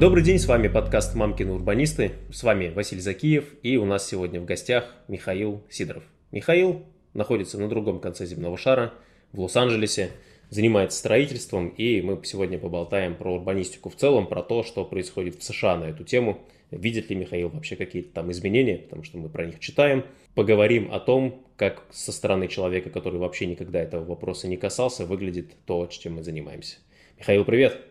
[0.00, 2.12] Добрый день, с вами подкаст «Мамкины урбанисты».
[2.32, 6.02] С вами Василий Закиев, и у нас сегодня в гостях Михаил Сидоров.
[6.32, 8.94] Михаил находится на другом конце земного шара,
[9.32, 10.12] в Лос-Анджелесе,
[10.48, 15.42] занимается строительством, и мы сегодня поболтаем про урбанистику в целом, про то, что происходит в
[15.42, 16.40] США на эту тему.
[16.70, 20.06] Видит ли Михаил вообще какие-то там изменения, потому что мы про них читаем.
[20.34, 25.52] Поговорим о том, как со стороны человека, который вообще никогда этого вопроса не касался, выглядит
[25.66, 26.78] то, чем мы занимаемся.
[27.18, 27.89] Михаил, привет!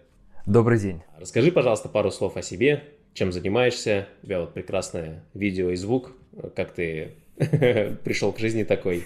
[0.49, 1.03] Добрый день.
[1.16, 6.12] Расскажи, пожалуйста, пару слов о себе, чем занимаешься, у тебя вот прекрасное видео и звук,
[6.55, 9.05] как ты пришел к жизни такой.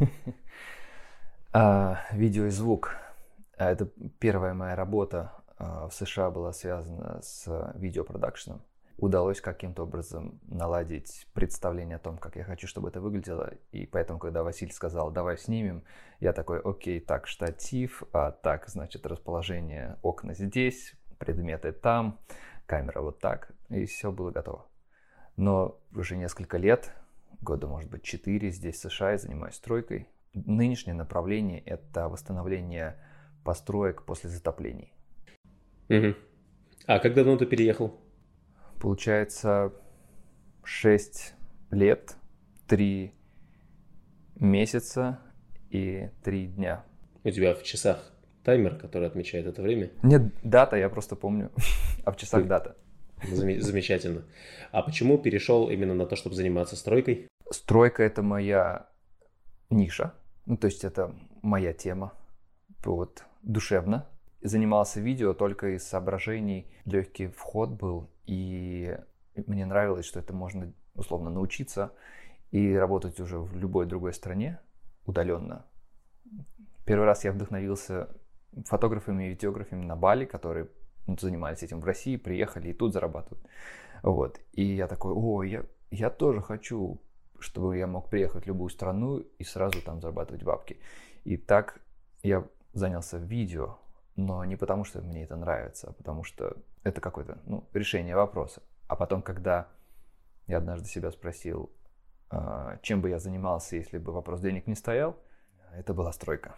[1.54, 2.96] А, видео и звук.
[3.58, 8.62] А, это первая моя работа а, в США была связана с видеопродакшеном.
[9.02, 13.52] Удалось каким-то образом наладить представление о том, как я хочу, чтобы это выглядело.
[13.72, 15.82] И поэтому, когда Василий сказал, давай снимем,
[16.20, 22.20] я такой, окей, так, штатив, а так, значит, расположение окна здесь, предметы там,
[22.64, 24.68] камера вот так, и все было готово.
[25.36, 26.94] Но уже несколько лет,
[27.40, 30.06] года, может быть, четыре здесь, в США, я занимаюсь стройкой.
[30.32, 33.02] Нынешнее направление– это восстановление
[33.42, 34.92] построек после затоплений.
[35.88, 36.14] Угу.
[36.86, 37.98] А как давно ты переехал?
[38.82, 39.72] Получается,
[40.64, 41.34] 6
[41.70, 42.16] лет,
[42.66, 43.14] 3
[44.40, 45.20] месяца
[45.70, 46.84] и 3 дня.
[47.22, 49.92] У тебя в часах таймер, который отмечает это время?
[50.02, 51.52] Нет, дата, я просто помню,
[52.04, 52.76] а в часах дата.
[53.22, 54.24] Замечательно.
[54.72, 57.28] А почему перешел именно на то, чтобы заниматься стройкой?
[57.52, 58.88] Стройка– это моя
[59.70, 60.12] ниша,
[60.44, 62.14] ну, то есть это моя тема,
[62.84, 64.08] вот, душевно.
[64.42, 68.98] Занимался видео только из соображений, легкий вход был, и
[69.36, 71.92] мне нравилось, что это можно условно научиться
[72.50, 74.58] и работать уже в любой другой стране
[75.06, 75.64] удаленно.
[76.84, 78.08] Первый раз я вдохновился
[78.66, 80.68] фотографами и видеографами на Бали, которые
[81.06, 83.46] занимались этим в России, приехали и тут зарабатывают.
[84.02, 84.40] Вот.
[84.52, 87.00] И я такой, о, я, я тоже хочу,
[87.38, 90.78] чтобы я мог приехать в любую страну и сразу там зарабатывать бабки.
[91.24, 91.80] И так
[92.22, 93.78] я занялся видео,
[94.16, 98.62] но не потому, что мне это нравится, а потому что это какое-то ну, решение вопроса.
[98.86, 99.68] А потом, когда
[100.46, 101.70] я однажды себя спросил,
[102.30, 105.16] а, чем бы я занимался, если бы вопрос денег не стоял,
[105.74, 106.54] это была стройка.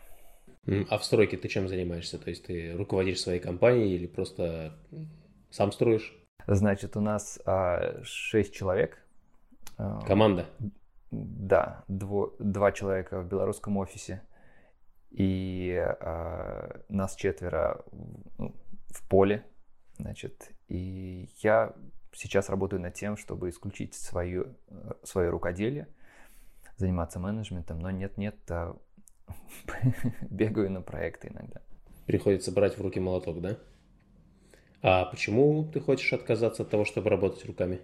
[0.88, 2.18] А в стройке ты чем занимаешься?
[2.18, 4.78] То есть ты руководишь своей компанией или просто
[5.50, 6.16] сам строишь?
[6.46, 8.98] Значит, у нас а, 6 человек.
[9.76, 10.46] А, Команда?
[11.10, 14.22] Да, дво, два человека в белорусском офисе
[15.14, 17.84] и а, нас четверо
[18.36, 18.52] ну,
[18.88, 19.46] в поле,
[19.96, 21.72] значит, и я
[22.12, 24.56] сейчас работаю над тем, чтобы исключить свое,
[25.04, 25.86] свое рукоделие,
[26.76, 28.76] заниматься менеджментом, но нет-нет, а
[30.22, 31.60] бегаю на проекты иногда.
[32.06, 33.56] Приходится брать в руки молоток, да?
[34.82, 37.80] А почему ты хочешь отказаться от того, чтобы работать руками?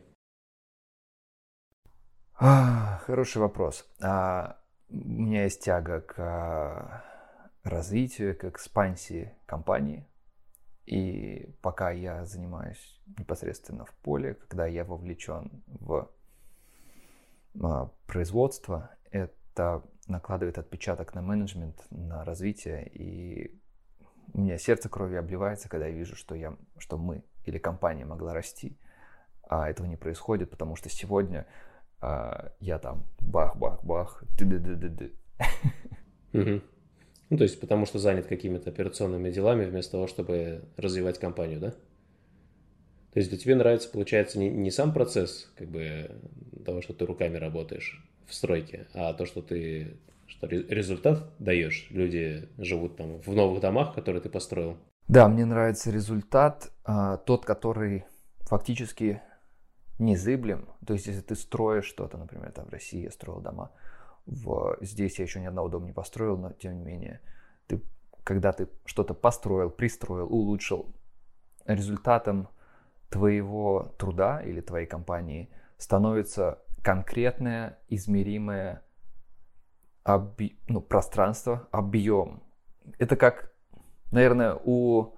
[2.35, 3.89] А, хороший вопрос.
[4.03, 4.59] А,
[4.91, 7.05] у меня есть тяга к а,
[7.63, 10.07] развитию, к экспансии компании.
[10.87, 16.11] И пока я занимаюсь непосредственно в поле, когда я вовлечен в
[17.63, 23.61] а, производство, это накладывает отпечаток на менеджмент, на развитие, и
[24.33, 28.35] у меня сердце крови обливается, когда я вижу, что, я, что мы или компания могла
[28.35, 28.79] расти,
[29.43, 31.47] а этого не происходит, потому что сегодня
[32.01, 35.15] а, я там бах-бах-бах, ты-ды-ды-ды-ды.
[37.31, 41.71] Ну, то есть, потому что занят какими-то операционными делами, вместо того, чтобы развивать компанию, да?
[41.71, 46.11] То есть, для тебя нравится, получается, не, не сам процесс, как бы,
[46.65, 49.97] того, что ты руками работаешь, в стройке, а то, что ты
[50.27, 51.89] что результат даешь.
[51.91, 54.77] Люди живут там в новых домах, которые ты построил.
[55.09, 58.05] Да, мне нравится результат, а, тот, который
[58.43, 59.21] фактически
[59.99, 60.69] незыблем.
[60.87, 63.73] То есть, если ты строишь что-то, например, там в России я строил дома,
[64.27, 64.77] в...
[64.81, 67.21] здесь я еще ни одного дома не построил, но тем не менее,
[67.67, 67.83] ты,
[68.25, 70.95] когда ты что-то построил, пристроил, улучшил,
[71.67, 72.49] результатом
[73.09, 78.83] твоего труда или твоей компании становится конкретное, измеримое
[80.05, 80.59] оби...
[80.69, 82.43] ну, пространство, объем.
[82.99, 83.53] Это как,
[84.11, 85.15] наверное, у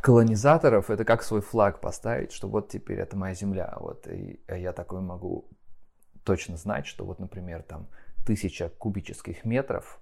[0.00, 3.76] колонизаторов это как свой флаг поставить, что вот теперь это моя земля.
[3.80, 5.48] Вот, и я такой могу
[6.24, 7.88] точно знать, что вот, например, там
[8.24, 10.00] тысяча кубических метров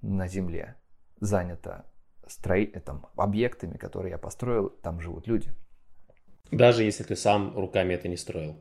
[0.00, 0.76] на земле
[1.20, 1.84] занято
[2.26, 2.66] строи...
[2.66, 5.50] там, объектами, которые я построил, там живут люди.
[6.50, 8.56] Даже если ты сам руками это не строил.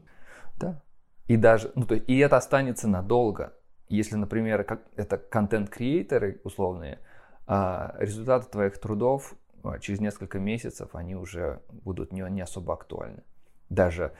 [0.57, 0.81] Да.
[1.27, 3.53] И даже, ну, то есть, и это останется надолго.
[3.89, 6.99] Если, например, как, это контент-креаторы условные,
[7.47, 13.23] а результаты твоих трудов а, через несколько месяцев они уже будут не, не особо актуальны.
[13.69, 14.13] Даже,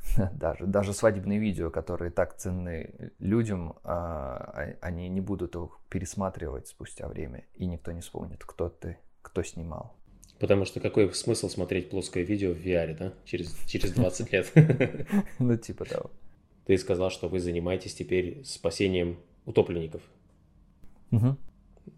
[0.32, 7.08] даже, даже свадебные видео, которые так ценны людям, а, они не будут их пересматривать спустя
[7.08, 9.94] время, и никто не вспомнит, кто ты, кто снимал.
[10.38, 13.12] Потому что какой смысл смотреть плоское видео в VR, да?
[13.24, 14.52] Через, через 20 лет.
[15.38, 16.10] Ну, типа того.
[16.64, 20.02] Ты сказал, что вы занимаетесь теперь спасением утопленников.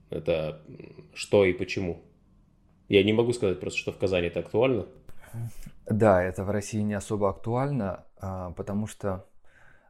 [0.08, 0.62] Это
[1.12, 2.02] что и почему?
[2.88, 4.86] Я не могу сказать просто, что в Казани это актуально.
[5.86, 9.26] Да, это в России не особо актуально, а, потому что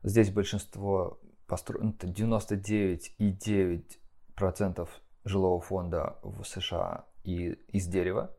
[0.03, 4.89] здесь большинство построено, 99,9%
[5.25, 8.35] жилого фонда в США и из дерева,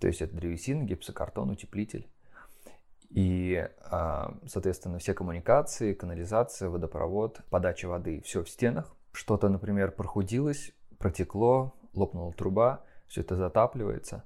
[0.00, 2.08] то есть это древесина, гипсокартон, утеплитель.
[3.10, 8.92] И, а, соответственно, все коммуникации, канализация, водопровод, подача воды, все в стенах.
[9.12, 14.24] Что-то, например, прохудилось, протекло, лопнула труба, все это затапливается.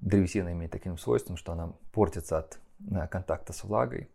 [0.00, 2.58] Древесина имеет таким свойством, что она портится от
[2.90, 4.10] э, контакта с влагой.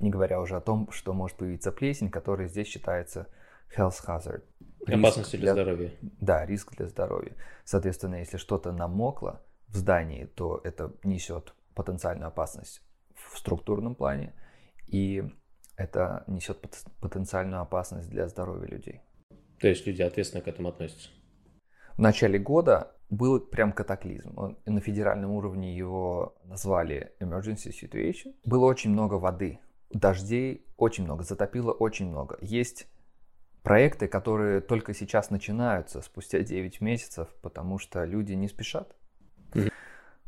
[0.00, 3.26] Не говоря уже о том, что может появиться плесень, которая здесь считается
[3.76, 4.44] health hazard.
[4.86, 5.92] Опасность для, для здоровья.
[6.00, 7.34] Да, риск для здоровья.
[7.64, 12.82] Соответственно, если что-то намокло, в здании, то это несет потенциальную опасность
[13.14, 14.34] в структурном плане,
[14.86, 15.24] и
[15.76, 16.58] это несет
[17.00, 19.02] потенциальную опасность для здоровья людей.
[19.60, 21.10] То есть люди ответственно к этому относятся?
[21.98, 24.56] В начале года был прям катаклизм.
[24.64, 28.36] На федеральном уровне его назвали emergency situation.
[28.44, 29.58] Было очень много воды,
[29.90, 32.38] дождей очень много, затопило очень много.
[32.40, 32.86] Есть
[33.64, 38.94] проекты, которые только сейчас начинаются, спустя 9 месяцев, потому что люди не спешат.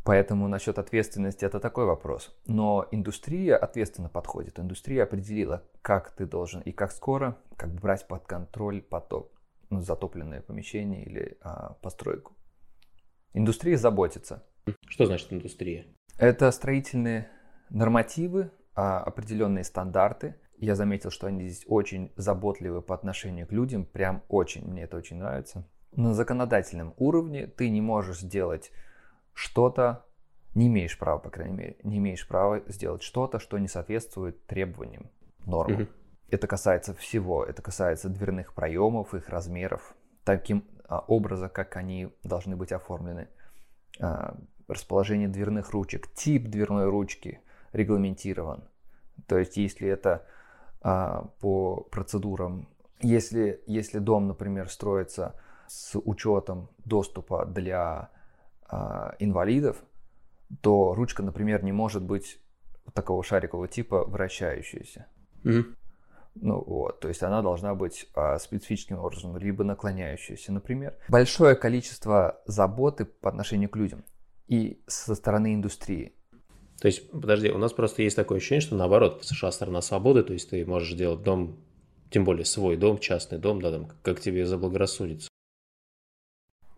[0.02, 2.36] Поэтому насчет ответственности это такой вопрос.
[2.48, 4.58] Но индустрия ответственно подходит.
[4.58, 9.30] Индустрия определила, как ты должен и как скоро как брать под контроль поток,
[9.70, 12.36] ну, затопленное помещение или а, постройку.
[13.32, 14.44] Индустрия заботится.
[14.88, 15.86] Что значит индустрия?
[16.18, 17.30] Это строительные
[17.70, 20.36] нормативы, а, определенные стандарты.
[20.58, 24.96] Я заметил, что они здесь очень заботливы по отношению к людям, прям очень, мне это
[24.96, 25.66] очень нравится.
[25.92, 28.70] На законодательном уровне ты не можешь сделать
[29.32, 30.04] что-то,
[30.54, 35.10] не имеешь права, по крайней мере, не имеешь права сделать что-то, что не соответствует требованиям,
[35.46, 35.82] нормам.
[35.82, 35.88] Mm-hmm.
[36.30, 42.56] Это касается всего, это касается дверных проемов, их размеров, таким а, образа, как они должны
[42.56, 43.28] быть оформлены,
[44.00, 44.36] а,
[44.68, 47.40] расположение дверных ручек, тип дверной ручки
[47.72, 48.62] регламентирован.
[49.26, 50.24] То есть, если это
[50.82, 52.68] а, по процедурам,
[53.00, 55.34] если, если дом, например, строится
[55.66, 58.10] с учетом доступа для
[59.18, 59.82] инвалидов,
[60.60, 62.40] то ручка, например, не может быть
[62.94, 65.06] такого шарикового типа вращающаяся.
[65.42, 65.74] Mm-hmm.
[66.34, 70.96] Ну вот, то есть она должна быть а, специфическим образом, либо наклоняющаяся, например.
[71.08, 74.04] Большое количество заботы по отношению к людям
[74.46, 76.14] и со стороны индустрии.
[76.80, 80.22] То есть, подожди, у нас просто есть такое ощущение, что наоборот, в США страна свободы,
[80.22, 81.58] то есть ты можешь делать дом,
[82.10, 85.28] тем более свой дом, частный дом, да, там, как тебе заблагорассудится.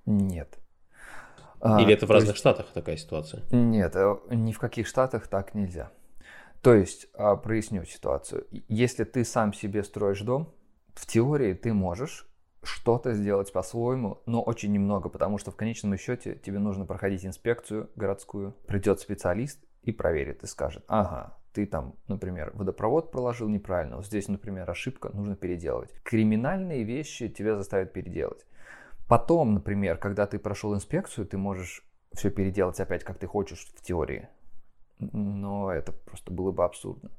[0.04, 0.58] Нет.
[1.60, 2.40] А, Или это в разных есть...
[2.40, 3.44] штатах такая ситуация?
[3.52, 5.92] Нет, э, ни в каких штатах так нельзя.
[6.62, 8.46] То есть, а, проясню ситуацию.
[8.68, 10.54] Если ты сам себе строишь дом,
[10.94, 12.28] в теории ты можешь
[12.62, 17.90] что-то сделать по-своему, но очень немного, потому что в конечном счете тебе нужно проходить инспекцию
[17.96, 18.52] городскую.
[18.66, 24.28] Придет специалист и проверит и скажет, ага, ты там, например, водопровод проложил неправильно, вот здесь,
[24.28, 25.92] например, ошибка, нужно переделывать.
[26.04, 28.46] Криминальные вещи тебя заставят переделать.
[29.08, 33.82] Потом, например, когда ты прошел инспекцию, ты можешь все переделать опять, как ты хочешь в
[33.82, 34.28] теории.
[35.12, 37.10] Но это просто было бы абсурдно.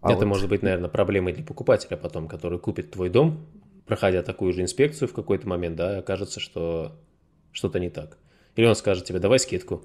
[0.00, 0.26] А это вот...
[0.26, 3.46] может быть, наверное, проблемой для покупателя потом, который купит твой дом,
[3.86, 6.96] проходя такую же инспекцию в какой-то момент, да, окажется, что
[7.52, 8.18] что-то не так.
[8.56, 9.82] Или он скажет тебе, давай скидку,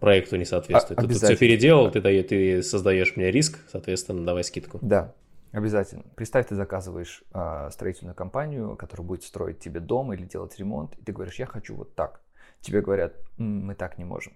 [0.00, 0.98] проекту не соответствует.
[0.98, 1.92] А, ты тут все переделал, да.
[1.92, 4.78] ты, даешь, ты создаешь мне риск, соответственно, давай скидку.
[4.82, 5.14] Да,
[5.50, 6.04] Обязательно.
[6.14, 11.02] Представь, ты заказываешь э, строительную компанию, которая будет строить тебе дом или делать ремонт, и
[11.02, 12.20] ты говоришь, я хочу вот так.
[12.60, 14.34] Тебе говорят, мы так не можем.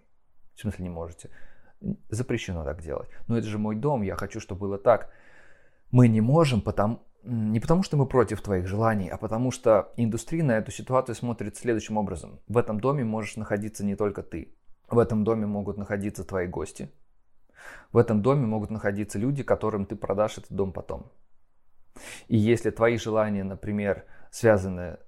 [0.55, 1.29] В смысле не можете?
[2.11, 3.09] Запрещено так делать.
[3.29, 5.13] Но это же мой дом, я хочу, чтобы было так.
[5.91, 10.43] Мы не можем, потому, не потому что мы против твоих желаний, а потому что индустрия
[10.43, 12.41] на эту ситуацию смотрит следующим образом.
[12.49, 14.55] В этом доме можешь находиться не только ты.
[14.89, 16.91] В этом доме могут находиться твои гости,
[17.93, 21.11] в этом доме могут находиться люди, которым ты продашь этот дом потом.
[22.29, 24.99] И если твои желания, например, связаны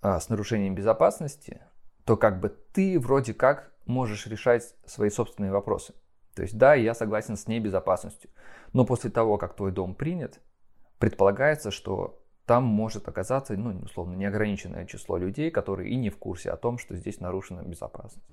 [0.00, 1.60] а, с нарушением безопасности,
[2.04, 5.94] то как бы ты вроде как можешь решать свои собственные вопросы.
[6.34, 8.30] То есть да, я согласен с небезопасностью,
[8.72, 10.40] но после того, как твой дом принят,
[10.98, 16.50] предполагается, что там может оказаться, ну, условно, неограниченное число людей, которые и не в курсе
[16.50, 18.26] о том, что здесь нарушена безопасность.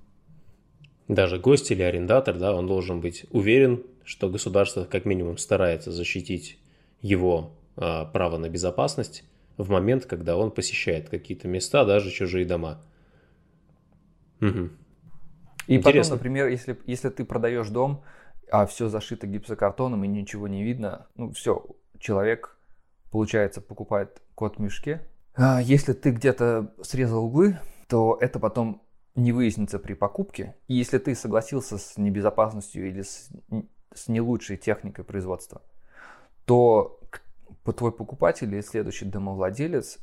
[1.06, 6.58] Даже гость или арендатор, да, он должен быть уверен, что государство как минимум старается защитить
[7.00, 9.24] его а, право на безопасность
[9.56, 12.80] в момент, когда он посещает какие-то места, даже чужие дома.
[14.40, 14.70] Угу.
[15.68, 16.02] И Интересно.
[16.02, 18.02] потом, например, если, если ты продаешь дом,
[18.50, 21.66] а все зашито гипсокартоном и ничего не видно, ну все,
[21.98, 22.56] человек,
[23.10, 25.06] получается, покупает кот в мешке.
[25.34, 28.82] А если ты где-то срезал углы, то это потом
[29.14, 30.56] не выяснится при покупке.
[30.68, 33.28] И если ты согласился с небезопасностью или с,
[33.94, 35.60] с не лучшей техникой производства,
[36.46, 36.98] то
[37.76, 39.98] твой покупатель или следующий домовладелец,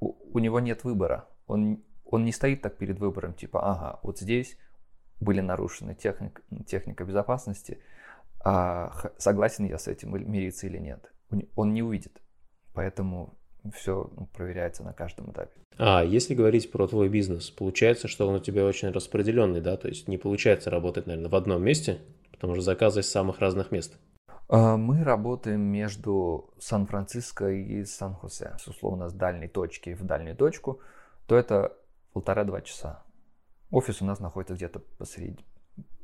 [0.00, 1.28] у, у него нет выбора.
[1.46, 4.58] Он, он не стоит так перед выбором, типа, ага, вот здесь
[5.20, 7.80] были нарушены техник, техника безопасности,
[8.44, 11.12] а согласен я с этим мириться или нет.
[11.56, 12.20] Он не увидит.
[12.74, 13.36] Поэтому
[13.74, 15.58] все ну, проверяется на каждом этапе.
[15.78, 19.76] А если говорить про твой бизнес, получается, что он у тебя очень распределенный, да?
[19.76, 21.98] То есть не получается работать, наверное, в одном месте,
[22.32, 23.98] потому что заказы из самых разных мест.
[24.48, 28.54] А, мы работаем между Сан-Франциско и Сан-Хосе.
[28.66, 30.80] Условно, с дальней точки в дальнюю точку,
[31.26, 31.76] то это
[32.12, 33.02] полтора-два часа.
[33.70, 35.44] Офис у нас находится где-то посередине,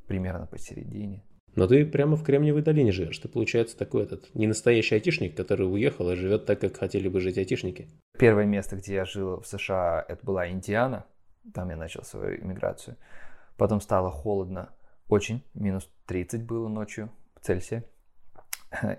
[0.07, 1.23] примерно посередине.
[1.55, 3.19] Но ты прямо в Кремниевой долине живешь.
[3.19, 7.21] Ты, получается, такой этот не настоящий айтишник, который уехал и живет так, как хотели бы
[7.21, 7.89] жить айтишники.
[8.19, 11.05] Первое место, где я жил в США, это была Индиана.
[11.53, 12.97] Там я начал свою иммиграцию.
[13.57, 14.71] Потом стало холодно.
[15.09, 15.43] Очень.
[15.53, 17.85] Минус 30 было ночью в Цельсии.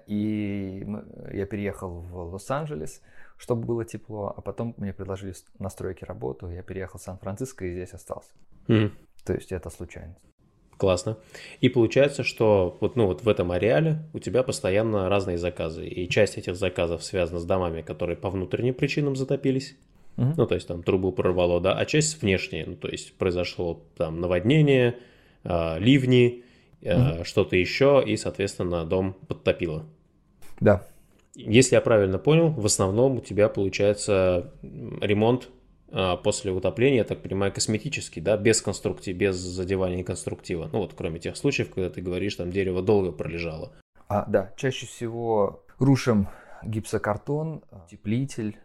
[0.05, 0.85] И
[1.31, 3.01] я переехал в Лос-Анджелес,
[3.37, 4.31] чтобы было тепло.
[4.37, 6.51] А потом мне предложили на стройке работу.
[6.51, 8.29] Я переехал в Сан-Франциско и здесь остался.
[8.67, 8.91] Mm.
[9.25, 10.19] То есть это случайность.
[10.77, 11.17] Классно.
[11.61, 15.87] И получается, что вот, ну, вот в этом ареале у тебя постоянно разные заказы.
[15.87, 19.77] И часть этих заказов связана с домами, которые по внутренним причинам затопились.
[20.17, 20.33] Угу.
[20.37, 22.65] Ну, то есть там трубу прорвало, да, а часть внешняя.
[22.65, 24.97] Ну, то есть произошло там наводнение,
[25.43, 26.43] э, ливни,
[26.81, 27.23] э, угу.
[27.23, 29.85] что-то еще, и, соответственно, дом подтопило.
[30.59, 30.85] Да.
[31.35, 35.49] Если я правильно понял, в основном у тебя получается ремонт
[36.23, 40.69] после утопления, я так понимаю, косметический, да, без конструктива, без задевания конструктива.
[40.71, 43.73] Ну вот, кроме тех случаев, когда ты говоришь, там дерево долго пролежало.
[44.07, 46.27] А, да, чаще всего рушим
[46.63, 48.57] гипсокартон, теплитель,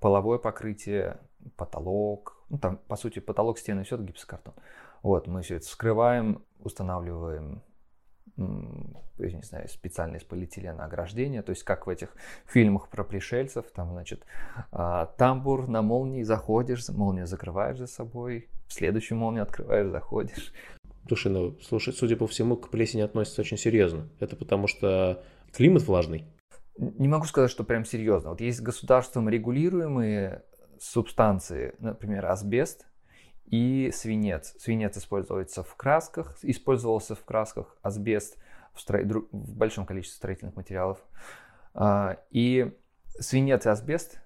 [0.00, 1.18] половое покрытие,
[1.56, 2.36] потолок.
[2.48, 4.54] Ну, там, по сути, потолок, стены, все это гипсокартон.
[5.02, 7.62] Вот, мы все это вскрываем, устанавливаем
[8.36, 12.14] я не знаю, специальное из полиэтилена ограждение, то есть как в этих
[12.46, 14.24] фильмах про пришельцев, там, значит,
[14.70, 20.52] а, тамбур на молнии заходишь, молнию закрываешь за собой, следующую молнию открываешь, заходишь.
[21.06, 24.08] Слушай, ну, слушай, судя по всему, к плесени относится очень серьезно.
[24.20, 26.26] Это потому что климат влажный?
[26.78, 28.30] Не могу сказать, что прям серьезно.
[28.30, 30.42] Вот есть государством регулируемые
[30.80, 32.86] субстанции, например, асбест,
[33.46, 34.54] и свинец.
[34.58, 38.38] Свинец используется в красках, использовался в красках, асбест
[38.72, 39.00] в, стро...
[39.30, 40.98] в большом количестве строительных материалов.
[41.74, 42.72] А, и
[43.18, 44.20] свинец и асбест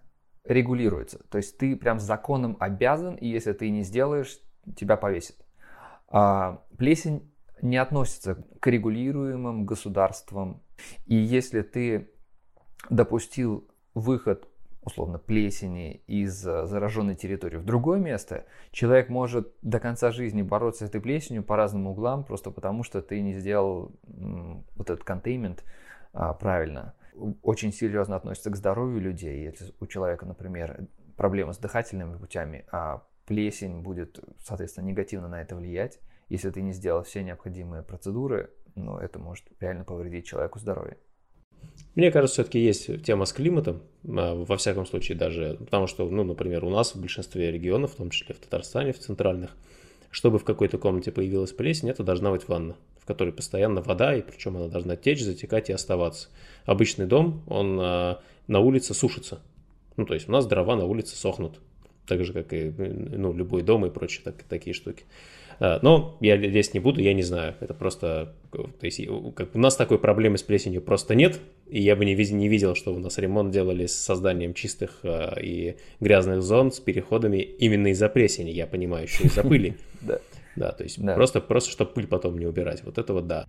[0.44, 1.24] регулируются.
[1.28, 4.38] То есть ты прям законом обязан, и если ты не сделаешь,
[4.76, 5.36] тебя повесят.
[6.08, 7.32] А плесень
[7.62, 10.62] не относится к регулируемым государствам.
[11.06, 12.10] И если ты
[12.90, 14.48] допустил выход
[14.86, 20.86] условно, плесени из э, зараженной территории в другое место, человек может до конца жизни бороться
[20.86, 23.92] с этой плесенью по разным углам, просто потому что ты не сделал
[24.76, 25.64] вот этот контеймент
[26.12, 26.94] а, правильно.
[27.42, 29.42] Очень серьезно относится к здоровью людей.
[29.42, 35.56] Если у человека, например, проблемы с дыхательными путями, а плесень будет, соответственно, негативно на это
[35.56, 40.96] влиять, если ты не сделал все необходимые процедуры, ну, это может реально повредить человеку здоровье.
[41.96, 46.24] Мне кажется, все-таки есть тема с климатом, а, во всяком случае даже, потому что, ну,
[46.24, 49.56] например, у нас в большинстве регионов, в том числе в Татарстане, в центральных,
[50.10, 54.20] чтобы в какой-то комнате появилась плесень, это должна быть ванна, в которой постоянно вода, и
[54.20, 56.28] причем она должна течь, затекать и оставаться.
[56.66, 59.40] Обычный дом, он а, на улице сушится.
[59.96, 61.60] Ну, то есть у нас дрова на улице сохнут,
[62.06, 65.04] так же, как и ну, любой дом и прочие так, такие штуки.
[65.60, 67.54] А, но я здесь не буду, я не знаю.
[67.60, 68.34] Это просто...
[68.52, 69.00] То есть,
[69.34, 71.40] как, у нас такой проблемы с плесенью просто нет.
[71.68, 75.42] И я бы не, не видел, что у нас ремонт делали с созданием чистых э,
[75.42, 78.50] и грязных зон с переходами именно из-за плесени.
[78.50, 79.76] Я понимаю, еще из-за пыли.
[80.00, 80.20] Да.
[80.54, 82.82] Да, то есть просто, просто, чтобы пыль потом не убирать.
[82.84, 83.46] Вот это вот да.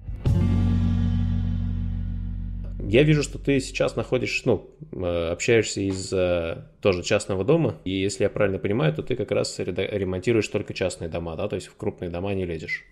[2.89, 7.91] Я вижу, что ты сейчас находишь, ну, э, общаешься из э, тоже частного дома, и
[7.91, 11.67] если я правильно понимаю, то ты как раз ремонтируешь только частные дома, да, то есть
[11.67, 12.86] в крупные дома не лезешь,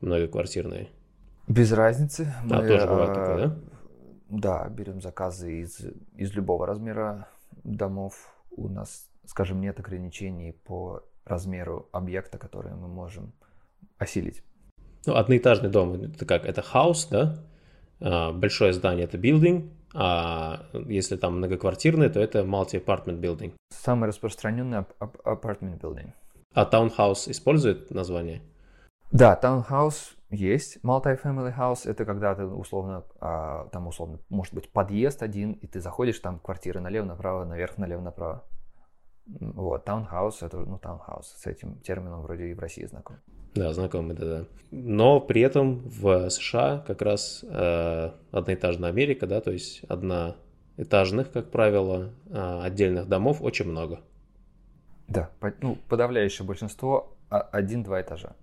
[0.00, 0.88] многоквартирные.
[1.48, 2.32] Без разницы.
[2.44, 3.56] Мы, а, тоже бывает такое, да?
[4.32, 5.78] Да, берем заказы из,
[6.16, 7.28] из любого размера
[7.64, 13.34] домов у нас, скажем, нет ограничений по размеру объекта, который мы можем
[13.98, 14.42] осилить.
[15.04, 16.46] Ну, одноэтажный дом, это как?
[16.46, 17.44] Это house, да?
[18.00, 23.52] А, большое здание– это building, а если там многоквартирный, то это multi-apartment building.
[23.68, 26.10] Самый распространенный apartment building.
[26.54, 28.40] А таунхаус использует название?
[29.10, 30.78] Да, таунхаус есть.
[30.82, 35.80] Multi-family house– это когда ты условно, а, там условно, может быть, подъезд один, и ты
[35.80, 38.44] заходишь, там квартиры налево-направо, наверх, налево-направо.
[39.26, 41.26] Вот, таунхаус– это, ну, таунхаус.
[41.26, 43.16] С этим термином вроде и в России знаком.
[43.54, 44.46] Да, знакомый, да-да.
[44.70, 51.50] Но при этом в США как раз э, одноэтажная Америка, да, то есть одноэтажных, как
[51.50, 54.00] правило, э, отдельных домов очень много.
[55.06, 58.34] Да, ну, подавляющее большинство а, один-два этажа.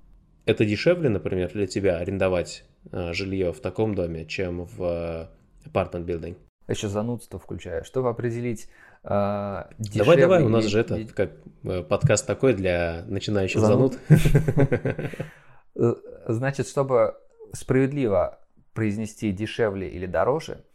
[0.49, 5.27] Это дешевле, например, для тебя арендовать э, жилье в таком доме, чем в э,
[5.69, 6.37] apartment building?
[6.67, 7.83] Сейчас занудство включаю.
[7.83, 8.67] Чтобы определить
[9.03, 9.07] э,
[9.77, 13.99] Давай, давай, у нас же это как э, подкаст такой для начинающих зануд.
[15.75, 15.93] Э,
[16.27, 17.15] значит, чтобы
[17.53, 18.39] справедливо
[18.73, 20.65] произнести дешевле или дороже,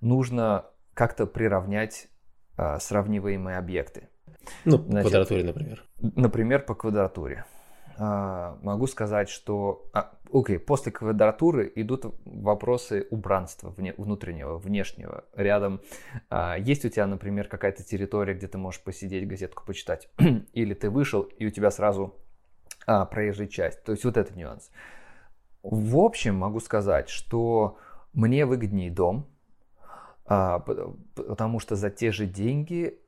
[0.00, 0.64] нужно
[0.94, 2.06] как-то приравнять
[2.56, 4.08] э, сравниваемые объекты.
[4.64, 5.84] Ну, по Значит, квадратуре, например.
[6.00, 7.44] Например, по квадратуре.
[7.96, 9.86] А, могу сказать, что...
[9.92, 15.24] А, окей, после квадратуры идут вопросы убранства вне, внутреннего, внешнего.
[15.34, 15.80] Рядом
[16.30, 20.08] а, есть у тебя, например, какая-то территория, где ты можешь посидеть, газетку почитать.
[20.52, 22.14] Или ты вышел, и у тебя сразу
[22.86, 23.84] а, проезжая часть.
[23.84, 24.70] То есть вот этот нюанс.
[25.62, 27.78] В общем, могу сказать, что
[28.12, 29.26] мне выгоднее дом,
[30.26, 32.98] а, потому что за те же деньги,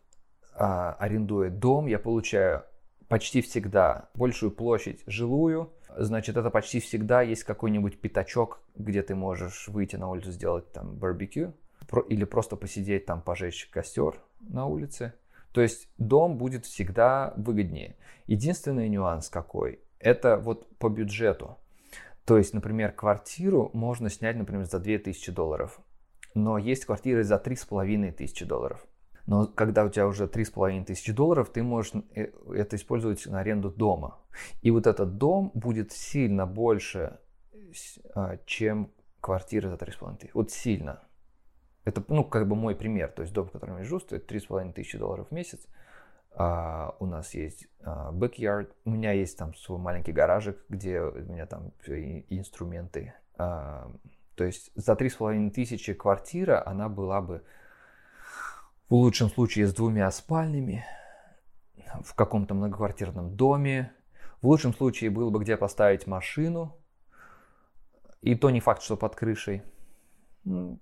[0.55, 2.65] а, арендуя дом, я получаю
[3.09, 9.69] почти всегда большую площадь жилую, значит, это почти всегда есть какой-нибудь пятачок, где ты можешь
[9.69, 11.55] выйти на улицу, сделать там барбекю,
[12.09, 15.15] или просто посидеть там, пожечь костер на улице.
[15.53, 17.97] То есть дом будет всегда выгоднее.
[18.27, 19.81] Единственный нюанс какой?
[19.99, 21.57] Это вот по бюджету.
[22.27, 25.81] То есть, например, квартиру можно снять, например, за 2000 долларов.
[26.35, 28.87] Но есть квартиры за 3500 долларов.
[29.27, 33.71] Но когда у тебя уже 3,5 тысячи долларов, ты можешь э, это использовать на аренду
[33.71, 34.19] дома.
[34.63, 37.19] И вот этот дом будет сильно больше,
[38.15, 40.35] а, чем квартира за 3,5 тысячи.
[40.35, 41.03] Вот сильно.
[41.85, 43.11] Это, ну, как бы мой пример.
[43.11, 45.67] То есть дом, в котором я живу, стоит 3,5 тысячи долларов в месяц.
[46.33, 48.71] А, у нас есть а, backyard.
[48.85, 51.73] У меня есть там свой маленький гаражик, где у меня там
[52.29, 53.15] инструменты.
[53.39, 53.91] А,
[54.37, 57.43] то есть за 3,5 тысячи квартира, она была бы
[58.89, 60.85] в лучшем случае с двумя спальнями,
[62.03, 63.93] в каком-то многоквартирном доме.
[64.43, 66.77] В лучшем случае было бы где поставить машину.
[68.23, 69.63] И то не факт, что под крышей.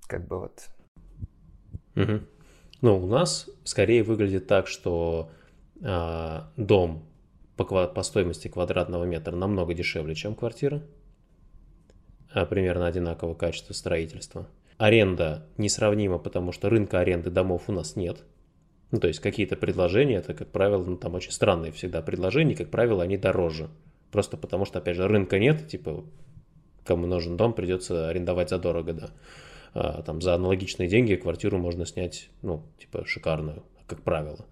[0.06, 0.68] Как бы вот.
[1.96, 2.20] Угу.
[2.82, 5.30] Ну, у нас скорее выглядит так, что
[5.80, 7.08] э, дом
[7.56, 10.82] по, по стоимости квадратного метра намного дешевле, чем квартира.
[12.32, 14.48] А примерно одинакового качества строительства.
[14.78, 18.24] Аренда несравнима, потому что рынка аренды домов у нас нет.
[18.90, 22.70] Ну, то есть какие-то предложения, это, как правило, ну, там очень странные всегда предложения, как
[22.70, 23.68] правило, они дороже.
[24.10, 26.04] Просто потому что, опять же, рынка нет, типа,
[26.84, 29.10] кому нужен дом, придется арендовать задорого, да.
[29.74, 34.46] А, там за аналогичные деньги квартиру можно снять, ну, типа, шикарную, как правило.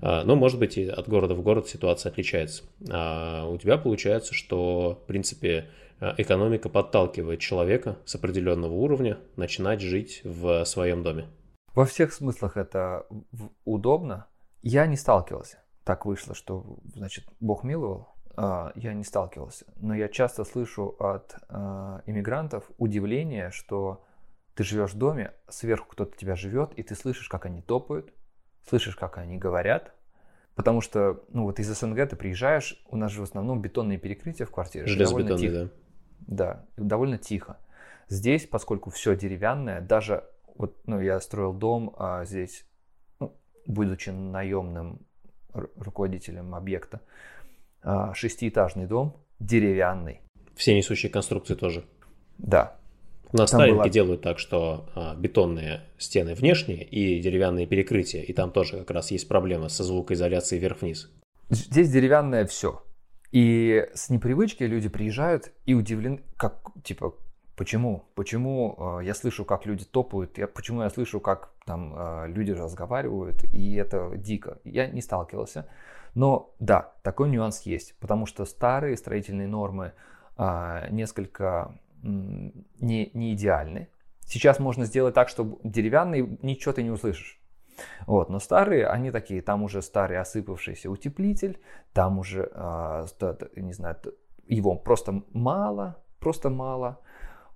[0.00, 2.64] А, но, может быть, и от города в город ситуация отличается.
[2.90, 10.20] А у тебя получается, что, в принципе, экономика подталкивает человека с определенного уровня начинать жить
[10.24, 11.28] в своем доме.
[11.74, 13.06] Во всех смыслах это
[13.64, 14.26] удобно.
[14.62, 15.62] Я не сталкивался.
[15.84, 19.66] Так вышло, что, значит, Бог миловал, а, я не сталкивался.
[19.76, 24.04] Но я часто слышу от а, иммигрантов удивление, что
[24.54, 28.12] ты живешь в доме, сверху кто-то тебя живет, и ты слышишь, как они топают,
[28.64, 29.92] слышишь, как они говорят,
[30.56, 34.46] Потому что, ну вот из СНГ ты приезжаешь, у нас же в основном бетонные перекрытия
[34.46, 34.86] в квартире.
[34.86, 35.68] Железобетонные, да.
[36.20, 37.58] Да, довольно тихо.
[38.08, 40.24] Здесь, поскольку все деревянное, даже
[40.54, 42.64] вот, ну, я строил дом а здесь,
[43.20, 45.00] ну, будучи наемным
[45.52, 47.00] руководителем объекта,
[47.82, 50.20] а, шестиэтажный дом, деревянный.
[50.54, 51.84] Все несущие конструкции тоже?
[52.38, 52.76] Да.
[53.32, 53.88] У нас была...
[53.88, 59.10] делают так, что а, бетонные стены внешние и деревянные перекрытия, и там тоже как раз
[59.10, 61.10] есть проблема со звукоизоляцией вверх-вниз.
[61.50, 62.82] Здесь деревянное все.
[63.32, 67.14] И с непривычки люди приезжают и удивлены, как, типа,
[67.56, 68.04] почему?
[68.14, 72.52] Почему э, я слышу, как люди топают, я, почему я слышу, как там э, люди
[72.52, 74.58] разговаривают, и это дико.
[74.64, 75.68] Я не сталкивался.
[76.14, 79.92] Но да, такой нюанс есть, потому что старые строительные нормы
[80.38, 83.88] э, несколько не, не идеальны.
[84.20, 87.40] Сейчас можно сделать так, чтобы деревянный ничего ты не услышишь.
[88.06, 91.60] Вот, но старые, они такие, там уже старый осыпавшийся утеплитель,
[91.92, 93.06] там уже, э,
[93.56, 93.96] не знаю,
[94.46, 97.00] его просто мало, просто мало.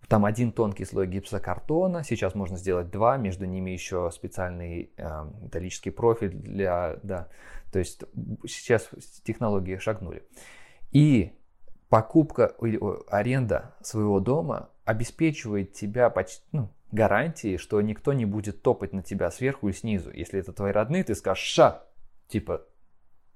[0.08, 5.90] Там один тонкий слой гипсокартона, сейчас можно сделать два, между ними еще специальный э, металлический
[5.90, 7.28] профиль для, да,
[7.70, 8.02] то есть
[8.46, 8.88] сейчас
[9.22, 10.24] технологии шагнули.
[10.90, 11.32] И
[11.88, 18.92] покупка или аренда своего дома обеспечивает тебя почти, ну, гарантии, что никто не будет топать
[18.92, 20.10] на тебя сверху и снизу.
[20.10, 21.84] Если это твои родные, ты скажешь «ша»,
[22.28, 22.66] типа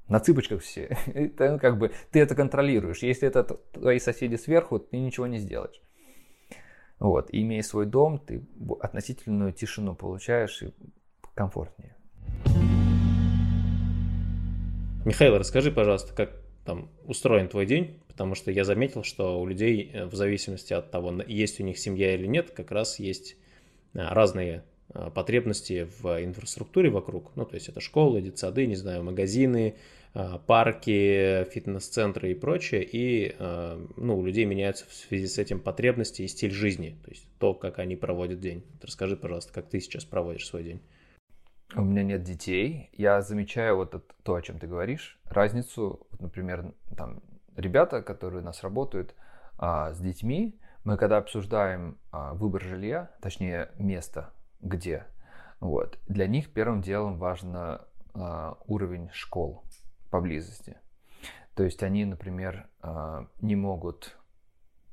[0.09, 0.97] на цыпочках все.
[1.15, 3.03] это, ну, как бы, ты это контролируешь.
[3.03, 5.81] Если это твои соседи сверху, ты ничего не сделаешь.
[6.99, 8.47] Вот, и имея свой дом, ты
[8.81, 10.73] относительную тишину получаешь и
[11.35, 11.97] комфортнее.
[15.05, 19.91] Михаил, расскажи, пожалуйста, как там устроен твой день, потому что я заметил, что у людей
[19.93, 23.37] э, в зависимости от того, есть у них семья или нет, как раз есть
[23.95, 27.35] разные э, потребности в инфраструктуре вокруг.
[27.37, 29.77] Ну, то есть это школы, детсады, не знаю, магазины,
[30.47, 32.89] парки, фитнес-центры и прочее.
[32.89, 33.35] И
[33.97, 37.53] ну, у людей меняются в связи с этим потребности и стиль жизни, то есть то,
[37.53, 38.63] как они проводят день.
[38.81, 40.81] Расскажи, пожалуйста, как ты сейчас проводишь свой день.
[41.77, 42.91] У меня нет детей.
[42.93, 47.21] Я замечаю вот это, то, о чем ты говоришь, разницу, например, там
[47.57, 49.15] ребята, которые у нас работают
[49.59, 55.07] а, с детьми, мы когда обсуждаем а, выбор жилья, точнее место, где,
[55.61, 59.65] вот, для них первым делом важно а, уровень школ
[60.11, 60.77] поблизости.
[61.55, 64.17] То есть они, например, а, не могут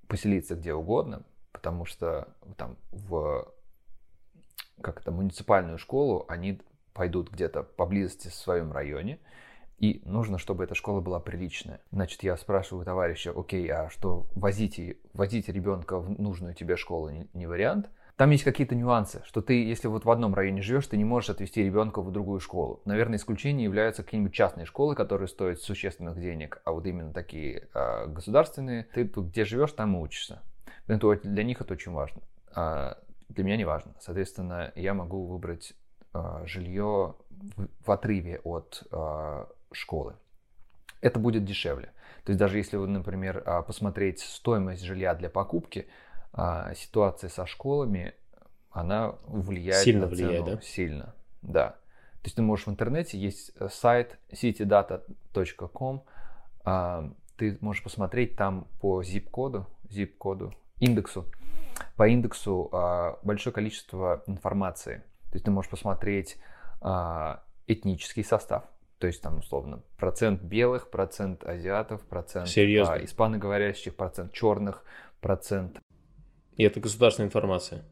[0.08, 3.52] поселиться где угодно, потому что там в
[4.82, 6.60] как это, муниципальную школу они
[6.94, 9.20] пойдут где-то поблизости в своем районе,
[9.82, 11.82] и нужно, чтобы эта школа была приличная.
[11.92, 17.28] Значит, я спрашиваю товарища, окей, а что, возите, возите ребенка в нужную тебе школу не,
[17.34, 17.90] не вариант?
[18.16, 21.32] Там есть какие-то нюансы, что ты, если вот в одном районе живешь, ты не можешь
[21.32, 22.82] отвезти ребенка в другую школу.
[22.86, 28.06] Наверное, исключением являются какие-нибудь частные школы, которые стоят существенных денег, а вот именно такие э,
[28.06, 30.44] государственные, ты тут где живешь, там и учишься.
[30.86, 32.22] Это, для них это очень важно.
[32.54, 33.96] А для меня не важно.
[34.00, 35.74] Соответственно, я могу выбрать
[36.14, 40.16] э, жилье в, в отрыве от э, школы.
[41.02, 41.92] Это будет дешевле.
[42.24, 45.88] То есть даже если вы, например, а, посмотреть стоимость жилья для покупки,
[46.34, 48.14] а, ситуация со школами,
[48.70, 50.28] она влияет сильно на цену.
[50.30, 50.62] Влияет, да?
[50.62, 51.70] Сильно, да.
[52.22, 56.04] То есть ты можешь в интернете, есть э, сайт citydata.com,
[56.64, 61.26] а, ты можешь посмотреть там по zip-коду, zip-коду, индексу,
[61.96, 62.70] по индексу
[63.24, 64.98] большое количество информации.
[65.32, 66.38] То есть ты можешь посмотреть
[67.68, 68.66] этнический состав,
[69.02, 72.94] то есть там условно процент белых, процент азиатов, процент Серьезно?
[72.94, 74.84] А, испаноговорящих, процент черных,
[75.22, 75.80] процент...
[76.56, 77.84] И это государственная информация?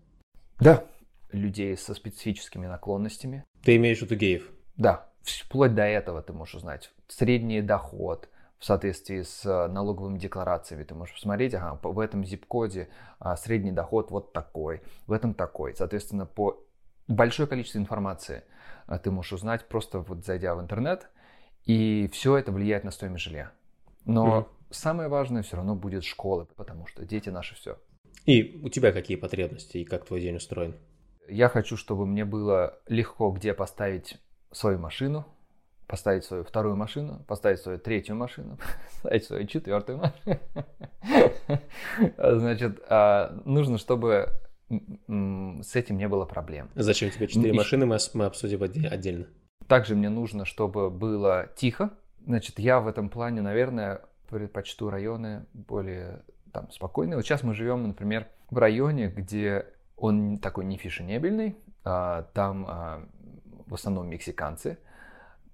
[0.60, 0.86] Да.
[1.32, 3.43] Людей со специфическими наклонностями.
[3.63, 4.52] Ты имеешь в виду геев?
[4.78, 5.10] Да.
[5.24, 6.91] Вплоть до этого ты можешь узнать.
[7.08, 10.84] Средний доход в соответствии с э, налоговыми декларациями.
[10.84, 15.74] Ты можешь посмотреть, ага, в этом zip-коде а, средний доход вот такой, в этом такой.
[15.76, 16.63] Соответственно, по
[17.08, 18.43] большое количество информации–
[18.97, 21.10] ты можешь узнать, просто вот зайдя в интернет,
[21.65, 23.52] и все это влияет на стоимость жилья.
[24.06, 27.78] Но mm самое важное все равно будет школа, потому что дети наши все.
[28.25, 30.75] И у тебя какие потребности и как твой день устроен?
[31.28, 34.17] Я хочу, чтобы мне было легко где поставить
[34.52, 35.25] свою машину,
[35.88, 38.58] поставить свою вторую машину, поставить свою третью машину,
[39.02, 40.39] поставить свою четвертую машину.
[42.17, 44.30] Значит, а, нужно, чтобы
[44.69, 46.69] с этим не было проблем.
[46.75, 49.27] Зачем тебе четыре машины, мы, мы обсудим отдельно.
[49.67, 51.91] Также мне нужно, чтобы было тихо.
[52.25, 57.15] Значит, я в этом плане, наверное, предпочту районы более там, спокойные.
[57.15, 59.65] Вот сейчас мы живем, например, в районе, где
[59.97, 61.55] он такой не фешенебельный.
[61.84, 63.08] А, там а,
[63.67, 64.77] в основном мексиканцы,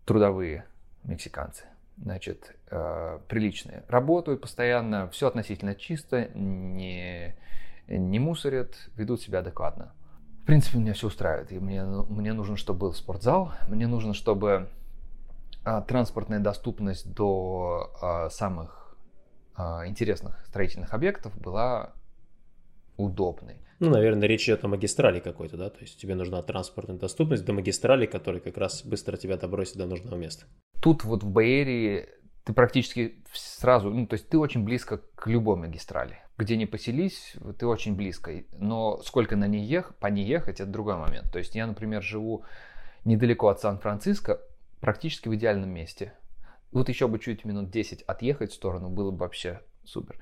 [0.06, 0.66] трудовые
[1.04, 1.66] мексиканцы,
[1.98, 3.84] значит, а, приличные.
[3.88, 7.36] Работают постоянно, все относительно чисто, не
[7.88, 9.94] не мусорят, ведут себя адекватно.
[10.44, 11.52] В принципе, меня все устраивает.
[11.52, 14.70] И мне, мне нужно, чтобы был спортзал, мне нужно, чтобы
[15.64, 18.96] а, транспортная доступность до а, самых
[19.56, 21.94] а, интересных строительных объектов была
[22.98, 23.58] удобной.
[23.80, 25.70] Ну, наверное, речь идет о магистрали какой-то, да?
[25.70, 29.86] То есть тебе нужна транспортная доступность до магистрали, которая как раз быстро тебя добросит до
[29.86, 30.46] нужного места.
[30.82, 32.08] Тут вот в Бэйрии
[32.46, 37.36] ты практически сразу, ну, то есть ты очень близко к любой магистрали где не поселись,
[37.58, 38.44] ты очень близко.
[38.58, 41.32] Но сколько на ней ехать, по ней ехать, это другой момент.
[41.32, 42.44] То есть я, например, живу
[43.06, 44.42] недалеко от Сан-Франциско,
[44.82, 46.14] практически в идеальном месте.
[46.72, 50.20] Вот еще бы чуть минут 10 отъехать в сторону, было бы вообще супер.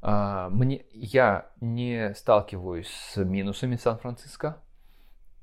[0.00, 4.56] А, мне, я не сталкиваюсь с минусами Сан-Франциско,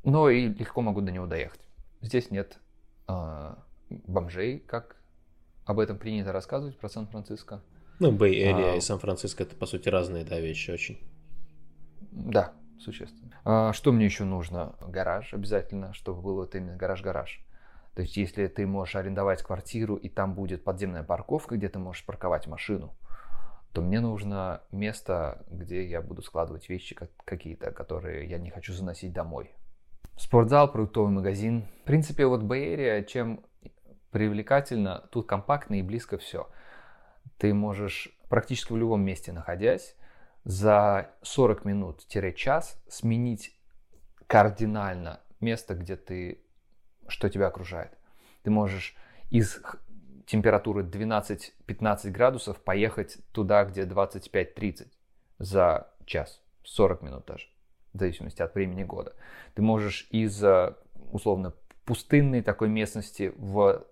[0.03, 1.61] но и легко могу до него доехать.
[2.01, 2.59] здесь нет
[3.07, 3.55] э,
[3.89, 4.97] бомжей, как
[5.65, 7.61] об этом принято рассказывать про Сан-Франциско.
[7.99, 10.99] Ну, Бэй Эрия а, и Сан-Франциско это, по сути, разные, да, вещи очень.
[12.11, 13.37] Да, существенно.
[13.43, 14.75] А, что мне еще нужно?
[14.79, 17.43] Гараж обязательно, чтобы был вот именно гараж-гараж.
[17.95, 22.05] То есть, если ты можешь арендовать квартиру, и там будет подземная парковка, где ты можешь
[22.05, 22.95] парковать машину,
[23.73, 29.11] то мне нужно место, где я буду складывать вещи какие-то, которые я не хочу заносить
[29.11, 29.51] домой.
[30.17, 31.65] Спортзал, продуктовый магазин.
[31.83, 33.43] В принципе, вот Бэйрия, чем
[34.11, 36.47] привлекательно, тут компактно и близко все.
[37.37, 39.95] Ты можешь практически в любом месте находясь
[40.43, 43.57] за 40 минут-час сменить
[44.27, 46.43] кардинально место, где ты,
[47.07, 47.97] что тебя окружает.
[48.43, 48.95] Ты можешь
[49.29, 49.59] из
[50.25, 54.87] температуры 12-15 градусов поехать туда, где 25-30
[55.39, 57.47] за час, 40 минут даже,
[57.93, 59.15] в зависимости от времени года.
[59.55, 60.43] Ты можешь из
[61.11, 61.53] условно
[61.85, 63.85] пустынной такой местности в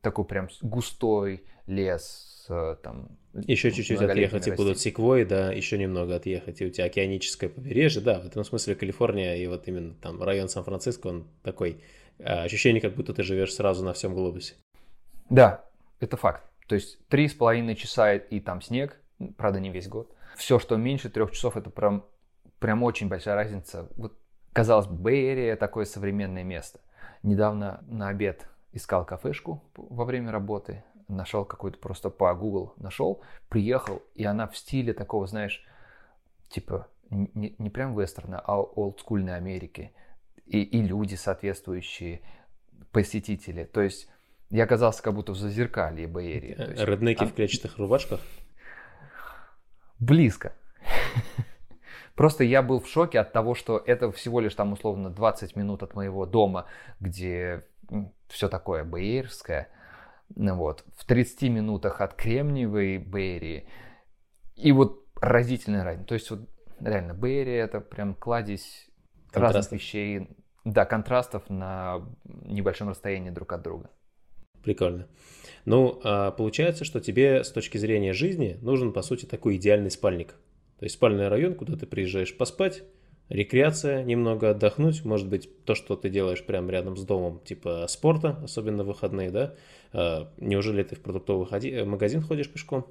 [0.00, 2.46] такой прям густой лес,
[2.82, 3.18] там...
[3.34, 8.02] Еще чуть-чуть отъехать, и будут секвои, да, еще немного отъехать, и у тебя океаническое побережье,
[8.02, 11.82] да, в этом смысле Калифорния и вот именно там район Сан-Франциско, он такой,
[12.18, 14.54] а, ощущение, как будто ты живешь сразу на всем глобусе.
[15.30, 15.64] Да,
[15.98, 16.44] это факт.
[16.68, 19.00] То есть три с половиной часа и там снег,
[19.36, 20.14] правда не весь год.
[20.36, 22.04] Все, что меньше трех часов, это прям,
[22.58, 23.88] прям очень большая разница.
[23.96, 24.18] Вот,
[24.52, 26.80] казалось бы, Бэйрия такое современное место.
[27.22, 30.82] Недавно на обед искал кафешку во время работы,
[31.16, 35.64] нашел какую-то просто по Google нашел, приехал, и она в стиле такого, знаешь,
[36.48, 39.92] типа не, не прям вестерна, а олдскульной Америки.
[40.46, 42.20] И, и люди соответствующие,
[42.90, 43.64] посетители.
[43.64, 44.08] То есть
[44.50, 46.54] я оказался как будто в зазеркалье Бэйрии.
[46.58, 47.26] Реднеки а...
[47.26, 48.20] в клетчатых рубашках?
[49.98, 50.54] Близко.
[52.14, 55.82] Просто я был в шоке от того, что это всего лишь там условно 20 минут
[55.82, 56.66] от моего дома,
[57.00, 57.62] где
[58.28, 59.68] все такое бэйрское.
[60.36, 60.84] Вот.
[60.96, 63.66] В 30 минутах от Кремниевой Бэйрии.
[64.56, 66.08] И вот разительная разница.
[66.08, 66.48] То есть вот
[66.80, 68.90] реально Бэйрия это прям кладезь
[69.32, 70.28] разных вещей.
[70.64, 73.90] Да, контрастов на небольшом расстоянии друг от друга.
[74.62, 75.08] Прикольно.
[75.64, 80.34] Ну, а получается, что тебе с точки зрения жизни нужен, по сути, такой идеальный спальник.
[80.78, 82.84] То есть спальный район, куда ты приезжаешь поспать,
[83.28, 88.38] рекреация, немного отдохнуть, может быть, то, что ты делаешь прямо рядом с домом, типа спорта,
[88.42, 89.54] особенно выходные, да?
[89.92, 91.82] А, неужели ты в продуктовый ходи...
[91.82, 92.86] магазин ходишь пешком?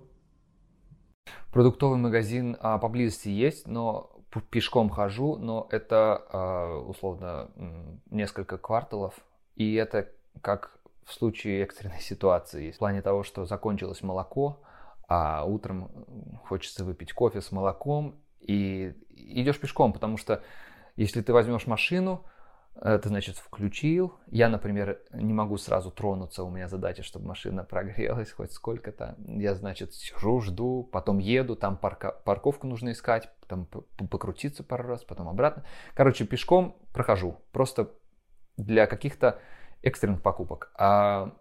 [1.52, 4.12] Продуктовый магазин а, поблизости есть, но
[4.50, 7.52] пешком хожу, но это а, условно
[8.10, 9.14] несколько кварталов,
[9.56, 10.10] и это
[10.42, 12.72] как в случае экстренной ситуации.
[12.72, 14.62] В плане того, что закончилось молоко,
[15.08, 15.92] а утром
[16.46, 20.44] хочется выпить кофе с молоком, и идешь пешком, потому что
[20.96, 22.26] если ты возьмешь машину,
[22.76, 24.14] это значит включил.
[24.28, 29.16] Я, например, не могу сразу тронуться, у меня задача, чтобы машина прогрелась хоть сколько-то.
[29.20, 35.04] Я, значит, сижу, жду, потом еду, там парка, парковку нужно искать, потом покрутиться пару раз,
[35.04, 35.64] потом обратно.
[35.94, 37.92] Короче, пешком прохожу, просто
[38.58, 39.40] для каких-то
[39.82, 40.72] экстренных покупок.
[40.76, 41.34] А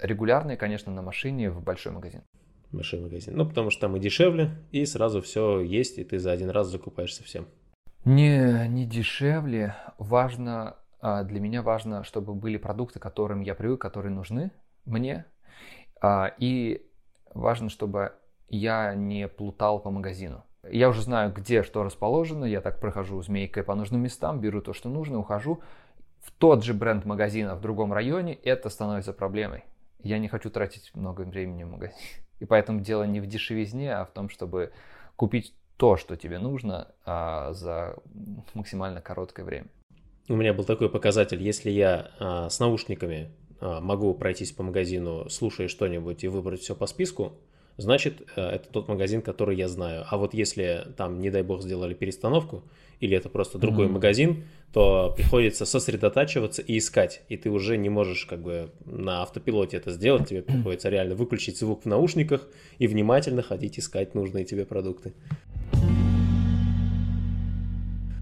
[0.00, 2.22] регулярные, конечно, на машине в большой магазин.
[2.72, 3.36] Большой магазин.
[3.36, 6.68] Ну, потому что там и дешевле, и сразу все есть, и ты за один раз
[6.68, 7.46] закупаешься всем.
[8.04, 9.74] Не, не дешевле.
[9.98, 14.50] Важно, а, для меня важно, чтобы были продукты, которым я привык, которые нужны
[14.84, 15.24] мне.
[16.00, 16.86] А, и
[17.34, 18.12] важно, чтобы
[18.48, 20.44] я не плутал по магазину.
[20.70, 24.72] Я уже знаю, где что расположено, я так прохожу змейкой по нужным местам, беру то,
[24.72, 25.62] что нужно, ухожу
[26.20, 29.64] в тот же бренд магазина в другом районе, это становится проблемой.
[30.02, 32.27] Я не хочу тратить много времени в магазине.
[32.40, 34.72] И поэтому дело не в дешевизне, а в том, чтобы
[35.16, 37.96] купить то, что тебе нужно а, за
[38.54, 39.66] максимально короткое время.
[40.28, 45.30] У меня был такой показатель, если я а, с наушниками а, могу пройтись по магазину,
[45.30, 47.38] слушая что-нибудь и выбрать все по списку,
[47.78, 50.04] значит, э, это тот магазин, который я знаю.
[50.10, 52.64] А вот если там, не дай бог, сделали перестановку,
[53.00, 53.92] или это просто другой mm-hmm.
[53.92, 57.22] магазин, то приходится сосредотачиваться и искать.
[57.28, 60.28] И ты уже не можешь как бы на автопилоте это сделать.
[60.28, 62.46] Тебе приходится реально выключить звук в наушниках
[62.78, 65.14] и внимательно ходить искать нужные тебе продукты.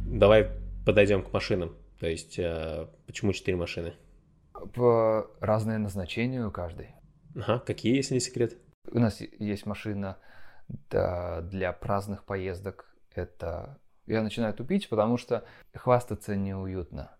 [0.06, 0.50] Давай
[0.84, 1.74] подойдем к машинам.
[1.98, 3.94] То есть, э, почему четыре машины?
[4.74, 6.90] По разное назначение у каждой.
[7.34, 8.56] Ага, какие, если не секрет?
[8.92, 10.16] У нас есть машина
[10.90, 12.94] да, для праздных поездок.
[13.14, 15.44] Это я начинаю тупить, потому что
[15.75, 17.11] хвастаться неуютно.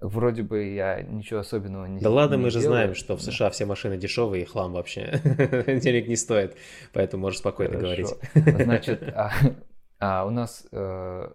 [0.00, 3.50] Вроде бы я ничего особенного не Да ладно, не мы же знаем, что в США
[3.50, 5.20] все машины дешевые и хлам вообще.
[5.66, 6.56] Денег не стоит,
[6.92, 8.16] поэтому можешь спокойно Хорошо.
[8.34, 8.64] говорить.
[8.64, 9.32] Значит, а,
[9.98, 11.30] а у нас э,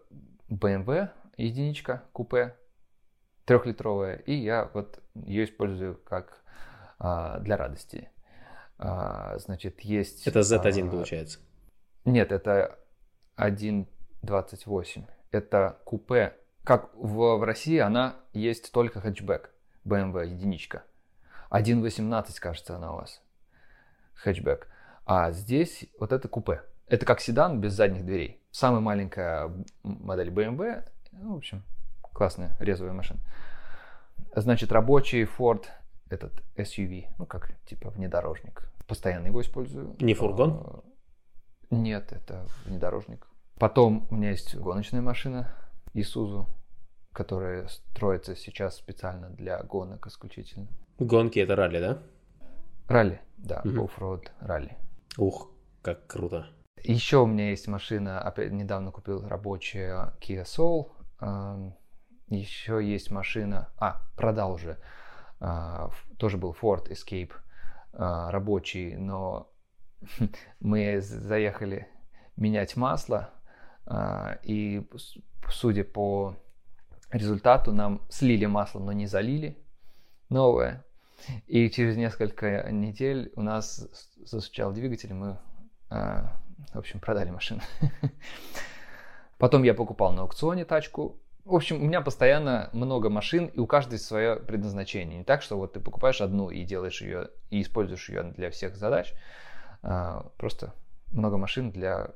[0.50, 2.56] BMW единичка, купе,
[3.46, 6.42] трехлитровая, и я вот ее использую как
[6.98, 8.10] а, для радости.
[8.78, 10.28] А, значит, есть...
[10.28, 11.40] Это Z1 а, получается?
[12.04, 12.78] Нет, это
[13.38, 15.06] 1.28.
[15.32, 16.36] Это купе.
[16.64, 19.52] Как в, в России она есть только хэтчбэк.
[19.86, 20.84] BMW единичка.
[21.52, 23.22] 1.18, кажется, она у вас.
[24.16, 24.68] Хэтчбэк.
[25.06, 26.64] А здесь вот это купе.
[26.88, 28.42] Это как седан без задних дверей.
[28.52, 29.52] Самая маленькая
[29.84, 30.88] модель BMW.
[31.12, 31.64] Ну, в общем,
[32.02, 33.20] классная резвая машина.
[34.36, 35.66] Значит, рабочий Ford,
[36.10, 38.70] этот SUV, ну как типа внедорожник.
[38.88, 39.96] Постоянно его использую.
[40.00, 40.62] Не фургон?
[40.64, 40.84] А,
[41.72, 43.28] нет, это внедорожник.
[43.60, 45.54] Потом у меня есть гоночная машина
[45.94, 46.46] Isuzu,
[47.14, 50.68] которая строится сейчас специально для гонок исключительно.
[51.00, 52.04] Гонки это ралли, да?
[52.88, 53.86] Ралли, да, угу.
[53.86, 54.78] оффроуд ралли.
[55.18, 55.50] Ух,
[55.82, 56.48] как круто.
[56.84, 60.92] Еще у меня есть машина, опять недавно купил рабочая Kia Soul.
[62.28, 64.78] Еще есть машина, а, продал уже,
[66.18, 67.32] тоже был Ford Escape
[67.94, 69.52] а, рабочий, но
[70.60, 71.88] мы заехали
[72.36, 73.30] менять масло,
[73.86, 74.88] а, и
[75.50, 76.36] судя по
[77.12, 79.58] результату нам слили масло, но не залили
[80.30, 80.84] новое.
[81.48, 85.40] И через несколько недель у нас застучал двигатель, мы,
[85.90, 86.30] в
[86.74, 87.62] общем, продали машину.
[89.38, 93.68] Потом я покупал на аукционе тачку, в общем, у меня постоянно много машин, и у
[93.68, 95.20] каждой свое предназначение.
[95.20, 98.76] Не так, что вот ты покупаешь одну и делаешь ее, и используешь ее для всех
[98.76, 99.14] задач.
[99.84, 100.74] А, просто
[101.12, 102.16] много машин для,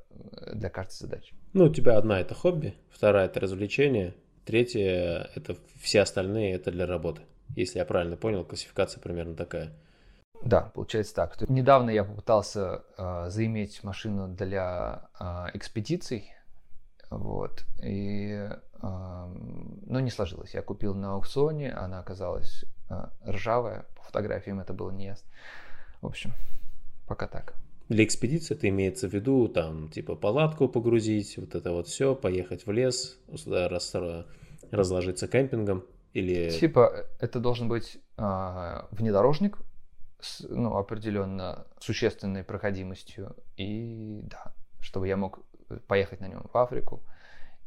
[0.52, 1.36] для каждой задачи.
[1.54, 4.15] Ну, у тебя одна это хобби, вторая это развлечение,
[4.46, 7.22] третья это все остальные это для работы.
[7.56, 9.72] Если я правильно понял, классификация примерно такая.
[10.44, 11.50] Да, получается так.
[11.50, 16.32] Недавно я попытался э, заиметь машину для э, экспедиций,
[17.10, 18.50] вот, и
[18.82, 20.54] но не сложилось.
[20.54, 25.30] Я купил на аукционе, она оказалась а, ржавая, по фотографиям это было не ясно.
[26.02, 26.34] В общем,
[27.08, 27.56] пока так.
[27.89, 32.65] Для экспедиции это имеется в виду, там, типа, палатку погрузить, вот это вот все, поехать
[32.65, 33.96] в лес, раз,
[34.72, 36.50] разложиться кемпингом или...
[36.52, 39.58] Типа, это должен быть э, внедорожник
[40.20, 45.39] с, ну, определенно существенной проходимостью, и да, чтобы я мог
[45.88, 47.04] поехать на нем в Африку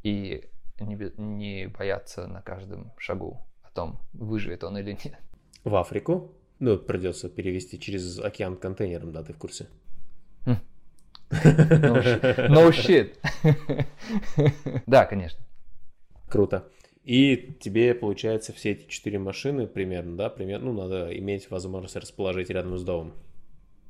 [0.03, 0.49] и
[0.83, 5.19] не, не бояться на каждом шагу о том, выживет он или нет.
[5.65, 6.35] В Африку?
[6.59, 9.69] Ну, придется перевести через океан контейнером, да, ты в курсе?
[10.45, 10.57] Хм.
[11.31, 13.17] No shit.
[14.87, 15.41] Да, конечно.
[16.29, 16.69] Круто.
[17.05, 22.49] И тебе, получается, все эти четыре машины примерно, да, примерно, ну, надо иметь возможность расположить
[22.51, 23.15] рядом с домом.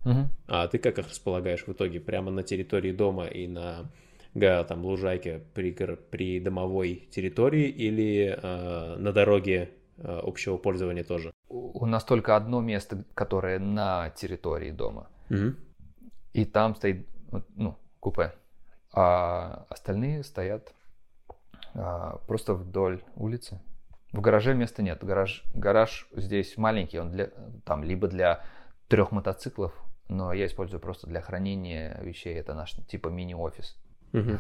[0.05, 0.29] Угу.
[0.49, 2.01] А ты как их располагаешь в итоге?
[2.01, 3.91] Прямо на территории дома и на
[4.35, 11.33] там лужайке при, при домовой территории или э, на дороге э, общего пользования тоже?
[11.49, 15.09] У нас только одно место, которое на территории дома.
[15.31, 15.55] Угу.
[16.33, 17.07] И там стоит
[17.57, 18.33] ну, купе.
[18.95, 20.75] А остальные стоят
[21.75, 23.61] а, просто вдоль улицы.
[24.13, 25.03] В гараже места нет.
[25.03, 27.31] Гараж, гараж здесь маленький, он для,
[27.65, 28.45] там либо для
[28.89, 29.73] трех мотоциклов,
[30.09, 32.35] но я использую просто для хранения вещей.
[32.35, 33.79] Это наш типа мини-офис.
[34.13, 34.39] Угу.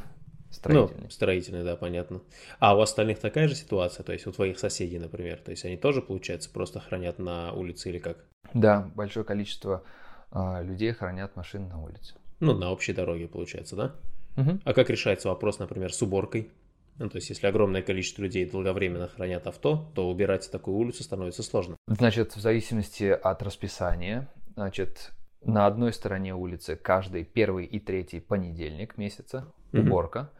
[0.50, 1.02] Строительный.
[1.04, 2.20] Ну, строительный, да, понятно.
[2.58, 4.04] А у остальных такая же ситуация?
[4.04, 5.38] То есть у твоих соседей, например?
[5.38, 8.18] То есть они тоже, получается, просто хранят на улице или как?
[8.52, 9.82] Да, большое количество
[10.30, 12.14] э, людей хранят машины на улице.
[12.40, 13.94] Ну, на общей дороге, получается, да?
[14.36, 14.60] Угу.
[14.64, 16.50] А как решается вопрос, например, с уборкой?
[16.98, 21.42] Ну, то есть, если огромное количество людей долговременно хранят авто, то убирать такую улицу становится
[21.42, 21.76] сложно.
[21.86, 28.98] Значит, в зависимости от расписания, значит, на одной стороне улицы каждый первый и третий понедельник
[28.98, 29.80] месяца mm-hmm.
[29.80, 30.30] уборка.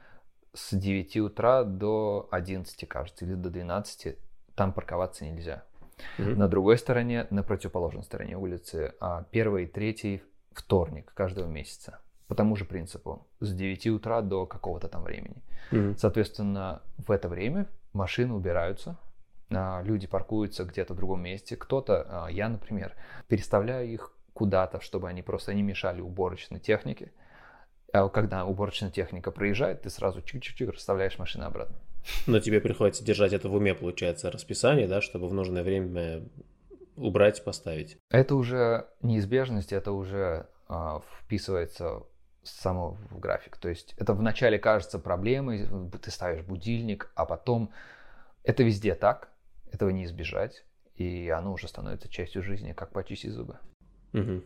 [0.55, 4.17] С 9 утра до 11, кажется, или до 12
[4.55, 5.65] там парковаться нельзя.
[6.19, 6.37] Mm-hmm.
[6.37, 12.01] На другой стороне, на противоположной стороне улицы, а первый и третий вторник каждого месяца.
[12.29, 13.27] По тому же принципу.
[13.41, 15.43] С 9 утра до какого-то там времени.
[15.71, 15.97] Mm-hmm.
[15.99, 18.99] Соответственно, в это время машины убираются,
[19.55, 21.57] а, люди паркуются где-то в другом месте.
[21.57, 22.95] Кто-то, а, я, например,
[23.29, 27.13] переставляю их куда-то, чтобы они просто не мешали уборочной технике.
[27.93, 31.77] А когда уборочная техника проезжает, ты сразу чик-чик-чик расставляешь машину обратно.
[32.27, 36.23] Но тебе приходится держать это в уме, получается, расписание, да, чтобы в нужное время
[36.97, 37.99] убрать, поставить.
[38.11, 42.03] Это уже неизбежность, это уже э, вписывается
[42.43, 43.57] само в график.
[43.57, 45.69] То есть это вначале кажется проблемой,
[46.03, 47.71] ты ставишь будильник, а потом
[48.43, 49.29] это везде так,
[49.71, 50.65] этого не избежать,
[50.97, 53.59] и оно уже становится частью жизни, как почистить зубы.
[54.13, 54.43] Угу.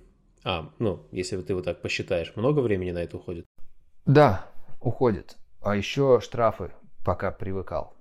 [0.48, 3.46] А, ну, если ты вот так посчитаешь, много времени на это уходит?
[4.04, 4.46] Да,
[4.80, 5.36] уходит.
[5.60, 6.70] А еще штрафы,
[7.04, 7.96] пока привыкал.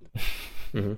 [0.71, 0.97] Угу.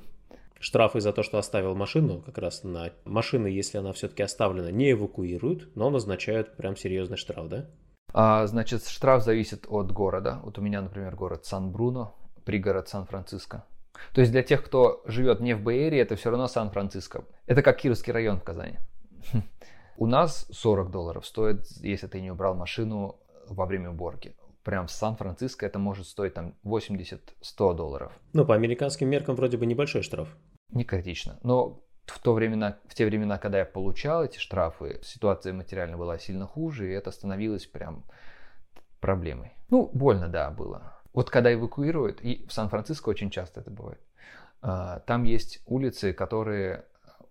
[0.60, 4.92] Штрафы за то, что оставил машину, как раз на машины, если она все-таки оставлена, не
[4.92, 7.70] эвакуируют, но назначают прям серьезный штраф, да?
[8.12, 10.42] А, значит, штраф зависит от города.
[10.44, 13.64] Вот у меня, например, город Сан-Бруно, пригород Сан-Франциско.
[14.14, 17.24] То есть для тех, кто живет не в Бэйре, это все равно Сан-Франциско.
[17.46, 18.80] Это как Кировский район в Казани.
[20.00, 23.20] У нас 40 долларов стоит, если ты не убрал машину
[23.50, 24.36] во время уборки.
[24.64, 28.14] Прям в Сан-Франциско это может стоить там 80-100 долларов.
[28.32, 30.28] Ну, по американским меркам вроде бы небольшой штраф.
[30.70, 31.40] Не критично.
[31.42, 36.20] Но в, то времена, в те времена, когда я получал эти штрафы, ситуация материально была
[36.20, 38.06] сильно хуже, и это становилось прям
[39.00, 39.54] проблемой.
[39.70, 40.94] Ну, больно, да, было.
[41.14, 44.02] Вот когда эвакуируют, и в Сан-Франциско очень часто это бывает,
[44.62, 46.86] а, там есть улицы, которые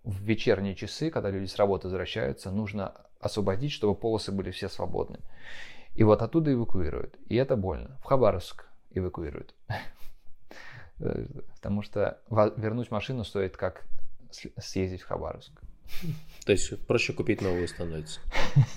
[0.07, 5.19] в вечерние часы, когда люди с работы возвращаются, нужно освободить, чтобы полосы были все свободны.
[5.95, 7.17] И вот оттуда эвакуируют.
[7.27, 7.97] И это больно.
[8.01, 9.53] В Хабаровск эвакуируют.
[10.97, 13.85] Потому что вернуть машину стоит как
[14.31, 15.61] съездить в Хабаровск.
[16.45, 18.21] То есть проще купить новую становится.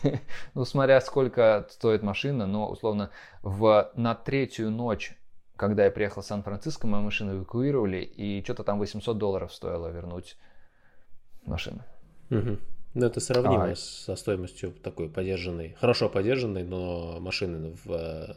[0.55, 3.11] ну, смотря сколько стоит машина, но условно
[3.43, 5.16] в, на третью ночь,
[5.55, 10.37] когда я приехал в Сан-Франциско, мою машину эвакуировали, и что-то там 800 долларов стоило вернуть
[11.45, 11.82] машину.
[12.30, 12.59] Угу.
[12.95, 13.76] Ну, это сравнимо а...
[13.76, 18.34] со стоимостью такой подержанной, хорошо подержанной, но машины в э,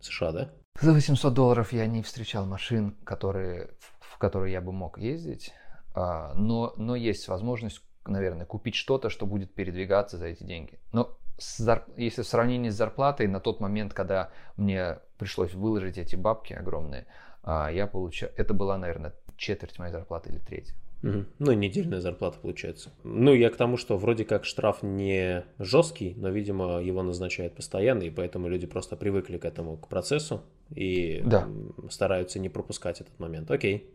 [0.00, 0.50] США, да?
[0.80, 5.52] За 800 долларов я не встречал машин, которые, в которые я бы мог ездить,
[5.94, 10.78] а, но, но есть возможность наверное, купить что-то, что будет передвигаться за эти деньги.
[10.92, 11.84] Но зар...
[11.96, 17.06] если в сравнении с зарплатой, на тот момент, когда мне пришлось выложить эти бабки огромные,
[17.42, 18.30] а, я получал...
[18.36, 20.74] Это была, наверное, четверть моей зарплаты или треть.
[21.02, 21.24] Угу.
[21.38, 22.90] Ну, недельная зарплата получается.
[23.04, 28.02] Ну, я к тому, что вроде как штраф не жесткий, но, видимо, его назначают постоянно,
[28.02, 30.42] и поэтому люди просто привыкли к этому, к процессу,
[30.74, 31.48] и да.
[31.88, 33.50] стараются не пропускать этот момент.
[33.50, 33.90] Окей.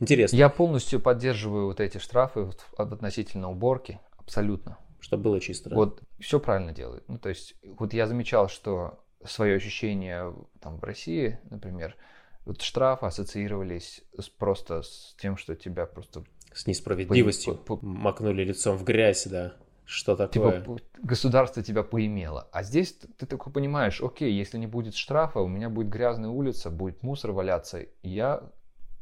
[0.00, 0.36] Интересно.
[0.36, 4.78] Я полностью поддерживаю вот эти штрафы относительно уборки, абсолютно.
[5.00, 5.70] Чтобы было чисто.
[5.70, 5.76] Да?
[5.76, 7.04] Вот все правильно делают.
[7.08, 11.96] Ну, то есть, вот я замечал, что свое ощущение там в России, например,
[12.44, 16.24] вот штрафы ассоциировались с, просто с тем, что тебя просто...
[16.52, 19.54] С несправедливостью по, по, макнули лицом в грязь, да.
[19.84, 20.60] Что такое?
[20.60, 22.48] Типа государство тебя поимело.
[22.52, 26.70] А здесь ты такой понимаешь, окей, если не будет штрафа, у меня будет грязная улица,
[26.70, 28.50] будет мусор валяться, я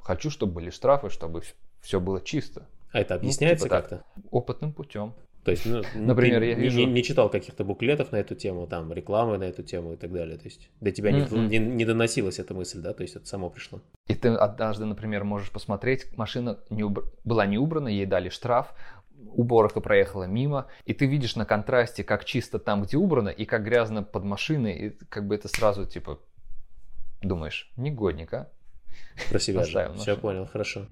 [0.08, 1.42] Хочу, чтобы были штрафы, чтобы
[1.82, 2.66] все было чисто.
[2.92, 4.04] А это объясняется ну, типа как-то?
[4.30, 5.14] Опытным путем.
[5.44, 6.80] То есть, ну, например, я вижу...
[6.80, 10.12] не, не читал каких-то буклетов на эту тему, там рекламы на эту тему и так
[10.12, 10.36] далее.
[10.36, 11.48] То есть до тебя не, mm-hmm.
[11.48, 12.92] не, не доносилась эта мысль, да?
[12.92, 13.80] То есть это само пришло.
[14.08, 17.10] И ты однажды, например, можешь посмотреть, машина не убр...
[17.24, 18.74] была не убрана, ей дали штраф,
[19.32, 23.64] уборка проехала мимо, и ты видишь на контрасте, как чисто там, где убрано, и как
[23.64, 26.20] грязно под машиной, и как бы это сразу типа
[27.22, 28.50] думаешь, негодник, а?
[29.30, 29.92] Про себя же.
[29.96, 30.86] Все понял, хорошо.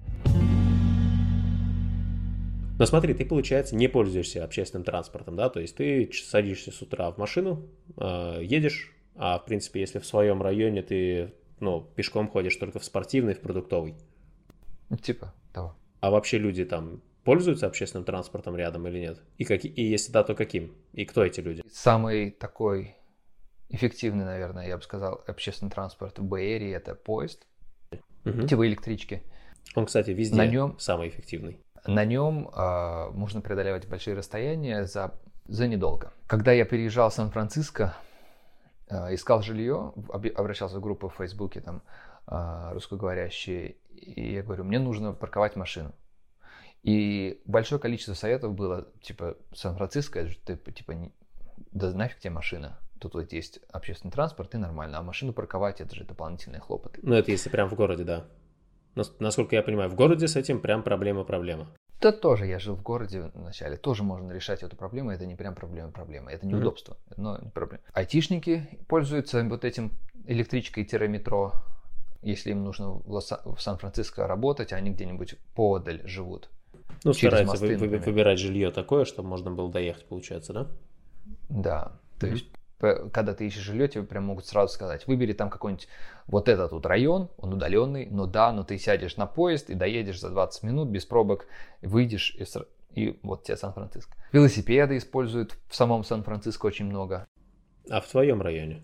[2.77, 5.49] Но смотри, ты, получается, не пользуешься общественным транспортом, да?
[5.49, 7.67] То есть ты садишься с утра в машину,
[7.97, 12.85] э, едешь, а в принципе, если в своем районе ты ну, пешком ходишь только в
[12.85, 13.95] спортивный, в продуктовый.
[15.01, 15.75] Типа того.
[15.99, 19.21] А вообще люди там пользуются общественным транспортом рядом или нет?
[19.37, 20.75] И, как, и если да, то каким?
[20.93, 21.63] И кто эти люди?
[21.71, 22.95] Самый такой
[23.69, 27.47] эффективный, наверное, я бы сказал, общественный транспорт в Бэйре это поезд
[28.23, 28.47] угу.
[28.47, 29.23] типа электрички.
[29.75, 31.59] Он, кстати, везде на нем, самый эффективный.
[31.87, 35.13] На нем э, можно преодолевать большие расстояния за,
[35.45, 36.13] за недолго.
[36.27, 37.95] Когда я переезжал в Сан-Франциско,
[38.89, 39.93] э, искал жилье,
[40.35, 41.81] обращался в группу в Фейсбуке, там,
[42.27, 45.93] э, русскоговорящие, и я говорю, мне нужно парковать машину.
[46.83, 51.11] И большое количество советов было, типа, Сан-Франциско, ты, типа, не,
[51.71, 55.95] да нафиг тебе машина, тут вот есть общественный транспорт и нормально, а машину парковать это
[55.95, 56.99] же дополнительные хлопоты.
[57.03, 58.25] Ну это если прям в городе, да.
[59.19, 61.67] Насколько я понимаю, в городе с этим прям проблема-проблема.
[61.99, 65.55] Да тоже, я жил в городе вначале, тоже можно решать эту проблему, это не прям
[65.55, 67.13] проблема-проблема, это неудобство, mm-hmm.
[67.17, 67.83] но не проблема.
[67.93, 69.93] Айтишники пользуются вот этим
[70.27, 71.53] электричкой-метро,
[72.21, 73.21] если им нужно в,
[73.59, 76.49] Сан-Франциско работать, а они где-нибудь подаль живут.
[77.03, 80.67] Ну, стараются мосты, вы, выбирать жилье такое, чтобы можно было доехать, получается, да?
[81.49, 82.31] Да, то mm-hmm.
[82.31, 82.45] есть
[82.79, 85.87] когда ты ищешь жилье, тебе прям могут сразу сказать, выбери там какой-нибудь
[86.27, 90.19] вот этот вот район, он удаленный, но да, но ты сядешь на поезд и доедешь
[90.19, 91.47] за 20 минут без пробок,
[91.81, 92.45] выйдешь и,
[92.99, 94.15] и вот тебе Сан-Франциско.
[94.31, 97.25] Велосипеды используют в самом Сан-Франциско очень много.
[97.89, 98.83] А в твоем районе?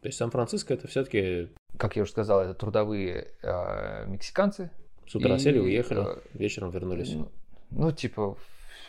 [0.00, 1.48] То есть Сан-Франциско это все-таки...
[1.78, 4.70] Как я уже сказал, это трудовые э, мексиканцы.
[5.08, 7.12] С утра и, сели, уехали, э, вечером вернулись.
[7.12, 7.32] Ну,
[7.70, 8.36] ну типа,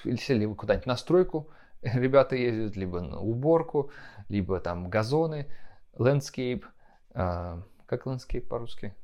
[0.03, 1.49] сели куда-нибудь на стройку,
[1.81, 3.91] ребята ездят либо на уборку,
[4.29, 5.47] либо там газоны,
[5.93, 6.63] landscape,
[7.13, 8.95] э, как landscape по-русски?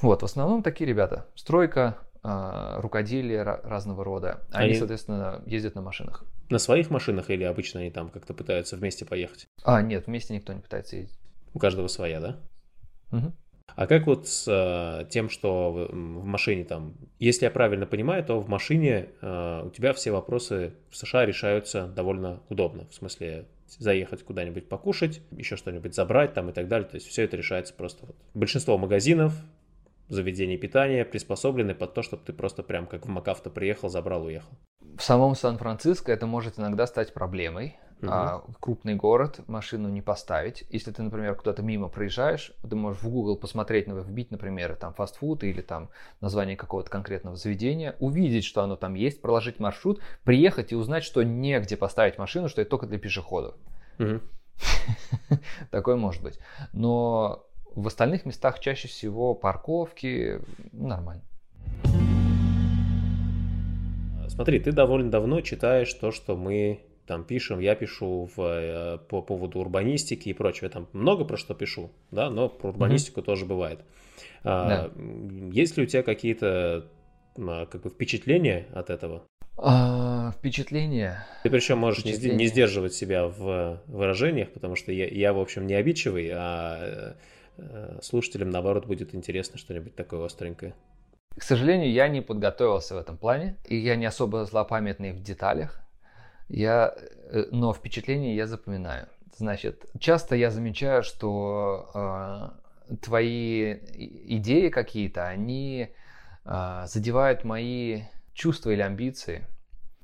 [0.00, 1.26] Вот, в основном такие ребята.
[1.34, 4.42] Стройка, э, рукоделия разного рода.
[4.52, 6.24] Они, они, соответственно, ездят на машинах.
[6.50, 9.48] На своих машинах или обычно они там как-то пытаются вместе поехать?
[9.64, 11.18] А, нет, вместе никто не пытается ездить.
[11.54, 12.36] У каждого своя, да?
[13.12, 13.32] Угу.
[13.74, 18.24] А как вот с э, тем, что в, в машине там, если я правильно понимаю,
[18.24, 22.86] то в машине э, у тебя все вопросы в США решаются довольно удобно.
[22.88, 26.88] В смысле, заехать куда-нибудь покушать, еще что-нибудь забрать там и так далее.
[26.88, 28.16] То есть все это решается просто вот.
[28.34, 29.34] Большинство магазинов,
[30.08, 34.52] заведений питания приспособлены под то, чтобы ты просто прям как в Макафто приехал, забрал, уехал.
[34.96, 37.76] В самом Сан-Франциско это может иногда стать проблемой.
[38.02, 38.10] Угу.
[38.10, 40.64] А, крупный город, машину не поставить.
[40.68, 45.44] Если ты, например, куда-то мимо проезжаешь, ты можешь в Google посмотреть, вбить, например, там фастфуд
[45.44, 45.88] или там
[46.20, 51.22] название какого-то конкретного заведения, увидеть, что оно там есть, проложить маршрут, приехать и узнать, что
[51.22, 53.54] негде поставить машину, что это только для пешеходов.
[53.98, 54.20] Угу.
[55.70, 56.38] Такое может быть.
[56.74, 60.40] Но в остальных местах чаще всего парковки
[60.72, 61.22] нормально.
[64.28, 69.22] Смотри, ты довольно давно читаешь то, что мы там пишем, я пишу в, э, по
[69.22, 70.66] поводу урбанистики и прочего.
[70.66, 73.24] Я там много про что пишу, да, но про урбанистику mm-hmm.
[73.24, 73.80] тоже бывает.
[74.42, 74.90] А, да.
[75.52, 76.88] Есть ли у тебя какие-то
[77.38, 79.22] а, как бы впечатления от этого?
[79.56, 81.26] А, впечатления.
[81.42, 85.66] Ты причем можешь не, не сдерживать себя в выражениях, потому что я, я в общем,
[85.66, 87.16] не обидчивый, а
[87.56, 90.74] э, слушателям, наоборот, будет интересно что-нибудь такое остренькое.
[91.36, 95.85] К сожалению, я не подготовился в этом плане, и я не особо злопамятный в деталях
[96.48, 99.08] я, э, но впечатления я запоминаю.
[99.36, 101.90] Значит, часто я замечаю, что
[102.88, 105.90] э, твои идеи какие-то, они
[106.44, 109.46] э, задевают мои чувства или амбиции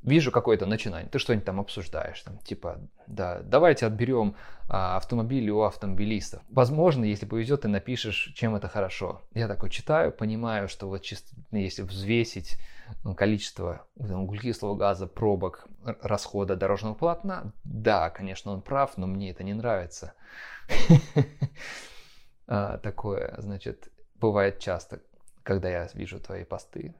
[0.02, 4.34] вижу какое-то начинание, ты что-нибудь там обсуждаешь, там, типа, да, давайте отберем
[4.68, 6.42] а, автомобили у автомобилистов.
[6.50, 9.22] Возможно, если повезет, ты напишешь, чем это хорошо.
[9.34, 12.58] Я такой читаю, понимаю, что вот чисто, если взвесить
[13.16, 19.44] количество там, углекислого газа, пробок, расхода дорожного полотна, да, конечно, он прав, но мне это
[19.44, 20.14] не нравится.
[22.48, 25.00] А, такое, значит, бывает часто,
[25.42, 26.94] когда я вижу твои посты.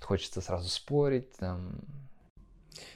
[0.00, 1.80] Хочется сразу спорить, там,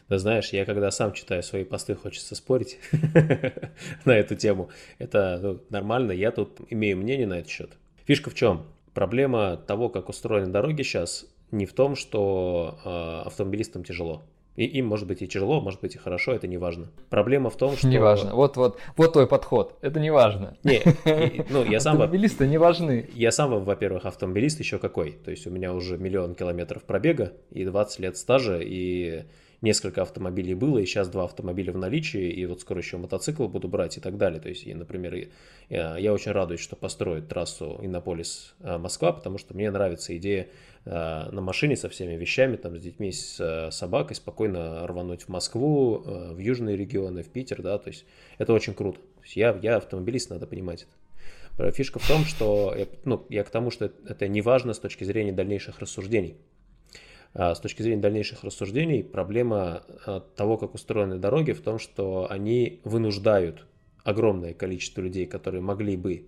[0.08, 2.78] да знаешь, я когда сам читаю свои посты, хочется спорить
[4.04, 4.70] на эту тему.
[4.98, 7.70] Это ну, нормально, я тут имею мнение на этот счет.
[8.04, 8.66] Фишка в чем?
[8.94, 14.22] Проблема того, как устроены дороги сейчас, не в том, что э, автомобилистам тяжело.
[14.56, 16.88] И им может быть и тяжело, может быть и хорошо, это не важно.
[17.08, 17.86] Проблема в том, что...
[17.86, 18.34] Не важно.
[18.34, 19.78] Вот, вот, вот твой подход.
[19.80, 20.58] Это не важно.
[20.62, 20.82] Не,
[21.50, 21.94] ну я сам...
[21.94, 23.08] Автомобилисты не важны.
[23.14, 25.12] Я сам, во-первых, автомобилист еще какой.
[25.12, 29.24] То есть у меня уже миллион километров пробега и 20 лет стажа, и
[29.62, 33.68] несколько автомобилей было, и сейчас два автомобиля в наличии, и вот скоро еще мотоцикл буду
[33.68, 34.40] брать и так далее.
[34.40, 35.28] То есть, и, например,
[35.70, 40.48] я, я очень радуюсь, что построят трассу Иннополис-Москва, э, потому что мне нравится идея
[40.84, 45.28] э, на машине со всеми вещами, там, с детьми, с э, собакой спокойно рвануть в
[45.28, 48.04] Москву, в южные регионы, в Питер, да, то есть
[48.38, 48.98] это очень круто.
[48.98, 51.72] То есть я, я автомобилист, надо понимать это.
[51.72, 55.32] Фишка в том, что ну, я к тому, что это не важно с точки зрения
[55.32, 56.36] дальнейших рассуждений.
[57.34, 62.26] А с точки зрения дальнейших рассуждений, проблема а, того, как устроены дороги, в том, что
[62.30, 63.66] они вынуждают
[64.04, 66.26] огромное количество людей, которые могли бы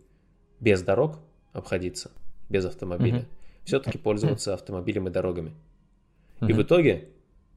[0.61, 1.19] без дорог
[1.53, 2.11] обходиться,
[2.49, 3.27] без автомобиля, угу.
[3.65, 5.53] все-таки пользоваться автомобилем и дорогами.
[6.41, 6.51] Угу.
[6.51, 7.09] И в итоге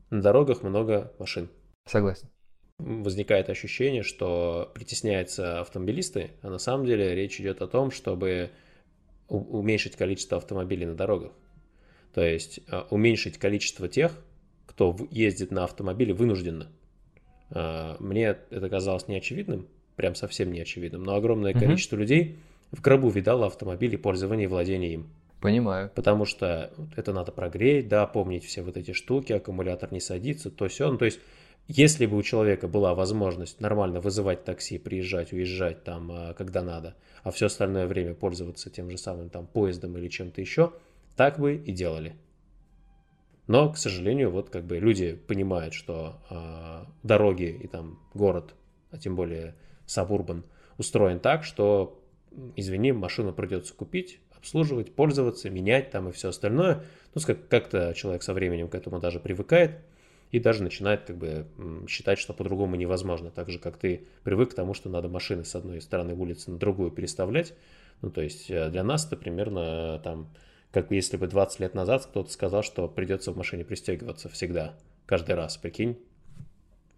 [0.10, 1.50] на дорогах много машин.
[1.86, 2.28] Согласен.
[2.80, 8.52] Возникает ощущение, что притесняются автомобилисты, а на самом деле речь идет о том, чтобы
[9.30, 11.32] уменьшить количество автомобилей на дорогах.
[12.18, 14.12] То есть а, уменьшить количество тех,
[14.66, 16.68] кто ездит на автомобиле вынужденно.
[17.52, 21.60] А, мне это казалось неочевидным, прям совсем неочевидным, но огромное угу.
[21.60, 22.40] количество людей
[22.72, 25.10] в гробу видало автомобиль и пользование и владение им.
[25.42, 25.92] Понимаю.
[25.94, 30.68] Потому что это надо прогреть, да, помнить все вот эти штуки, аккумулятор не садится, то
[30.70, 30.92] все.
[30.92, 31.20] Ну, то есть,
[31.68, 36.96] если бы у человека была возможность нормально вызывать такси, приезжать, уезжать там, а, когда надо,
[37.22, 40.74] а все остальное время пользоваться тем же самым там поездом или чем-то еще,
[41.18, 42.16] так бы и делали.
[43.48, 48.54] Но, к сожалению, вот как бы люди понимают, что э, дороги и там город,
[48.92, 49.56] а тем более
[49.86, 50.44] сабурбан,
[50.78, 52.02] устроен так, что,
[52.56, 56.84] извини, машину придется купить, обслуживать, пользоваться, менять там и все остальное.
[57.16, 59.80] Ну, как-то человек со временем к этому даже привыкает
[60.32, 61.48] и даже начинает как бы
[61.88, 63.32] считать, что по-другому невозможно.
[63.32, 66.58] Так же, как ты привык к тому, что надо машины с одной стороны улицы на
[66.58, 67.54] другую переставлять.
[68.02, 70.30] Ну, то есть э, для нас это примерно там
[70.82, 74.76] как если бы 20 лет назад кто-то сказал, что придется в машине пристегиваться всегда,
[75.08, 75.98] каждый раз, прикинь.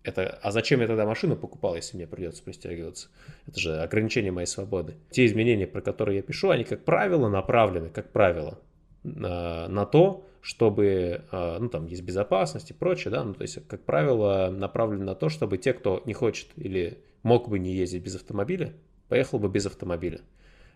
[0.03, 3.07] Это, а зачем я тогда машину покупал, если мне придется пристегиваться?
[3.47, 4.95] Это же ограничение моей свободы.
[5.11, 8.59] Те изменения, про которые я пишу, они, как правило, направлены, как правило,
[9.03, 13.65] на, на то, чтобы, э, ну, там есть безопасность и прочее, да, ну, то есть,
[13.65, 18.03] как правило, направлено на то, чтобы те, кто не хочет или мог бы не ездить
[18.03, 18.73] без автомобиля,
[19.07, 20.19] поехал бы без автомобиля.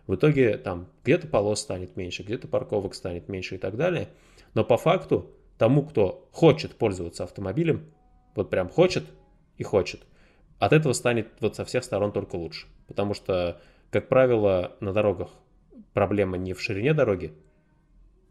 [0.06, 4.08] В итоге там где-то полос станет меньше, где-то парковок станет меньше и так далее.
[4.52, 7.90] Но по факту тому, кто хочет пользоваться автомобилем,
[8.34, 9.04] вот прям хочет
[9.56, 10.02] и хочет,
[10.58, 12.66] от этого станет вот со всех сторон только лучше.
[12.86, 15.30] Потому что, как правило, на дорогах
[15.92, 17.32] проблема не в ширине дороги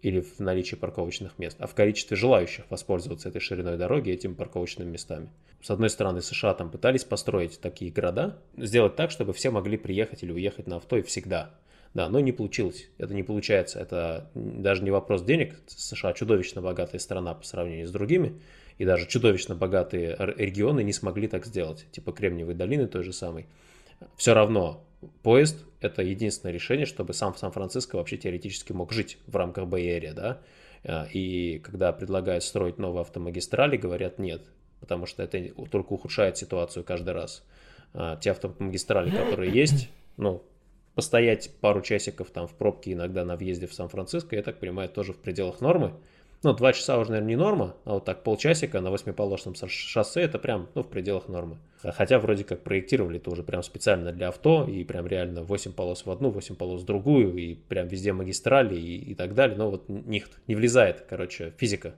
[0.02, 4.90] или в наличии парковочных мест, а в количестве желающих воспользоваться этой шириной дороги, этими парковочными
[4.90, 5.30] местами.
[5.62, 10.22] С одной стороны, США там пытались построить такие города, сделать так, чтобы все могли приехать
[10.22, 11.52] или уехать на авто и всегда.
[11.94, 12.90] Да, но не получилось.
[12.98, 13.80] Это не получается.
[13.80, 15.56] Это даже не вопрос денег.
[15.68, 18.42] США чудовищно богатая страна по сравнению с другими.
[18.80, 21.86] И даже чудовищно богатые регионы не смогли так сделать.
[21.92, 23.46] Типа Кремниевой долины той же самой.
[24.18, 24.84] Все равно
[25.22, 30.42] поезд– это единственное решение, чтобы сам Сан-Франциско вообще теоретически мог жить в рамках Бэй-Эрия, да.
[30.84, 34.42] А, и когда предлагают строить новые автомагистрали, говорят нет,
[34.80, 37.44] потому что это только ухудшает ситуацию каждый раз.
[37.94, 40.44] А, те автомагистрали, которые есть, ну,
[40.96, 45.14] постоять пару часиков там в пробке иногда на въезде в Сан-Франциско, я так понимаю, тоже
[45.14, 45.94] в пределах нормы.
[46.44, 50.38] Ну, два часа уже, наверное, не норма, а вот так полчасика на восьмиполосном шоссе это
[50.40, 51.58] прям, ну, в пределах нормы.
[51.82, 56.06] Хотя вроде как проектировали это уже прям специально для авто, и прям реально 8 полос
[56.06, 59.58] в одну, 8 полос в другую, и прям везде магистрали и, и так далее.
[59.58, 61.96] Но вот них не влезает, короче, физика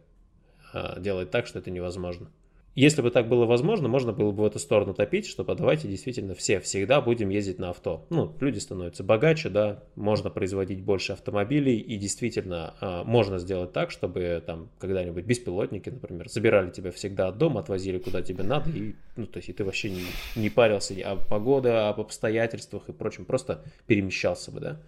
[0.73, 2.29] а, делает так, что это невозможно.
[2.75, 6.35] Если бы так было возможно, можно было бы в эту сторону топить, что давайте действительно
[6.35, 8.05] все всегда будем ездить на авто.
[8.09, 13.91] Ну, люди становятся богаче, да, можно производить больше автомобилей, и действительно э, можно сделать так,
[13.91, 18.95] чтобы там когда-нибудь беспилотники, например, забирали тебя всегда от дома, отвозили куда тебе надо, и,
[19.15, 20.03] ну, то есть и ты вообще не,
[20.35, 24.81] не парился о погоде, об обстоятельствах и прочем, просто перемещался бы, да.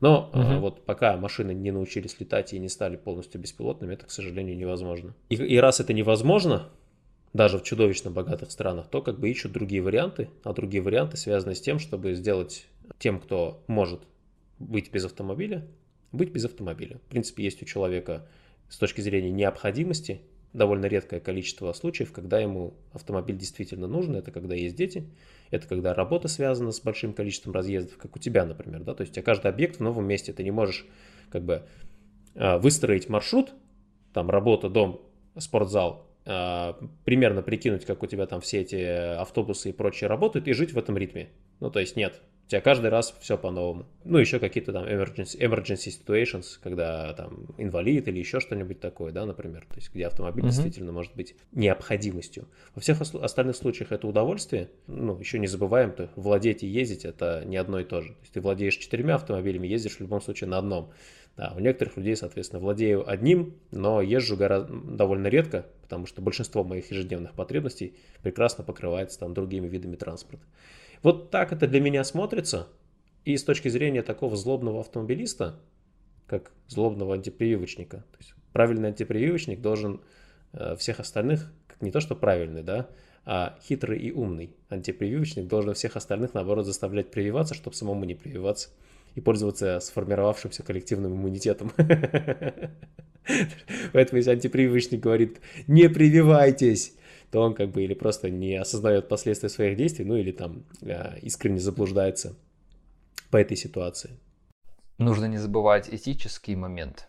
[0.00, 0.40] Но угу.
[0.40, 4.56] uh вот пока машины не научились летать и не стали полностью беспилотными, это, к сожалению,
[4.56, 5.14] невозможно.
[5.28, 6.70] И, и раз это невозможно,
[7.32, 11.54] даже в чудовищно богатых странах, то как бы ищут другие варианты, а другие варианты связаны
[11.54, 12.66] с тем, чтобы сделать
[12.98, 14.00] тем, кто может
[14.58, 15.66] быть без автомобиля,
[16.12, 16.98] быть без автомобиля.
[16.98, 18.28] В принципе, есть у человека
[18.68, 20.20] с точки зрения необходимости
[20.52, 24.16] довольно редкое количество случаев, когда ему автомобиль действительно нужен.
[24.16, 25.08] Это когда есть дети,
[25.50, 28.82] это когда работа связана с большим количеством разъездов, как у тебя, например.
[28.82, 28.94] Да?
[28.94, 30.86] То есть у тебя каждый объект в новом месте, ты не можешь
[31.30, 31.62] как бы
[32.34, 33.54] а, выстроить маршрут,
[34.12, 35.00] там работа, дом,
[35.38, 38.76] спортзал, примерно прикинуть, как у тебя там все эти
[39.16, 41.30] автобусы и прочее работают, и жить в этом ритме.
[41.60, 43.86] Ну, то есть нет, у тебя каждый раз все по-новому.
[44.04, 49.24] Ну, еще какие-то там emergency, emergency situations, когда там инвалид или еще что-нибудь такое, да,
[49.24, 50.48] например, то есть где автомобиль uh-huh.
[50.48, 52.48] действительно может быть необходимостью.
[52.74, 54.70] Во всех остальных случаях это удовольствие.
[54.86, 58.08] Ну, еще не забываем, то владеть и ездить это не одно и то же.
[58.08, 60.92] То есть ты владеешь четырьмя автомобилями, ездишь в любом случае на одном.
[61.36, 66.62] Да, у некоторых людей, соответственно, владею одним, но езжу гораздо, довольно редко, потому что большинство
[66.62, 70.44] моих ежедневных потребностей прекрасно покрывается там другими видами транспорта.
[71.02, 72.68] Вот так это для меня смотрится.
[73.24, 75.58] И с точки зрения такого злобного автомобилиста,
[76.26, 80.00] как злобного антипрививочника, то есть правильный антипрививочник должен
[80.52, 82.88] э, всех остальных, как не то что правильный, да,
[83.24, 88.70] а хитрый и умный антипрививочник должен всех остальных, наоборот, заставлять прививаться, чтобы самому не прививаться
[89.14, 91.72] и пользоваться сформировавшимся коллективным иммунитетом.
[93.92, 96.94] Поэтому если антипрививочник говорит «не прививайтесь»,
[97.30, 101.16] то он как бы или просто не осознает последствия своих действий, ну или там а,
[101.22, 102.36] искренне заблуждается
[103.30, 104.18] по этой ситуации.
[104.98, 107.08] Нужно не забывать этический момент.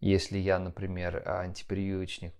[0.00, 2.34] Если я, например, антипрививочник,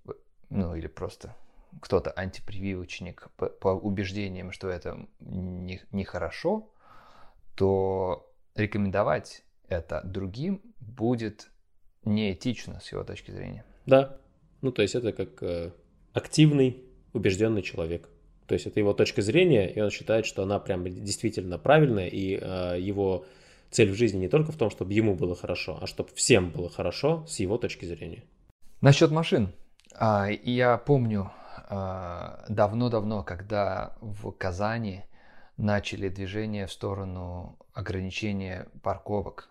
[0.50, 1.34] ну или просто
[1.80, 6.64] кто-то антипрививочник по, по убеждениям, что это нехорошо, не
[7.56, 11.50] то рекомендовать это другим будет
[12.04, 13.64] неэтично с его точки зрения.
[13.84, 14.18] Да,
[14.62, 15.72] ну то есть это как э,
[16.12, 18.08] активный, убежденный человек.
[18.46, 22.38] То есть это его точка зрения, и он считает, что она прям действительно правильная, и
[22.40, 23.26] э, его
[23.70, 26.70] цель в жизни не только в том, чтобы ему было хорошо, а чтобы всем было
[26.70, 28.22] хорошо с его точки зрения.
[28.80, 29.52] Насчет машин.
[29.94, 31.32] А, я помню
[31.68, 35.04] а, давно-давно, когда в Казани
[35.56, 39.48] начали движение в сторону ограничения парковок.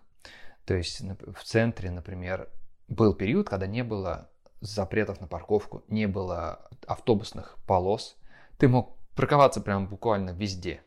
[0.64, 2.48] То есть в центре, например,
[2.88, 4.30] был период, когда не было
[4.60, 8.16] запретов на парковку, не было автобусных полос.
[8.58, 10.82] Ты мог парковаться прям буквально везде.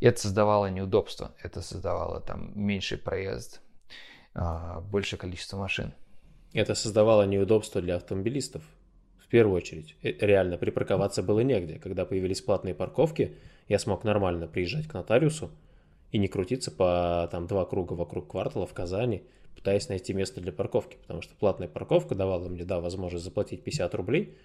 [0.00, 3.60] И это создавало неудобства, это создавало там меньший проезд,
[4.34, 5.94] а, большее количество машин.
[6.52, 8.62] Это создавало неудобства для автомобилистов.
[9.18, 11.78] В первую очередь, э, реально припарковаться было негде.
[11.78, 13.38] Когда появились платные парковки,
[13.70, 15.52] я смог нормально приезжать к нотариусу
[16.10, 19.22] и не крутиться по там два круга вокруг квартала в Казани,
[19.54, 23.94] пытаясь найти место для парковки, потому что платная парковка давала мне, да, возможность заплатить 50
[23.94, 24.36] рублей,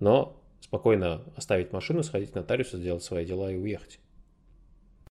[0.00, 4.00] но спокойно оставить машину, сходить к нотариусу, сделать свои дела и уехать.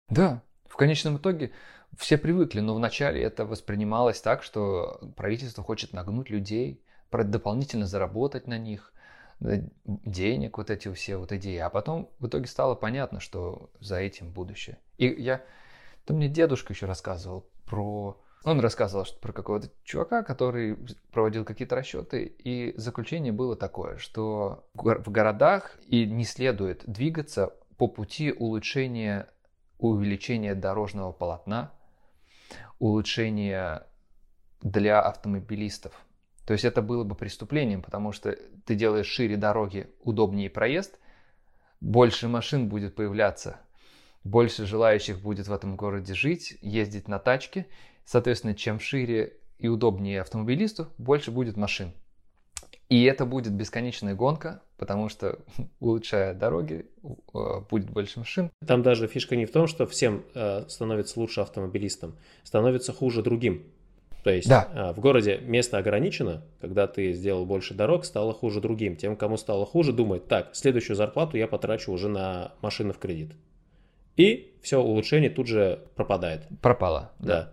[0.08, 1.52] Да, в конечном итоге
[1.96, 6.82] все привыкли, но вначале это воспринималось так, что правительство хочет нагнуть людей,
[7.12, 8.92] дополнительно заработать на них,
[9.40, 11.58] денег, вот эти все вот идеи.
[11.58, 14.78] А потом в итоге стало понятно, что за этим будущее.
[14.98, 15.42] И я...
[16.04, 18.20] То мне дедушка еще рассказывал про...
[18.44, 20.78] Он рассказывал что про какого-то чувака, который
[21.10, 27.88] проводил какие-то расчеты, и заключение было такое, что в городах и не следует двигаться по
[27.88, 29.28] пути улучшения,
[29.78, 31.72] увеличения дорожного полотна,
[32.78, 33.84] улучшения
[34.62, 35.92] для автомобилистов.
[36.46, 40.98] То есть это было бы преступлением, потому что ты делаешь шире дороги, удобнее проезд,
[41.80, 43.58] больше машин будет появляться,
[44.22, 47.66] больше желающих будет в этом городе жить, ездить на тачке.
[48.04, 51.92] Соответственно, чем шире и удобнее автомобилисту, больше будет машин.
[52.88, 55.40] И это будет бесконечная гонка, потому что,
[55.80, 58.50] улучшая дороги, э, будет больше машин.
[58.64, 63.64] Там даже фишка не в том, что всем э, становится лучше автомобилистам, становится хуже другим.
[64.26, 64.68] То есть да.
[64.74, 68.96] А, в городе место ограничено, когда ты сделал больше дорог, стало хуже другим.
[68.96, 73.36] Тем, кому стало хуже, думает, так, следующую зарплату я потрачу уже на машину в кредит.
[74.16, 76.48] И все, улучшение тут же пропадает.
[76.60, 77.12] Пропало.
[77.20, 77.26] Да.
[77.26, 77.52] да.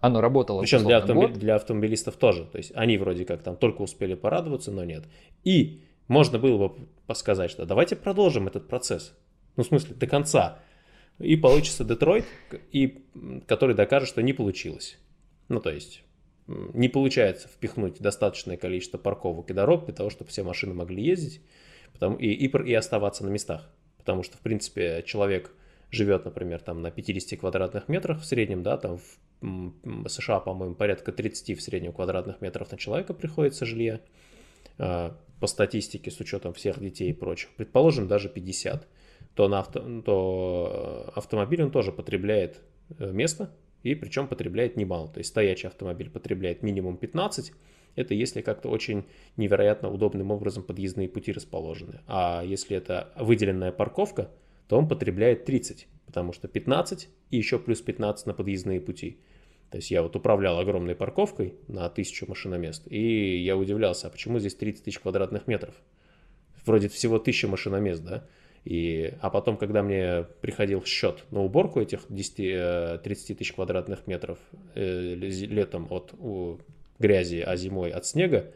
[0.00, 0.62] Оно работало.
[0.62, 2.46] Причем для, автомобиль, для автомобилистов тоже.
[2.46, 5.04] То есть они вроде как там только успели порадоваться, но нет.
[5.44, 9.16] И можно было бы сказать, что давайте продолжим этот процесс.
[9.54, 10.58] Ну, в смысле, до конца.
[11.20, 12.24] И получится Детройт,
[12.72, 13.04] и,
[13.46, 14.98] который докажет, что не получилось.
[15.48, 16.02] Ну, то есть,
[16.48, 21.40] не получается впихнуть достаточное количество парковок и дорог для того, чтобы все машины могли ездить
[21.92, 23.68] потому, и, и, и оставаться на местах.
[23.98, 25.52] Потому что, в принципе, человек
[25.90, 31.12] живет, например, там на 50 квадратных метрах в среднем, да, там в США, по-моему, порядка
[31.12, 34.00] 30 в среднем квадратных метров на человека приходится жилье,
[34.78, 38.88] а, по статистике, с учетом всех детей и прочих, предположим, даже 50,
[39.34, 42.60] то, на авто, то э, автомобиль он тоже потребляет
[42.98, 45.08] э, место, и причем потребляет немало.
[45.08, 47.52] То есть стоячий автомобиль потребляет минимум 15,
[47.96, 49.04] это если как-то очень
[49.36, 52.00] невероятно удобным образом подъездные пути расположены.
[52.06, 54.30] А если это выделенная парковка,
[54.68, 59.18] то он потребляет 30, потому что 15 и еще плюс 15 на подъездные пути.
[59.70, 64.38] То есть я вот управлял огромной парковкой на тысячу машиномест, и я удивлялся, а почему
[64.38, 65.74] здесь 30 тысяч квадратных метров?
[66.64, 68.26] Вроде всего тысяча машиномест, да?
[68.68, 74.06] И, а потом, когда мне приходил счет на уборку этих 10, 30 э, тысяч квадратных
[74.06, 74.36] метров
[74.74, 76.12] э, летом от
[76.98, 78.52] грязи, а зимой от снега,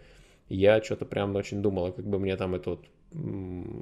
[0.51, 2.81] я что-то прям очень думал, как бы мне там этот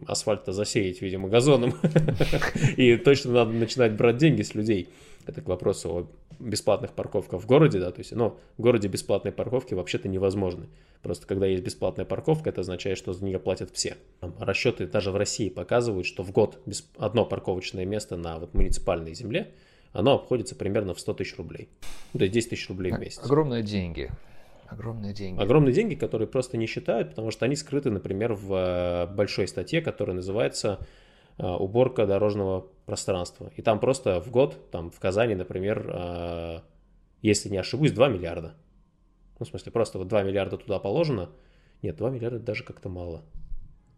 [0.07, 1.75] асфальт-то засеять, видимо, газоном.
[2.77, 4.89] И точно надо начинать брать деньги с людей.
[5.27, 6.07] Это к вопросу о
[6.41, 10.69] бесплатных парковках в городе, да, то есть, ну, в городе бесплатные парковки вообще-то невозможны.
[11.03, 13.97] Просто когда есть бесплатная парковка, это означает, что за нее платят все.
[14.39, 16.61] Расчеты даже в России показывают, что в год
[16.97, 19.53] одно парковочное место на вот муниципальной земле,
[19.93, 21.69] оно обходится примерно в 100 тысяч рублей.
[22.13, 23.21] То есть 10 тысяч рублей в месяц.
[23.25, 24.11] Огромные деньги.
[24.69, 25.43] Огромные деньги.
[25.43, 29.81] Огромные деньги, которые просто не считают, потому что они скрыты, например, в э, большой статье,
[29.83, 30.79] которая называется
[31.47, 33.53] «Уборка дорожного пространства».
[33.57, 36.61] И там просто в год, там в Казани, например, э,
[37.23, 38.55] если не ошибусь, 2 миллиарда.
[39.39, 41.31] Ну, в смысле, просто вот 2 миллиарда туда положено.
[41.83, 43.23] Нет, 2 миллиарда даже как-то мало.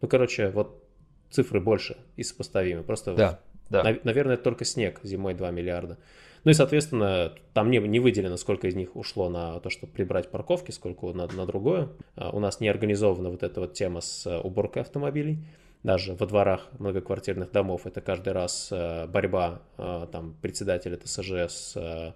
[0.01, 0.85] Ну, короче, вот
[1.31, 2.83] цифры больше и сопоставимы.
[2.83, 3.41] Просто, да,
[3.71, 3.83] да.
[4.05, 5.99] наверное, это только снег зимой 2 миллиарда.
[6.45, 10.31] Ну и, соответственно, там не, не выделено, сколько из них ушло на то, чтобы прибрать
[10.31, 11.91] парковки, сколько на, на другое.
[12.17, 15.39] А у нас не организована вот эта вот тема с э, уборкой автомобилей.
[15.83, 22.15] Даже во дворах многоквартирных домов это каждый раз э, борьба э, там, председателя ТСЖ с,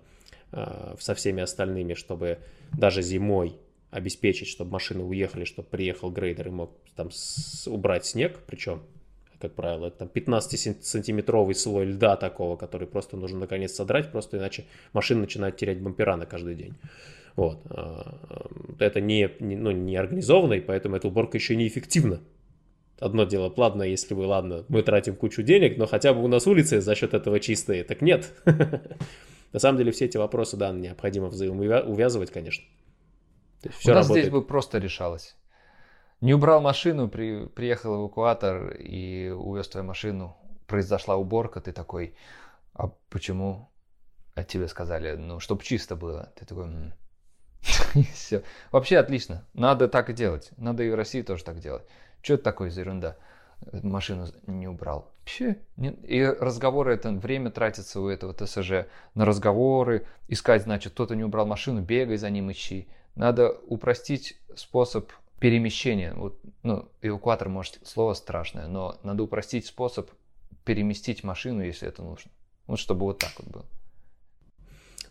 [1.01, 2.39] со всеми остальными, чтобы
[2.73, 3.57] даже зимой
[3.91, 7.11] обеспечить, чтобы машины уехали, чтобы приехал грейдер и мог там
[7.67, 8.83] убрать снег, причем
[9.39, 14.65] как правило, это там 15-сантиметровый слой льда такого, который просто нужно наконец содрать, просто иначе
[14.93, 16.75] машина начинает терять бампера на каждый день.
[17.35, 17.59] Вот.
[18.79, 22.21] Это не, не, ну, не организованно, и поэтому эта уборка еще неэффективна.
[22.99, 26.47] Одно дело, ладно, если вы, ладно, мы тратим кучу денег, но хотя бы у нас
[26.47, 27.85] улицы за счет этого чистые.
[27.85, 28.33] Так нет.
[29.53, 32.65] На самом деле все эти вопросы, да, необходимо взаимоувязывать, конечно.
[33.79, 34.25] Все у нас работает.
[34.25, 35.37] здесь бы просто решалось.
[36.21, 40.37] Не убрал машину, при, приехал эвакуатор и увез твою машину.
[40.67, 42.17] Произошла уборка, ты такой,
[42.73, 43.71] а почему?
[44.35, 46.33] А тебе сказали, ну, чтобы чисто было.
[46.37, 46.93] Ты такой, м-м".
[47.95, 48.43] и все.
[48.73, 49.47] Вообще отлично.
[49.55, 50.51] Надо так и делать.
[50.57, 51.87] Надо и в России тоже так делать.
[52.23, 53.17] Что это такое за ерунда?
[53.83, 55.11] машину не убрал.
[55.21, 61.25] Вообще, и разговоры, это время тратится у этого ТСЖ на разговоры, искать, значит, кто-то не
[61.25, 62.87] убрал машину, бегай за ним, ищи.
[63.17, 65.11] Надо упростить способ
[65.41, 66.13] перемещения.
[66.15, 70.11] Вот, ну, эвакуатор, может, слово страшное, но надо упростить способ
[70.65, 72.31] переместить машину, если это нужно.
[72.67, 73.65] Вот чтобы вот так вот было.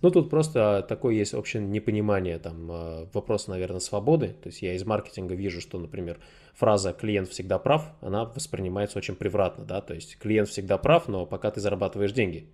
[0.06, 4.36] Ну, тут просто такое есть общее непонимание, там, э, вопрос, наверное, свободы.
[4.44, 6.20] То есть я из маркетинга вижу, что, например,
[6.54, 11.26] фраза «клиент всегда прав», она воспринимается очень превратно, да, то есть клиент всегда прав, но
[11.26, 12.48] пока ты зарабатываешь деньги.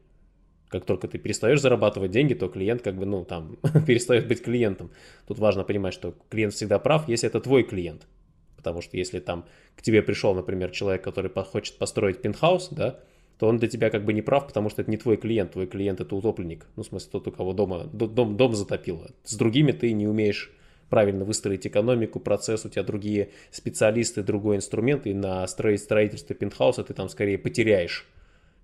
[0.70, 4.90] Как только ты перестаешь зарабатывать деньги, то клиент как бы, ну, там, перестает быть клиентом.
[5.28, 8.08] Тут важно понимать, что клиент всегда прав, если это твой клиент.
[8.56, 9.46] Потому что если там
[9.76, 13.02] к тебе пришел, например, человек, который хочет построить пентхаус, да,
[13.42, 15.66] то он для тебя как бы не прав, потому что это не твой клиент, твой
[15.66, 19.10] клиент это утопленник, ну, в смысле, тот, у кого дома, дом, дом затопило.
[19.24, 20.52] С другими ты не умеешь
[20.90, 26.94] правильно выстроить экономику, процесс, у тебя другие специалисты, другой инструмент, и на строительстве пентхауса ты
[26.94, 28.08] там скорее потеряешь,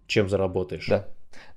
[0.06, 0.86] чем заработаешь.
[0.86, 1.08] Да,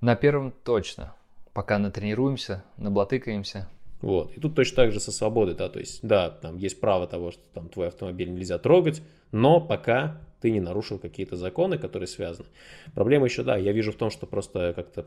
[0.00, 1.14] на первом точно.
[1.52, 3.68] Пока натренируемся, наблатыкаемся.
[4.00, 4.32] Вот.
[4.34, 7.32] И тут точно так же со свободой, да, то есть, да, там есть право того,
[7.32, 12.48] что там твой автомобиль нельзя трогать, но пока ты не нарушил какие-то законы, которые связаны.
[12.94, 15.04] Проблема еще, да, я вижу в том, что просто как-то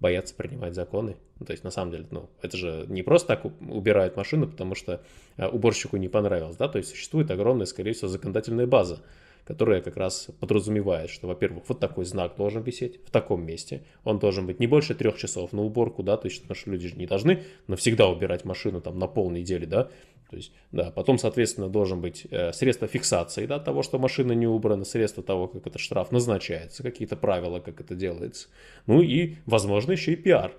[0.00, 1.16] боятся принимать законы.
[1.38, 4.74] Ну, то есть, на самом деле, ну, это же не просто так убирают машину, потому
[4.74, 5.02] что
[5.36, 9.02] э, уборщику не понравилось, да, то есть существует огромная, скорее всего, законодательная база,
[9.46, 14.18] которая как раз подразумевает, что, во-первых, вот такой знак должен висеть в таком месте, он
[14.18, 17.06] должен быть не больше трех часов на уборку, да, то есть, что люди же не
[17.06, 19.88] должны навсегда убирать машину там на полнедели, да,
[20.30, 24.46] то есть, да, потом, соответственно, должен быть э, средство фиксации, да, того, что машина не
[24.46, 28.48] убрана, средство того, как этот штраф назначается, какие-то правила, как это делается.
[28.86, 30.52] Ну и, возможно, еще и пиар.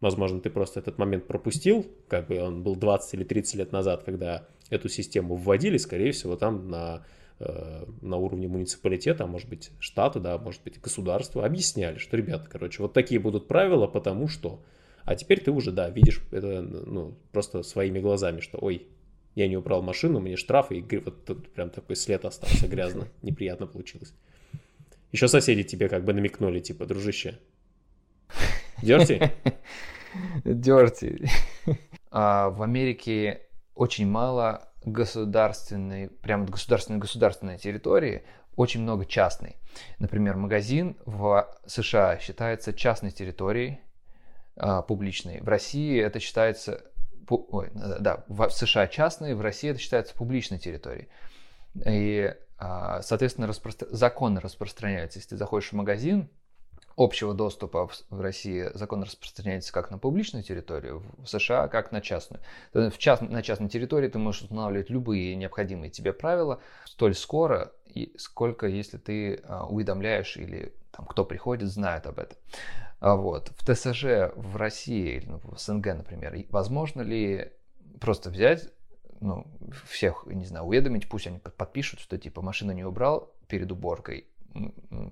[0.00, 4.02] Возможно, ты просто этот момент пропустил, как бы он был 20 или 30 лет назад,
[4.04, 7.06] когда эту систему вводили, скорее всего, там на,
[7.38, 12.46] э, на уровне муниципалитета, а может быть штата, да, может быть государства, объясняли, что, ребята,
[12.50, 14.60] короче, вот такие будут правила, потому что...
[15.04, 18.86] А теперь ты уже, да, видишь это ну, просто своими глазами, что, ой,
[19.34, 23.66] я не убрал машину, мне штраф, и вот тут прям такой след остался грязно, неприятно
[23.66, 24.14] получилось.
[25.12, 27.38] Еще соседи тебе как бы намекнули, типа, дружище,
[28.82, 29.32] дерти?
[30.44, 31.28] Дерти.
[32.10, 33.42] А в Америке
[33.74, 38.22] очень мало государственной, прям государственной государственной территории,
[38.56, 39.56] очень много частной.
[39.98, 43.80] Например, магазин в США считается частной территорией,
[44.56, 45.40] а, публичной.
[45.40, 46.84] В России это считается
[47.28, 51.08] ой, да, в США частные, в России это считается публичной территорией.
[51.86, 53.72] И, а, соответственно, распро...
[53.90, 55.18] законы распространяются.
[55.18, 56.28] Если ты заходишь в магазин,
[56.96, 62.42] общего доступа в России закон распространяется как на публичную территорию, в США как на частную.
[62.72, 63.22] В част...
[63.22, 67.72] На частной территории ты можешь устанавливать любые необходимые тебе правила столь скоро,
[68.16, 72.38] сколько если ты а, уведомляешь или там, кто приходит, знает об этом.
[73.04, 73.52] А вот.
[73.58, 77.52] В ТСЖ в России, или ну, в СНГ, например, возможно ли
[78.00, 78.72] просто взять,
[79.20, 79.46] ну,
[79.86, 84.28] всех, не знаю, уведомить, пусть они подпишут, что типа машину не убрал перед уборкой,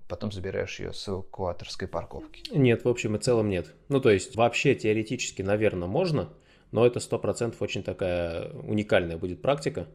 [0.09, 2.43] потом забираешь ее с эвакуаторской парковки.
[2.57, 3.75] Нет, в общем и целом нет.
[3.91, 6.31] Ну, то есть вообще теоретически, наверное, можно,
[6.71, 9.87] но это сто процентов очень такая уникальная будет практика,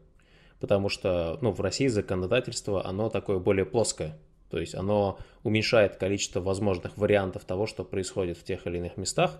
[0.59, 4.19] потому что, ну, в России законодательство, оно такое более плоское.
[4.49, 9.39] То есть оно уменьшает количество возможных вариантов того, что происходит в тех или иных местах,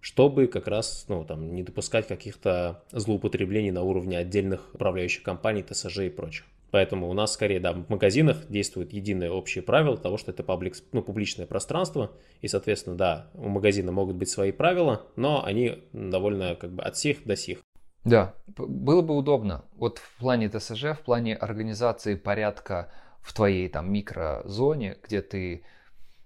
[0.00, 5.98] чтобы как раз ну, там, не допускать каких-то злоупотреблений на уровне отдельных управляющих компаний, ТСЖ
[6.00, 6.46] и прочих.
[6.70, 10.76] Поэтому у нас скорее, да, в магазинах действует единое общее правило того, что это паблик,
[10.92, 16.54] ну, публичное пространство, и, соответственно, да, у магазина могут быть свои правила, но они довольно
[16.54, 17.58] как бы от сих до сих.
[18.04, 19.64] Да, было бы удобно.
[19.74, 22.92] Вот в плане ТСЖ, в плане организации порядка
[23.22, 25.62] в твоей там микрозоне, где ты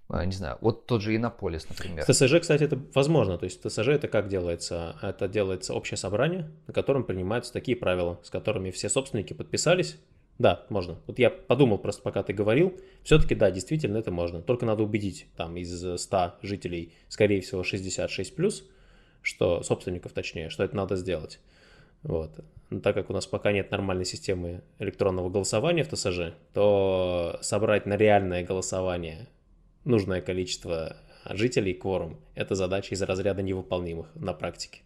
[0.07, 2.05] а, не знаю, вот тот же Иннополис, например.
[2.05, 3.37] В ТСЖ, кстати, это возможно.
[3.37, 4.95] То есть ТСЖ это как делается?
[5.01, 9.97] Это делается общее собрание, на котором принимаются такие правила, с которыми все собственники подписались.
[10.37, 10.99] Да, можно.
[11.07, 14.41] Вот я подумал просто, пока ты говорил, все-таки да, действительно это можно.
[14.41, 18.63] Только надо убедить там из 100 жителей, скорее всего, 66 плюс,
[19.21, 21.39] что собственников точнее, что это надо сделать.
[22.03, 22.31] Вот.
[22.69, 27.85] Но так как у нас пока нет нормальной системы электронного голосования в ТСЖ, то собрать
[27.85, 29.27] на реальное голосование
[29.83, 30.97] нужное количество
[31.29, 34.81] жителей, кворум, это задача из разряда невыполнимых на практике.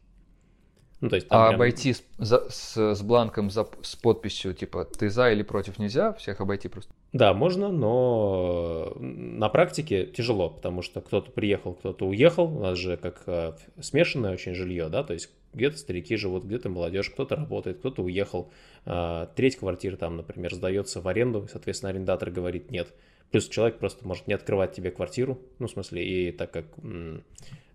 [1.01, 1.55] Ну, то есть, а прям...
[1.55, 6.11] обойти с, за, с, с бланком за, с подписью, типа, ты за или против нельзя,
[6.13, 6.93] всех обойти просто?
[7.13, 12.45] Да, можно, но на практике тяжело, потому что кто-то приехал, кто-то уехал.
[12.45, 16.69] У нас же как э, смешанное очень жилье, да, то есть Где-то старики живут, где-то
[16.69, 18.51] молодежь, кто-то работает, кто-то уехал.
[18.85, 22.93] А, треть квартиры там, например, сдается в аренду, соответственно, арендатор говорит нет.
[23.31, 26.65] Плюс человек просто может не открывать тебе квартиру, ну, в смысле, и так как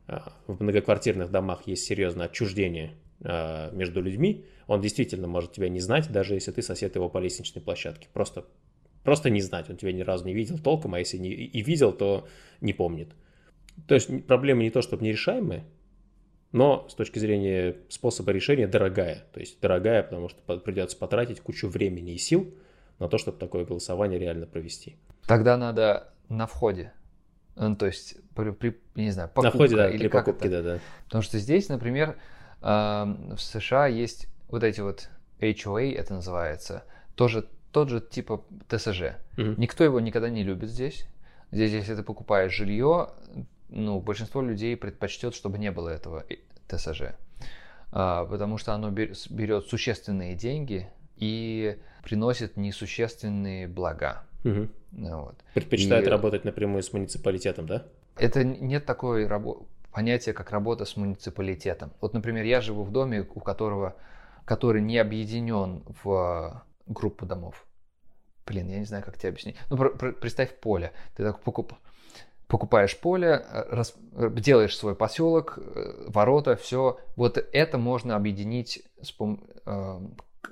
[0.06, 2.94] а, в многоквартирных домах есть серьезное отчуждение
[3.24, 7.62] между людьми, он действительно может тебя не знать, даже если ты сосед его по лестничной
[7.62, 8.08] площадке.
[8.12, 8.44] Просто,
[9.02, 11.92] просто не знать, он тебя ни разу не видел толком, а если не, и видел,
[11.92, 12.28] то
[12.60, 13.14] не помнит.
[13.88, 15.64] То есть проблема не то, чтобы нерешаемая,
[16.52, 19.24] но с точки зрения способа решения дорогая.
[19.32, 22.54] То есть дорогая, потому что придется потратить кучу времени и сил
[22.98, 24.96] на то, чтобы такое голосование реально провести.
[25.26, 26.92] Тогда надо на входе.
[27.56, 29.46] Ну, то есть, при, при не знаю, покупка.
[29.46, 30.62] На входе, да, или при покупке, это?
[30.62, 30.80] да, да.
[31.06, 32.16] Потому что здесь, например,
[32.64, 35.08] в США есть вот эти вот
[35.40, 36.84] HOA, это называется,
[37.14, 39.16] тоже тот же типа ТСЖ.
[39.36, 39.54] Мгм.
[39.58, 41.06] Никто его никогда не любит здесь.
[41.50, 43.10] Здесь, если ты покупаешь жилье,
[43.68, 46.24] ну, большинство людей предпочтет, чтобы не было этого
[46.68, 47.12] ТСЖ.
[47.92, 54.24] А, потому что оно берет существенные деньги и приносит несущественные блага.
[54.42, 55.36] Ну, Вот.
[55.54, 57.84] Предпочитает И- работать напрямую с муниципалитетом, да?
[58.16, 61.92] Это нет такой рабо- понятия, как работа с муниципалитетом.
[62.01, 63.95] Вот, например, я живу в доме, у которого,
[64.45, 67.66] который не объединен в группу домов.
[68.47, 69.57] Блин, я не знаю, как тебе объяснить.
[69.70, 70.92] Ну, про- про- представь поле.
[71.16, 71.76] Ты так покуп-
[72.47, 76.99] покупаешь поле, э, рас- э, делаешь свой поселок, э, ворота, все.
[77.16, 80.01] Вот это можно объединить, с пом- э,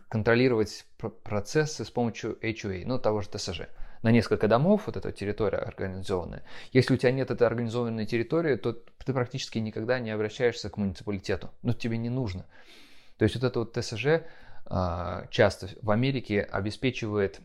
[0.08, 3.68] контролировать пр- процессы с помощью HOA, ну, того же ТСЖ.
[4.02, 6.42] На несколько домов вот эта территория организованная.
[6.72, 11.50] Если у тебя нет этой организованной территории, то ты практически никогда не обращаешься к муниципалитету.
[11.62, 12.46] Ну, тебе не нужно.
[13.16, 14.22] То есть вот это вот ТСЖ
[14.66, 17.40] а, часто в Америке обеспечивает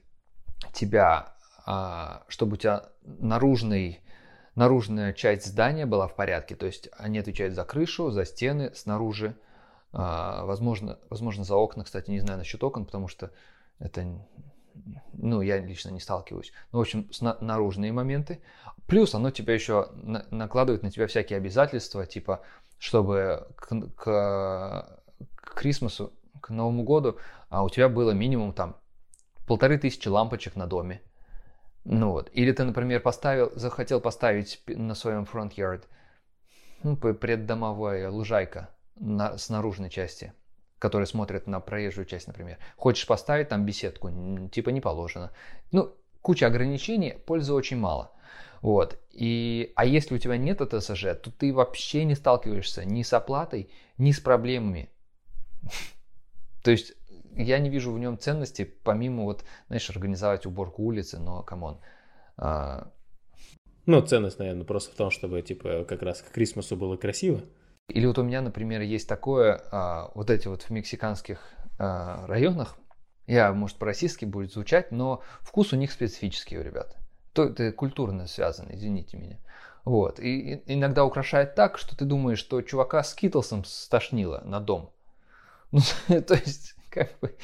[0.73, 1.35] тебя,
[1.65, 4.01] а, чтобы у тебя наружный,
[4.55, 6.55] наружная часть здания была в порядке.
[6.55, 9.35] То есть они отвечают за крышу, за стены, снаружи.
[9.93, 13.31] А, возможно, возможно, за окна, кстати, не знаю насчет окон, потому что
[13.79, 14.05] это,
[15.13, 16.51] ну, я лично не сталкиваюсь.
[16.71, 17.09] Ну, в общем,
[17.41, 18.41] наружные моменты.
[18.87, 22.41] Плюс оно тебя еще на- накладывает на тебя всякие обязательства, типа,
[22.77, 25.01] чтобы к, к,
[25.35, 27.17] к Крисмасу, к Новому году
[27.49, 28.77] а у тебя было минимум там
[29.47, 31.01] полторы тысячи лампочек на доме.
[31.85, 32.29] Ну вот.
[32.33, 35.83] Или ты, например, поставил, захотел поставить на своем yard
[36.83, 38.69] ну, преддомовая лужайка
[38.99, 40.33] на, с наружной части,
[40.79, 42.57] которая смотрит на проезжую часть, например.
[42.75, 44.09] Хочешь поставить там беседку,
[44.51, 45.31] типа не положено.
[45.71, 48.11] Ну, куча ограничений, пользы очень мало.
[48.61, 48.99] Вот.
[49.11, 53.69] И, а если у тебя нет ТСЖ, то ты вообще не сталкиваешься ни с оплатой,
[53.97, 54.89] ни с проблемами.
[56.63, 56.93] То есть
[57.35, 61.79] я не вижу в нем ценности, помимо вот, знаешь, организовать уборку улицы, но, come on,
[62.35, 62.91] а,
[63.85, 67.41] Ну, ценность, наверное, просто в том, чтобы, типа, как раз к Christmas у было красиво.
[67.89, 71.39] Или вот у меня, например, есть такое, а, вот эти вот в мексиканских
[71.79, 72.77] а, районах,
[73.27, 76.97] я, может, по-российски будет звучать, но вкус у них специфический у ребят.
[77.33, 79.37] То это культурно связано, извините меня.
[79.85, 80.19] Вот.
[80.19, 84.91] И, и иногда украшает так, что ты думаешь, что чувака с Китлсом стошнило на дом.
[85.71, 85.81] Ну,
[86.21, 87.35] то есть, как бы...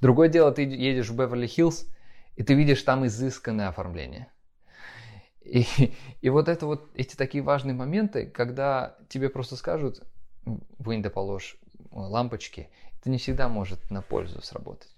[0.00, 1.86] Другое дело, ты едешь в Беверли-Хиллз,
[2.36, 4.30] и ты видишь там изысканное оформление.
[5.48, 5.66] И,
[6.20, 10.02] и вот это вот, эти такие важные моменты, когда тебе просто скажут,
[10.44, 11.58] вынь положь
[11.90, 12.68] лампочки,
[12.98, 14.94] это не всегда может на пользу сработать.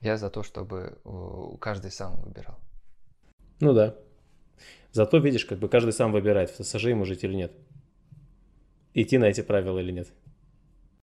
[0.00, 2.58] Я за то, чтобы э, каждый сам выбирал.
[3.60, 3.96] Ну да.
[4.92, 7.52] Зато, видишь, как бы каждый сам выбирает, в ему жить или нет.
[8.94, 10.08] Идти на эти правила или нет.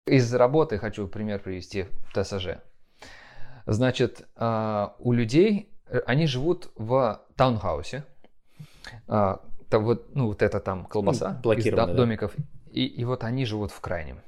[0.08, 2.62] Из работы хочу пример привести в ТСЖ.
[3.66, 5.75] Значит, а, у людей, э,
[6.06, 8.04] они живут в таунхаусе.
[9.08, 11.86] А, Там вот, ну, вот это там колбаса Ну, из до- да.
[11.94, 12.34] домиков.
[12.72, 14.22] И, и вот они живут в крайнем.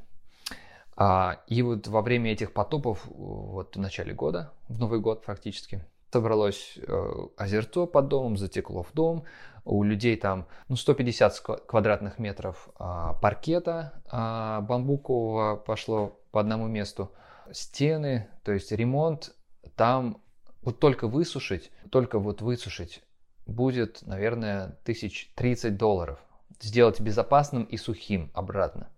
[0.95, 5.85] А, и вот во время этих потопов, вот в начале года, в Новый год фактически,
[6.11, 9.23] собралось э, озерцо под домом, затекло в дом.
[9.63, 16.67] У людей там ну, 150 сква- квадратных метров а, паркета а, бамбукового пошло по одному
[16.67, 17.11] месту.
[17.51, 19.35] Стены, то есть ремонт,
[19.75, 20.21] там
[20.61, 23.01] вот только высушить, только вот высушить
[23.45, 26.19] будет, наверное, тысяч 30 долларов.
[26.59, 28.89] Сделать безопасным и сухим обратно.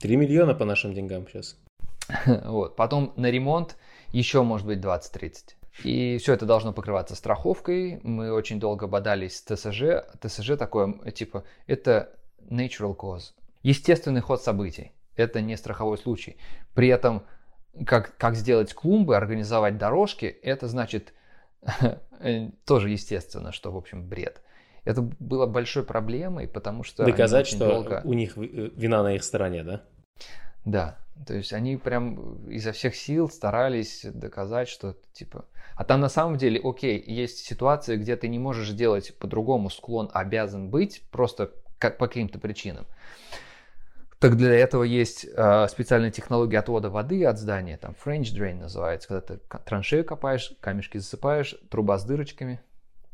[0.00, 1.56] 3 миллиона по нашим деньгам сейчас.
[2.44, 2.76] Вот.
[2.76, 3.76] Потом на ремонт
[4.12, 5.54] еще может быть 20-30.
[5.82, 8.00] И все это должно покрываться страховкой.
[8.02, 10.04] Мы очень долго бодались с ТСЖ.
[10.20, 12.10] ТСЖ такое, типа, это
[12.48, 13.32] natural cause.
[13.62, 14.92] Естественный ход событий.
[15.16, 16.36] Это не страховой случай.
[16.74, 17.24] При этом,
[17.86, 21.12] как, как сделать клумбы, организовать дорожки, это значит
[22.20, 24.40] э, тоже естественно, что, в общем, бред.
[24.84, 27.04] Это было большой проблемой, потому что...
[27.04, 29.82] Доказать, что долго- у них э, вина на их стороне, да?
[30.64, 35.46] Да, то есть они прям изо всех сил старались доказать, что типа...
[35.74, 40.10] А там на самом деле, окей, есть ситуации, где ты не можешь делать по-другому, склон
[40.12, 42.86] обязан быть просто как по каким-то причинам.
[44.24, 49.08] Так для этого есть э, специальная технология отвода воды от здания, там French drain называется,
[49.08, 52.62] когда ты траншею копаешь, камешки засыпаешь, труба с дырочками,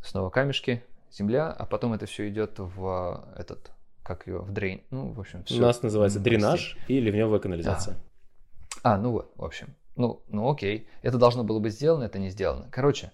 [0.04, 3.72] снова камешки, земля, а потом это все идет в этот
[4.04, 4.82] как ее, в дрейн.
[4.90, 5.58] Ну, в общем, все.
[5.58, 7.96] У нас называется дренаж и ливневая канализация.
[8.84, 8.94] А.
[8.94, 9.74] а, ну вот, в общем.
[9.96, 10.86] Ну, ну окей.
[11.02, 12.68] Это должно было быть сделано, это не сделано.
[12.70, 13.10] Короче,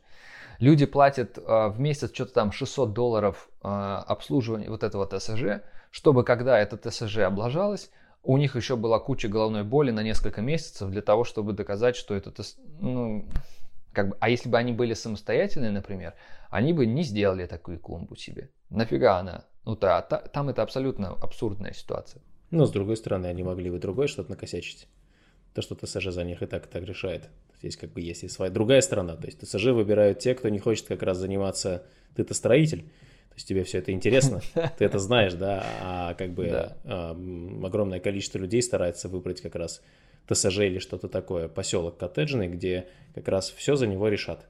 [0.59, 5.63] люди платят э, в месяц что-то там 600 долларов э, обслуживания вот этого ТСЖ,
[5.97, 7.91] чтобы когда это ТСЖ облажалось,
[8.23, 12.15] у них еще была куча головной боли на несколько месяцев для того, чтобы доказать, что
[12.15, 12.31] это...
[12.81, 13.27] Ну,
[13.95, 16.13] как бы, а если бы они были самостоятельные, например,
[16.51, 18.51] они бы не сделали такую клумбу себе.
[18.69, 22.21] Нафига она ну да, та, там это абсолютно абсурдная ситуация.
[22.51, 24.89] Но с другой стороны, они могли бы другое что-то накосячить.
[25.55, 27.31] То, что ТСЖ за них и так и так решает.
[27.61, 29.17] Здесь как бы есть и своя другая сторона.
[29.17, 31.87] То есть ТСЖ выбирают те, кто не хочет как раз заниматься...
[32.15, 32.91] Ты-то строитель,
[33.37, 34.41] то есть тебе все это интересно,
[34.79, 36.73] ты это знаешь, да, а как бы
[37.63, 39.83] огромное количество людей старается выбрать как раз
[40.27, 44.47] ТСЖ или что-то такое, поселок коттеджный, где как раз все за него решат.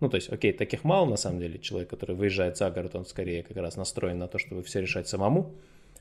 [0.00, 1.58] Ну, то есть, окей, таких мало на самом деле.
[1.58, 5.06] Человек, который выезжает за город, он скорее как раз настроен на то, чтобы все решать
[5.06, 5.54] самому.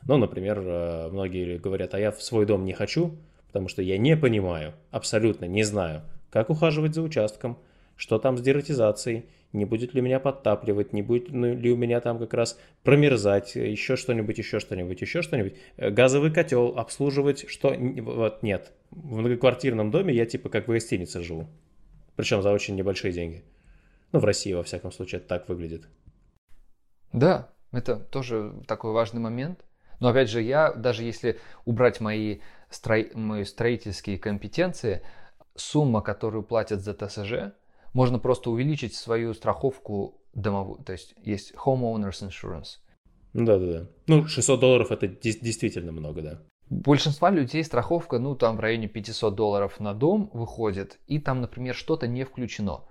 [0.08, 3.18] Но, например, э, многие говорят, а я в свой дом не хочу,
[3.48, 7.60] потому что я не понимаю, абсолютно не знаю, как ухаживать за участком,
[8.04, 12.20] что там с дератизацией, не будет ли меня подтапливать, не будет ли у меня там
[12.20, 15.56] как раз промерзать, еще что-нибудь, еще что-нибудь, еще что-нибудь.
[15.78, 17.74] Э, газовый котел обслуживать, что...
[17.74, 18.74] Вот нет.
[18.92, 21.48] В многоквартирном доме я типа как в гостинице живу.
[22.18, 23.46] Причем за очень небольшие деньги.
[24.12, 25.88] Ну, в России, во всяком случае, это так выглядит.
[27.14, 29.64] Да, это тоже такой важный момент.
[30.02, 32.40] Но опять же, я, даже если убрать мои,
[32.70, 32.98] стро...
[33.14, 35.04] мои строительские компетенции,
[35.56, 37.54] сумма, которую платят за ТСЖ,
[37.94, 40.84] можно просто увеличить свою страховку домовую.
[40.84, 42.80] То есть есть homeowners insurance.
[43.34, 43.88] Да-да-да.
[44.08, 46.42] Ну, 600 долларов это действительно много, да.
[46.70, 51.76] Большинства людей страховка, ну, там в районе 500 долларов на дом выходит, и там, например,
[51.76, 52.86] что-то не включено.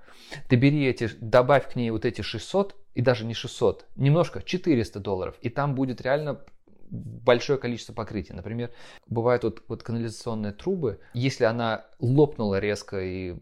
[0.48, 5.00] Ты бери эти, добавь к ней вот эти 600, и даже не 600, немножко, 400
[5.00, 6.44] долларов, и там будет реально
[6.93, 8.34] большое количество покрытия.
[8.34, 8.70] Например,
[9.07, 13.36] бывают вот, вот канализационные трубы, если она лопнула резко и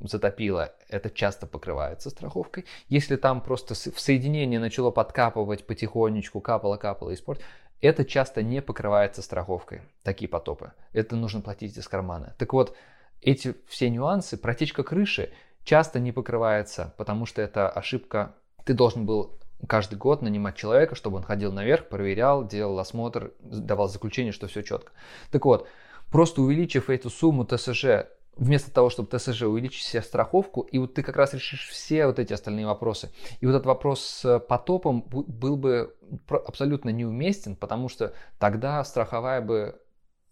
[0.00, 2.66] затопила, это часто покрывается страховкой.
[2.88, 7.40] Если там просто в соединении начало подкапывать потихонечку, капало, капало и спорт,
[7.80, 10.72] это часто не покрывается страховкой, такие потопы.
[10.92, 12.34] Это нужно платить из кармана.
[12.38, 12.76] Так вот,
[13.22, 15.32] эти все нюансы, протечка крыши
[15.62, 18.34] часто не покрывается, потому что это ошибка.
[18.64, 23.88] Ты должен был каждый год нанимать человека, чтобы он ходил наверх, проверял, делал осмотр, давал
[23.88, 24.92] заключение, что все четко.
[25.30, 25.68] Так вот,
[26.10, 28.06] просто увеличив эту сумму ТСЖ
[28.36, 32.18] вместо того, чтобы ТСЖ увеличить себе страховку, и вот ты как раз решишь все вот
[32.18, 33.12] эти остальные вопросы.
[33.40, 35.94] И вот этот вопрос с потопом был бы
[36.28, 39.80] абсолютно неуместен, потому что тогда страховая бы,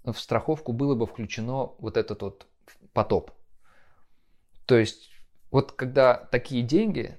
[0.04, 2.46] в страховку было бы включено вот этот вот
[2.94, 3.32] потоп.
[4.64, 5.10] То есть
[5.50, 7.18] вот когда такие деньги,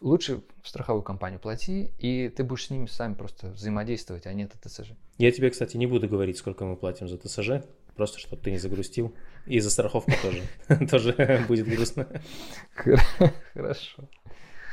[0.00, 4.44] лучше в страховую компанию плати, и ты будешь с ними сами просто взаимодействовать, а не
[4.44, 4.92] это ТСЖ.
[5.18, 7.64] Я тебе, кстати, не буду говорить, сколько мы платим за ТСЖ,
[7.96, 9.14] просто чтобы ты не загрустил.
[9.46, 10.42] И за страховку тоже.
[10.86, 12.06] Тоже будет грустно.
[13.54, 14.04] Хорошо.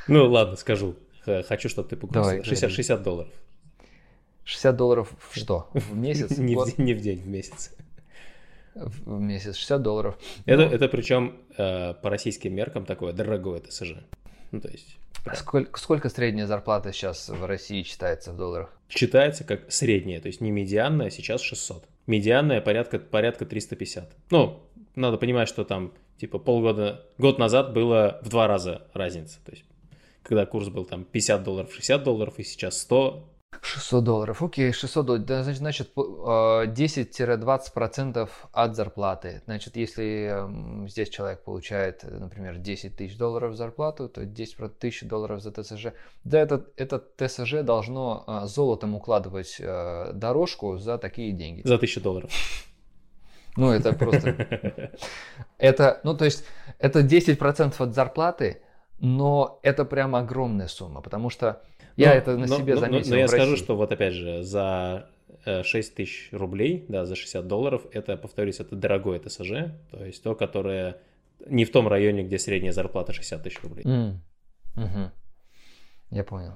[0.08, 0.96] Ну ладно, скажу.
[1.26, 2.44] Хочу, чтобы ты погрустил.
[2.44, 3.34] 60, 60 долларов.
[4.46, 5.70] 60 долларов в что?
[5.74, 6.38] В месяц?
[6.38, 7.76] Не, в, день, не в день, в месяц.
[8.76, 10.18] В месяц 60 долларов.
[10.46, 13.96] Это, ну, это причем э, по российским меркам такое дорогое ТСЖ.
[14.52, 14.98] Ну, то есть...
[15.26, 18.74] А сколько, сколько средняя зарплата сейчас в России считается в долларах?
[18.90, 21.86] Считается как средняя, то есть не медианная, сейчас 600.
[22.06, 24.10] Медианная порядка, порядка 350.
[24.32, 24.64] Ну,
[24.96, 29.40] надо понимать, что там типа полгода, год назад было в два раза разница.
[29.46, 29.66] То есть,
[30.24, 33.30] когда курс был там 50 долларов, 60 долларов, и сейчас 100,
[33.62, 34.42] 600 долларов.
[34.42, 35.28] Окей, 600 долларов.
[35.28, 39.42] Значит, значит 10-20% э, от зарплаты.
[39.46, 45.52] Значит, если здесь человек получает, например, 10 тысяч долларов зарплату, то 10 тысяч долларов за
[45.52, 45.88] ТСЖ.
[46.24, 51.62] Да, этот, этот ТСЖ должно э, золотом укладывать э, дорожку за такие деньги.
[51.66, 52.32] За 1000 долларов.
[53.58, 54.30] Ну, это просто...
[55.58, 56.46] Это, ну, то есть,
[56.78, 58.62] это 10% от зарплаты,
[59.00, 61.62] но это прям огромная сумма, потому что
[61.96, 63.10] я но, это на но, себе заметил.
[63.10, 65.10] Но, но я скажу, что вот опять же, за
[65.46, 70.22] 6 э, тысяч рублей, да, за 60 долларов, это, повторюсь, это дорогое ТСЖ, то есть
[70.24, 70.98] то, которое
[71.46, 73.86] не в том районе, где средняя зарплата 60 тысяч рублей.
[73.86, 74.14] Mm.
[74.76, 75.12] Угу.
[76.12, 76.54] Я понял.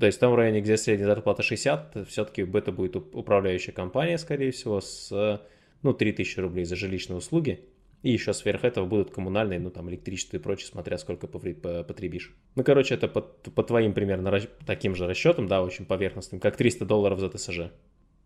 [0.00, 4.50] То есть в том районе, где средняя зарплата 60, все-таки это будет управляющая компания, скорее
[4.50, 5.40] всего, с
[5.82, 7.64] ну, 3000 рублей за жилищные услуги,
[8.02, 12.34] и еще сверх этого будут коммунальные, ну там электричество и прочее, смотря сколько потребишь.
[12.54, 16.84] Ну, короче, это по, по твоим примерно таким же расчетам, да, очень поверхностным, как 300
[16.84, 17.72] долларов за ТСЖ.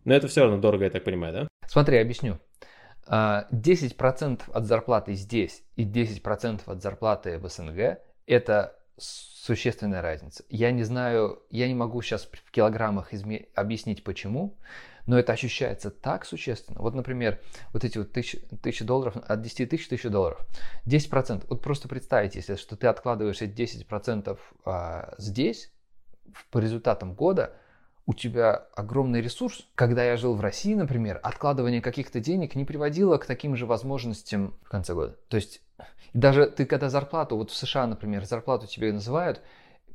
[0.04, 1.48] Но это все равно дорого, я так понимаю, да?
[1.66, 2.38] Смотри, объясню.
[3.08, 10.44] 10% а, от зарплаты здесь и 10% от зарплаты в СНГ– это существенная разница.
[10.48, 14.58] Я не знаю, я не могу сейчас в килограммах изме- объяснить почему,
[15.06, 16.80] но это ощущается так существенно.
[16.80, 17.40] Вот, например,
[17.72, 20.40] вот эти вот тысячи, тысячи долларов, от 10 тысяч тысячи долларов,
[20.86, 21.46] 10%.
[21.48, 25.72] Вот просто представить, если что ты откладываешь эти 10% а, здесь,
[26.50, 27.56] по результатам года,
[28.06, 29.68] у тебя огромный ресурс.
[29.74, 34.58] Когда я жил в России, например, откладывание каких-то денег не приводило к таким же возможностям
[34.64, 35.16] в конце года.
[35.28, 35.62] То есть
[36.12, 39.42] даже ты когда зарплату, вот в США, например, зарплату тебе называют,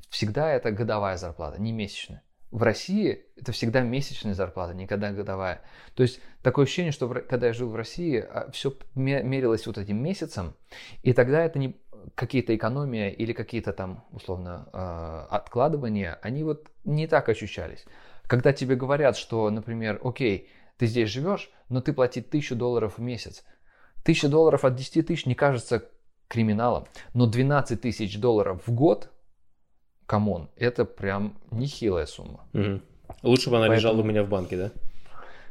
[0.09, 2.21] всегда это годовая зарплата, не месячная.
[2.51, 5.61] В России это всегда месячная зарплата, никогда годовая.
[5.93, 10.01] То есть такое ощущение, что когда я жил в России, а, все мерилось вот этим
[10.01, 10.55] месяцем,
[11.03, 11.75] и тогда это не
[12.13, 17.85] какие-то экономия или какие-то там условно а, откладывания, они вот не так ощущались.
[18.23, 23.01] Когда тебе говорят, что, например, окей, ты здесь живешь, но ты платить тысячу долларов в
[23.01, 23.43] месяц.
[24.03, 25.89] Тысяча долларов от 10 тысяч не кажется
[26.27, 29.11] криминалом, но 12 тысяч долларов в год
[30.05, 32.45] come on, это прям нехилая сумма.
[32.53, 32.81] Угу.
[33.23, 33.79] Лучше бы она Поэтому...
[33.79, 34.71] лежала у меня в банке, да?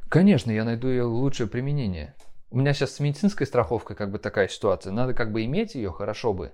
[0.08, 2.14] Конечно, я найду ее лучшее применение.
[2.50, 4.92] У меня сейчас с медицинской страховкой как бы такая ситуация.
[4.92, 6.52] Надо как бы иметь ее, хорошо бы.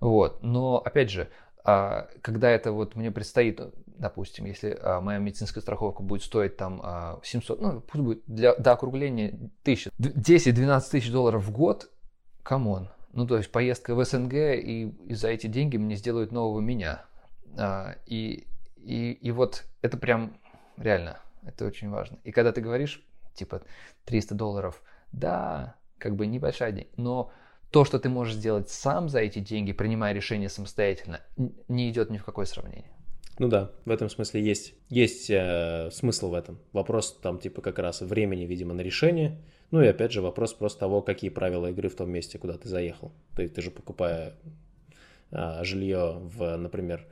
[0.00, 0.42] Вот.
[0.42, 1.28] Но, опять же,
[1.64, 3.60] а, когда это вот мне предстоит,
[3.98, 8.54] допустим, если а, моя медицинская страховка будет стоить там 700, а, ну, пусть будет для,
[8.54, 9.30] до округления
[9.62, 11.90] 1000, 10-12 тысяч долларов в год,
[12.42, 12.88] come on.
[13.12, 17.04] Ну, то есть поездка в СНГ, и, и за эти деньги мне сделают нового меня.
[17.56, 18.46] А, и,
[18.76, 20.36] и, и вот это прям
[20.76, 22.18] реально, это очень важно.
[22.24, 23.02] И когда ты говоришь,
[23.34, 23.62] типа,
[24.04, 24.82] 300 долларов,
[25.12, 27.32] да, как бы небольшая деньги, но
[27.70, 31.20] то, что ты можешь сделать сам за эти деньги, принимая решение самостоятельно,
[31.68, 32.90] не идет ни в какое сравнение.
[33.38, 36.58] Ну да, в этом смысле есть, есть э, смысл в этом.
[36.72, 39.40] Вопрос там типа как раз времени, видимо, на решение.
[39.70, 42.68] Ну и опять же вопрос просто того, какие правила игры в том месте, куда ты
[42.68, 43.12] заехал.
[43.36, 44.34] Ты, ты же покупая
[45.30, 47.06] э, жилье в, например,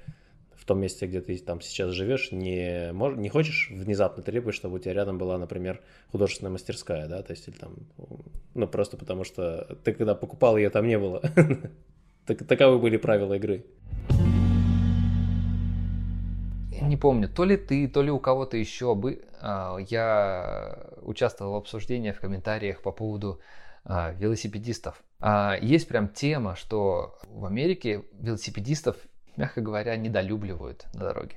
[0.68, 4.78] том месте, где ты там сейчас живешь, не, мож, не хочешь внезапно требовать, чтобы у
[4.78, 5.80] тебя рядом была, например,
[6.12, 7.74] художественная мастерская, да, то есть или там,
[8.54, 11.22] ну просто потому что ты когда покупал ее, там не было.
[12.26, 13.64] Так, таковы были правила игры.
[16.82, 21.56] Не помню, то ли ты, то ли у кого-то еще бы, а, я участвовал в
[21.56, 23.40] обсуждениях, в комментариях по поводу
[23.84, 25.02] а, велосипедистов.
[25.20, 28.96] А, есть прям тема, что в Америке велосипедистов
[29.38, 31.36] мягко говоря, недолюбливают на дороге.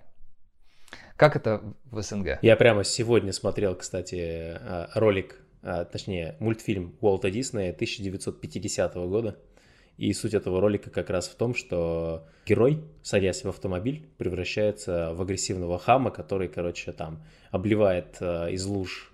[1.15, 1.61] Как это
[1.91, 2.39] в СНГ?
[2.41, 9.37] Я прямо сегодня смотрел, кстати, а, ролик, а, точнее, мультфильм Уолта Диснея 1950 года.
[9.97, 15.21] И суть этого ролика как раз в том, что герой, садясь в автомобиль, превращается в
[15.21, 19.11] агрессивного хама, который, короче, там обливает э, из луж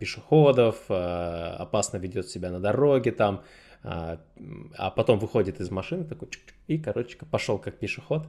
[0.00, 3.44] пешеходов, опасно ведет себя на дороге, там
[3.82, 4.20] а,
[4.76, 6.28] а потом выходит из машины такой
[6.66, 8.28] и, короче, пошел как пешеход.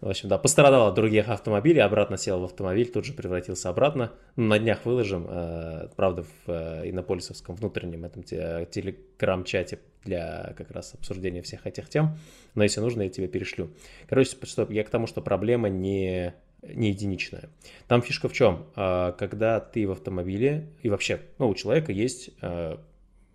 [0.00, 4.12] В общем, да, пострадал от других автомобилей, обратно сел в автомобиль, тут же превратился обратно.
[4.36, 10.94] Ну, на днях выложим, э, правда, в э, иннополисовском внутреннем этом телеграм-чате для как раз
[10.94, 12.18] обсуждения всех этих тем.
[12.54, 13.70] Но если нужно, я тебе перешлю.
[14.08, 16.34] Короче, что, я к тому, что проблема не
[16.72, 17.50] не единичная.
[17.88, 18.66] Там фишка в чем?
[18.74, 22.76] А, когда ты в автомобиле, и вообще, ну, у человека есть э,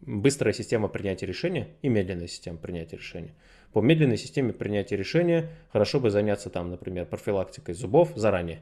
[0.01, 3.35] быстрая система принятия решения и медленная система принятия решения.
[3.73, 8.61] По медленной системе принятия решения хорошо бы заняться там, например, профилактикой зубов заранее.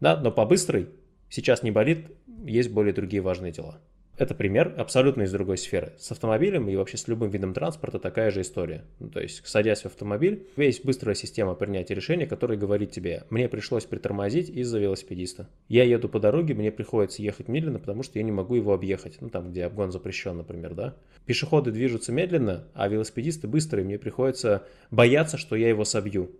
[0.00, 0.90] Да, но по быстрой
[1.28, 2.10] сейчас не болит,
[2.44, 3.80] есть более другие важные дела.
[4.18, 5.92] Это пример абсолютно из другой сферы.
[5.96, 8.84] С автомобилем и вообще с любым видом транспорта такая же история.
[8.98, 13.48] Ну, то есть, садясь в автомобиль, есть быстрая система принятия решения, которая говорит тебе, мне
[13.48, 15.48] пришлось притормозить из-за велосипедиста.
[15.68, 19.18] Я еду по дороге, мне приходится ехать медленно, потому что я не могу его объехать.
[19.20, 20.96] Ну, там, где обгон запрещен, например, да.
[21.24, 26.32] Пешеходы движутся медленно, а велосипедисты быстрые, мне приходится бояться, что я его собью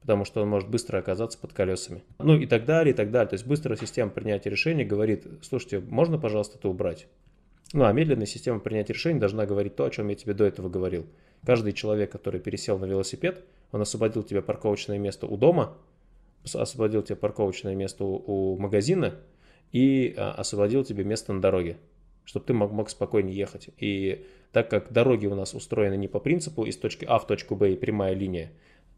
[0.00, 2.04] потому что он может быстро оказаться под колесами.
[2.18, 3.30] Ну и так далее, и так далее.
[3.30, 7.06] То есть быстрая система принятия решений говорит, слушайте, можно, пожалуйста, это убрать?
[7.74, 10.68] Ну а медленная система принятия решений должна говорить то, о чем я тебе до этого
[10.68, 11.06] говорил.
[11.44, 13.42] Каждый человек, который пересел на велосипед,
[13.72, 15.76] он освободил тебе парковочное место у дома,
[16.54, 19.16] освободил тебе парковочное место у, у магазина
[19.72, 21.76] и а, освободил тебе место на дороге,
[22.24, 23.70] чтобы ты мог, мог спокойнее ехать.
[23.78, 27.56] И так как дороги у нас устроены не по принципу из точки А в точку
[27.56, 28.52] Б и прямая линия,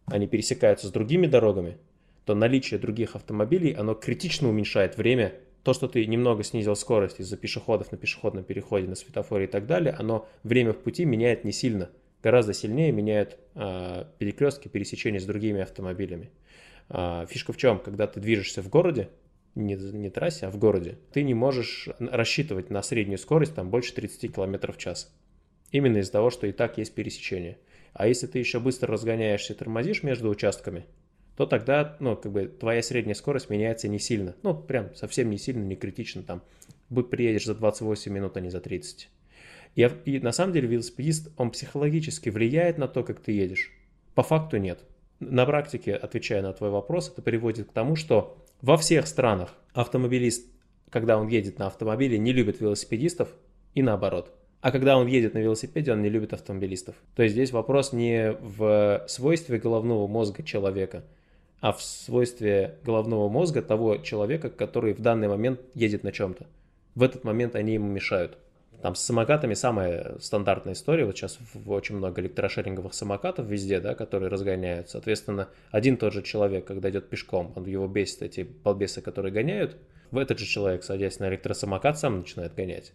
[0.04, 1.78] они пересекаются с другими дорогами,
[2.26, 5.32] то наличие других автомобилей, оно критично уменьшает время
[5.66, 9.66] то, что ты немного снизил скорость из-за пешеходов на пешеходном переходе, на светофоре и так
[9.66, 11.90] далее, оно время в пути меняет не сильно.
[12.22, 16.30] Гораздо сильнее меняют э, перекрестки, пересечения с другими автомобилями.
[16.88, 17.80] Э, фишка в чем?
[17.80, 19.08] Когда ты движешься в городе,
[19.56, 23.92] не, не трассе, а в городе, ты не можешь рассчитывать на среднюю скорость там больше
[23.92, 25.12] 30 км в час.
[25.72, 27.58] Именно из-за того, что и так есть пересечение.
[27.92, 30.86] А если ты еще быстро разгоняешься и тормозишь между участками,
[31.36, 34.34] то тогда, ну, как бы твоя средняя скорость меняется не сильно.
[34.42, 36.42] Ну, прям совсем не сильно, не критично там.
[37.10, 39.10] Приедешь за 28 минут, а не за 30.
[39.74, 43.70] И, и на самом деле велосипедист, он психологически влияет на то, как ты едешь.
[44.14, 44.80] По факту нет.
[45.20, 50.46] На практике, отвечая на твой вопрос, это приводит к тому, что во всех странах автомобилист,
[50.90, 53.34] когда он едет на автомобиле, не любит велосипедистов
[53.74, 54.32] и наоборот.
[54.62, 56.96] А когда он едет на велосипеде, он не любит автомобилистов.
[57.14, 61.04] То есть здесь вопрос не в свойстве головного мозга человека,
[61.60, 66.46] а в свойстве головного мозга того человека, который в данный момент едет на чем-то.
[66.94, 68.38] В этот момент они ему мешают.
[68.82, 71.06] Там с самокатами самая стандартная история.
[71.06, 74.90] Вот сейчас очень много электрошеринговых самокатов везде, да, которые разгоняют.
[74.90, 79.76] Соответственно, один тот же человек, когда идет пешком, он его бесит, эти балбесы, которые гоняют,
[80.10, 82.92] в этот же человек, садясь на электросамокат, сам начинает гонять.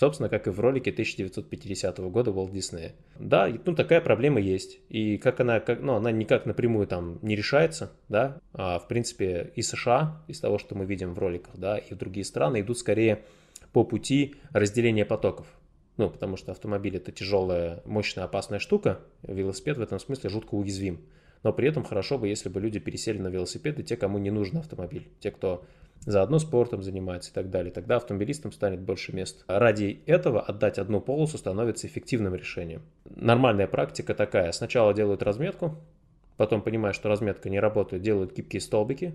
[0.00, 2.92] Собственно, как и в ролике 1950 года Walt Disney.
[3.18, 4.80] Да, ну такая проблема есть.
[4.88, 9.52] И как она, как, ну она никак напрямую там не решается, да, а в принципе
[9.54, 13.24] и США, из того, что мы видим в роликах, да, и другие страны идут скорее
[13.74, 15.46] по пути разделения потоков.
[15.98, 21.02] Ну, потому что автомобиль это тяжелая, мощная, опасная штука, велосипед в этом смысле жутко уязвим.
[21.42, 24.58] Но при этом хорошо бы, если бы люди пересели на велосипеды, те, кому не нужен
[24.58, 25.64] автомобиль, те, кто
[26.00, 27.72] заодно спортом занимается и так далее.
[27.72, 29.44] Тогда автомобилистам станет больше мест.
[29.46, 32.82] Ради этого отдать одну полосу становится эффективным решением.
[33.04, 34.52] Нормальная практика такая.
[34.52, 35.76] Сначала делают разметку,
[36.36, 39.14] потом понимая, что разметка не работает, делают гибкие столбики,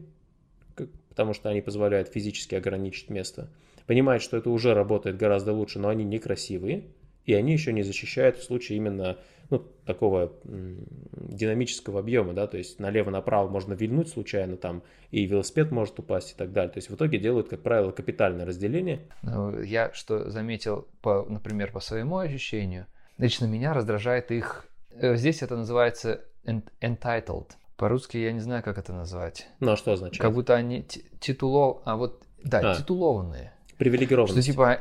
[1.10, 3.50] потому что они позволяют физически ограничить место.
[3.88, 6.86] Понимают, что это уже работает гораздо лучше, но они некрасивые,
[7.26, 9.18] и они еще не защищают в случае именно
[9.50, 16.00] ну, такого динамического объема, да, то есть налево-направо можно вильнуть случайно там, и велосипед может
[16.00, 16.72] упасть и так далее.
[16.72, 19.02] То есть в итоге делают, как правило, капитальное разделение.
[19.22, 25.42] Ну, я что заметил, по, например, по своему ощущению, лично меня раздражает их, э, здесь
[25.42, 27.52] это называется entitled.
[27.78, 29.48] По-русски я не знаю, как это назвать.
[29.60, 30.22] Ну, а что означает?
[30.22, 30.88] Как будто они
[31.20, 31.82] титулов...
[31.84, 33.52] А вот, да, а, титулованные.
[33.78, 34.42] Привилегированные.
[34.42, 34.80] Что типа,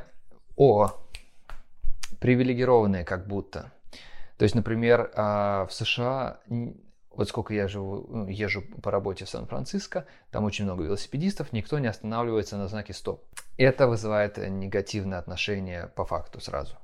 [0.56, 0.92] о,
[2.20, 3.72] привилегированные как будто.
[4.36, 6.40] То есть, например, а, в США,
[7.10, 11.78] вот сколько я живу, ну, езжу по работе в Сан-Франциско, там очень много велосипедистов, никто
[11.78, 13.24] не останавливается на знаке «стоп».
[13.56, 16.76] Это вызывает негативное отношение по факту сразу.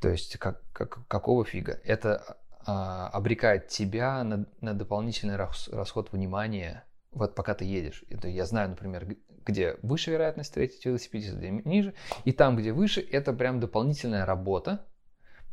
[0.00, 1.80] То есть, как, как, какого фига?
[1.84, 2.36] Это
[2.66, 8.04] а, обрекает тебя на, на дополнительный расход внимания, вот пока ты едешь.
[8.10, 9.06] Это я знаю, например,
[9.46, 11.94] где выше вероятность встретить велосипедиста, где ниже.
[12.24, 14.84] И там, где выше, это прям дополнительная работа,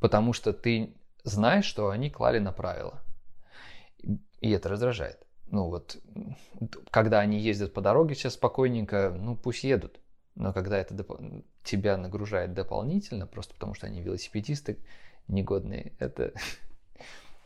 [0.01, 0.93] потому что ты
[1.23, 3.01] знаешь, что они клали на правила.
[4.41, 5.25] И это раздражает.
[5.47, 5.97] Ну вот,
[6.89, 9.99] когда они ездят по дороге сейчас спокойненько, ну пусть едут.
[10.35, 14.79] Но когда это доп- тебя нагружает дополнительно, просто потому что они велосипедисты
[15.27, 16.33] негодные, это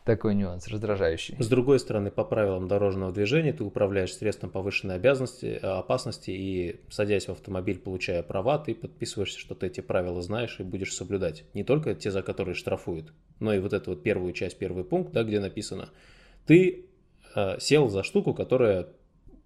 [0.08, 1.36] такой нюанс, раздражающий.
[1.38, 6.80] С другой стороны, по правилам дорожного движения ты управляешь средством повышенной обязанности, э, опасности и,
[6.90, 11.44] садясь в автомобиль, получая права, ты подписываешься, что ты эти правила знаешь и будешь соблюдать.
[11.54, 13.12] Не только те, за которые штрафуют,
[13.42, 15.90] но и вот эту вот первую часть, первый пункт, да, где написано,
[16.46, 16.86] ты
[17.36, 18.88] э, сел за штуку, которая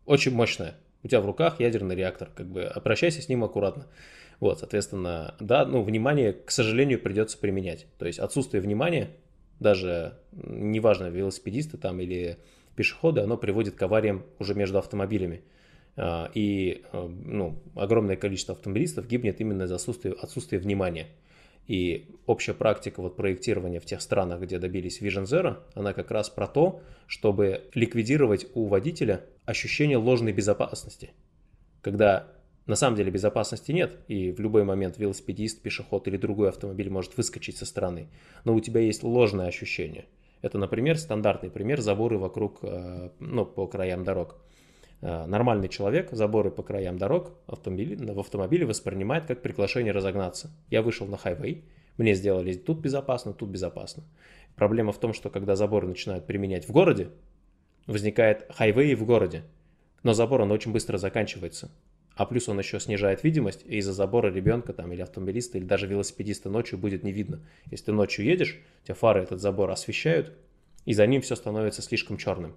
[0.05, 0.75] очень мощная.
[1.01, 3.87] У тебя в руках ядерный реактор, как бы обращайся с ним аккуратно.
[4.39, 7.87] Вот, соответственно, да, ну, внимание, к сожалению, придется применять.
[7.97, 9.09] То есть отсутствие внимания
[9.61, 12.39] даже неважно, велосипедисты там или
[12.75, 15.43] пешеходы, оно приводит к авариям уже между автомобилями.
[15.95, 21.07] А, и а, ну, огромное количество автомобилистов гибнет именно из-за отсутствия, отсутствия внимания.
[21.67, 26.31] И общая практика вот проектирования в тех странах, где добились Vision Zero, она как раз
[26.31, 31.11] про то, чтобы ликвидировать у водителя ощущение ложной безопасности.
[31.83, 32.27] Когда
[32.67, 37.17] на самом деле безопасности нет, и в любой момент велосипедист, пешеход или другой автомобиль может
[37.17, 38.07] выскочить со стороны.
[38.43, 40.05] Но у тебя есть ложное ощущение.
[40.41, 44.35] Это, например, стандартный пример заборы вокруг, э, ну, по краям дорог.
[45.01, 50.51] Э, нормальный человек заборы по краям дорог в автомобиле воспринимает как приглашение разогнаться.
[50.69, 51.65] Я вышел на хайвей,
[51.97, 54.03] мне сделали тут безопасно, тут безопасно.
[54.55, 57.09] Проблема в том, что когда заборы начинают применять в городе,
[57.87, 59.43] возникает хайвей в городе.
[60.03, 61.71] Но забор, он очень быстро заканчивается
[62.15, 65.87] а плюс он еще снижает видимость, и из-за забора ребенка там или автомобилиста, или даже
[65.87, 67.39] велосипедиста ночью будет не видно.
[67.69, 70.33] Если ты ночью едешь, тебя фары этот забор освещают,
[70.85, 72.55] и за ним все становится слишком черным.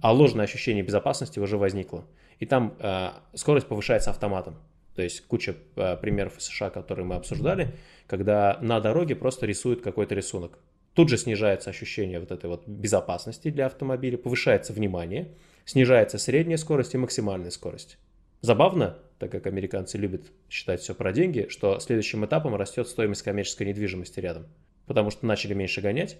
[0.00, 2.06] А ложное ощущение безопасности уже возникло.
[2.38, 4.56] И там э, скорость повышается автоматом.
[4.94, 7.74] То есть куча э, примеров из США, которые мы обсуждали,
[8.06, 10.58] когда на дороге просто рисуют какой-то рисунок.
[10.94, 15.34] Тут же снижается ощущение вот этой вот безопасности для автомобиля, повышается внимание,
[15.66, 17.98] снижается средняя скорость и максимальная скорость.
[18.40, 23.66] Забавно, так как американцы любят считать все про деньги, что следующим этапом растет стоимость коммерческой
[23.66, 24.46] недвижимости рядом.
[24.86, 26.18] Потому что начали меньше гонять,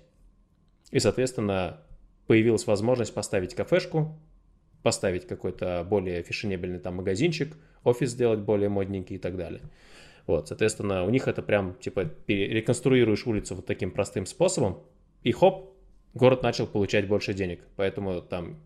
[0.91, 1.83] и, соответственно,
[2.27, 4.19] появилась возможность поставить кафешку,
[4.83, 9.63] поставить какой-то более фешенебельный там магазинчик, офис сделать более модненький и так далее.
[10.27, 14.83] Вот, соответственно, у них это прям, типа, реконструируешь улицу вот таким простым способом,
[15.23, 15.77] и хоп,
[16.15, 17.61] город начал получать больше денег.
[17.77, 18.61] Поэтому там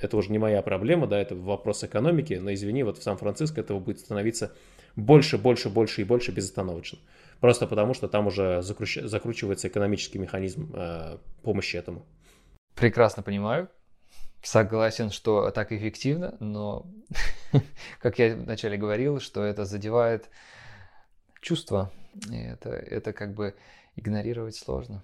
[0.00, 3.80] это уже не моя проблема, да, это вопрос экономики, но извини, вот в Сан-Франциско этого
[3.80, 4.52] будет становиться
[4.96, 6.98] больше, больше, больше и больше безостановочно.
[7.40, 8.98] Просто потому, что там уже закруч...
[9.02, 12.06] закручивается экономический механизм э, помощи этому.
[12.74, 13.68] Прекрасно понимаю.
[14.42, 16.86] Согласен, что так эффективно, но,
[18.00, 20.28] как я вначале говорил, что это задевает
[21.40, 21.90] чувства.
[22.30, 23.54] Это, это как бы
[23.96, 25.02] игнорировать сложно.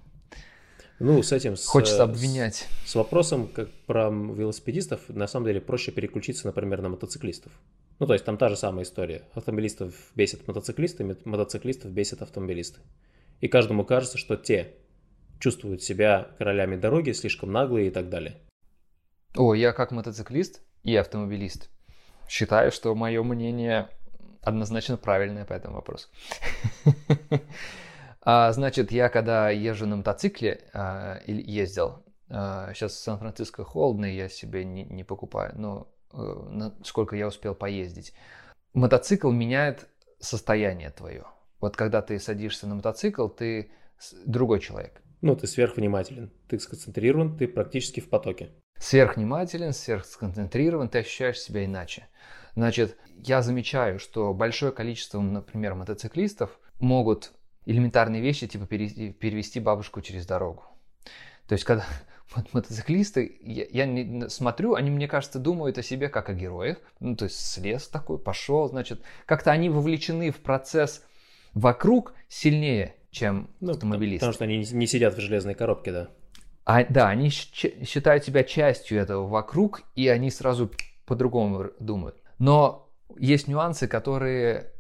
[1.01, 1.57] Ну, с этим...
[1.57, 2.69] Хочется обвинять.
[2.85, 7.53] С, с вопросом, как про велосипедистов, на самом деле проще переключиться, например, на мотоциклистов.
[7.99, 9.23] Ну, то есть там та же самая история.
[9.33, 12.81] Автомобилистов бесит мотоциклисты, мотоциклистов бесит автомобилисты.
[13.41, 14.75] И каждому кажется, что те
[15.39, 18.37] чувствуют себя королями дороги, слишком наглые и так далее.
[19.35, 21.71] О, я как мотоциклист и автомобилист
[22.29, 23.89] считаю, что мое мнение
[24.43, 26.09] однозначно правильное по этому вопросу.
[28.23, 34.29] а, значит, я когда езжу на мотоцикле, а, ездил, а, сейчас в Сан-Франциско холодно, я
[34.29, 38.13] себе не, не покупаю, но а, сколько я успел поездить.
[38.75, 39.89] Мотоцикл меняет
[40.19, 41.25] состояние твое.
[41.61, 43.73] Вот когда ты садишься на мотоцикл, ты
[44.25, 45.03] другой человек.
[45.21, 48.51] Ну, ты сверхвнимателен, ты сконцентрирован, ты практически в потоке.
[48.79, 52.09] Сверхвнимателен, сверхсконцентрирован, ты ощущаешь себя иначе.
[52.55, 57.33] Значит, я замечаю, что большое количество, например, мотоциклистов могут
[57.67, 60.65] элементарные вещи, типа перевести бабушку через дорогу.
[61.47, 61.85] То есть, когда
[62.53, 66.79] мотоциклисты, я, я не, смотрю, они, мне кажется, думают о себе как о героях.
[67.01, 71.05] Ну, то есть, слез такой, пошел, значит, как-то они вовлечены в процесс
[71.55, 74.21] вокруг сильнее, чем ну, автомобилисты.
[74.21, 76.09] Потому что они не сидят в железной коробке, да.
[76.65, 80.71] А, да, они считают себя частью этого вокруг, и они сразу
[81.07, 82.17] по-другому думают.
[82.39, 82.89] Но
[83.19, 84.73] есть нюансы, которые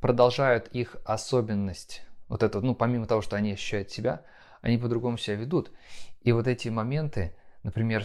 [0.00, 2.02] продолжают их особенность.
[2.28, 4.22] Вот это, ну, помимо того, что они ощущают себя,
[4.60, 5.70] они по-другому себя ведут.
[6.22, 8.04] И вот эти моменты, например,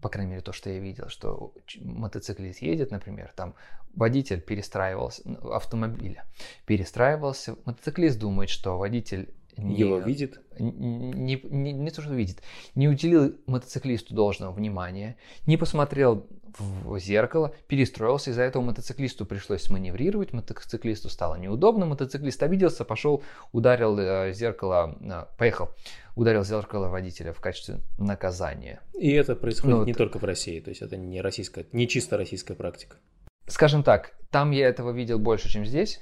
[0.00, 3.54] по крайней мере, то, что я видел, что мотоциклист едет, например, там
[3.94, 6.24] водитель перестраивался, автомобиля
[6.66, 10.40] перестраивался, мотоциклист думает, что водитель не, его видит?
[10.58, 12.42] Не, не, не, то, что видит.
[12.74, 15.16] Не уделил мотоциклисту должного внимания,
[15.46, 16.26] не посмотрел
[16.58, 23.22] в зеркало, перестроился, из-за этого мотоциклисту пришлось маневрировать, мотоциклисту стало неудобно, мотоциклист обиделся, пошел,
[23.52, 25.70] ударил э, зеркало, э, поехал,
[26.14, 28.80] ударил зеркало водителя в качестве наказания.
[28.98, 31.88] И это происходит ну, не вот, только в России, то есть это не российская, не
[31.88, 32.96] чисто российская практика.
[33.46, 36.00] Скажем так, там я этого видел больше, чем здесь,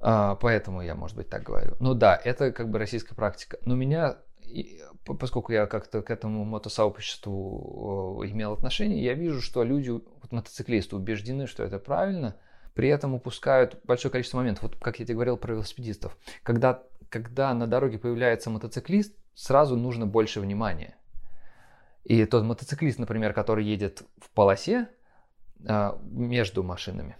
[0.00, 1.76] поэтому я, может быть, так говорю.
[1.80, 3.58] Ну да, это как бы российская практика.
[3.64, 4.18] Но меня,
[5.04, 11.46] поскольку я как-то к этому мотосообществу имел отношение, я вижу, что люди, вот мотоциклисты убеждены,
[11.46, 12.36] что это правильно,
[12.74, 14.62] при этом упускают большое количество моментов.
[14.62, 16.16] Вот как я тебе говорил про велосипедистов.
[16.44, 20.96] Когда, когда на дороге появляется мотоциклист, сразу нужно больше внимания.
[22.04, 24.88] И тот мотоциклист, например, который едет в полосе
[25.66, 27.16] а, между машинами,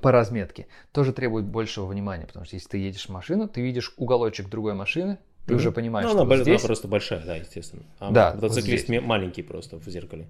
[0.00, 3.94] по разметке тоже требует большего внимания, потому что если ты едешь в машину, ты видишь
[3.96, 5.56] уголочек другой машины, ты mm-hmm.
[5.56, 6.60] уже понимаешь, ну, что она, вот здесь...
[6.60, 7.82] она просто большая, да, естественно.
[7.98, 10.28] А да, мотоциклист вот маленький просто в зеркале.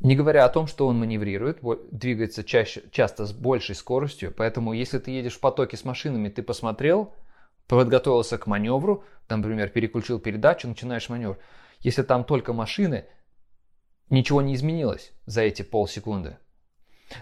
[0.00, 1.60] Не говоря о том, что он маневрирует,
[1.90, 6.42] двигается чаще, часто с большей скоростью, поэтому если ты едешь в потоке с машинами, ты
[6.42, 7.14] посмотрел,
[7.68, 11.38] подготовился к маневру, там, например, переключил передачу, начинаешь маневр.
[11.80, 13.06] Если там только машины,
[14.10, 16.38] ничего не изменилось за эти полсекунды.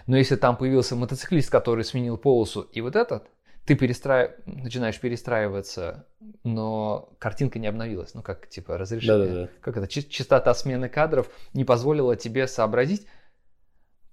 [0.07, 3.29] Но если там появился мотоциклист, который сменил полосу, и вот этот,
[3.65, 4.31] ты перестраив...
[4.45, 6.05] начинаешь перестраиваться,
[6.43, 8.13] но картинка не обновилась.
[8.13, 9.27] Ну, как, типа, разрешение.
[9.27, 9.49] Да-да-да.
[9.61, 9.87] Как это?
[9.87, 13.07] Частота смены кадров не позволила тебе сообразить.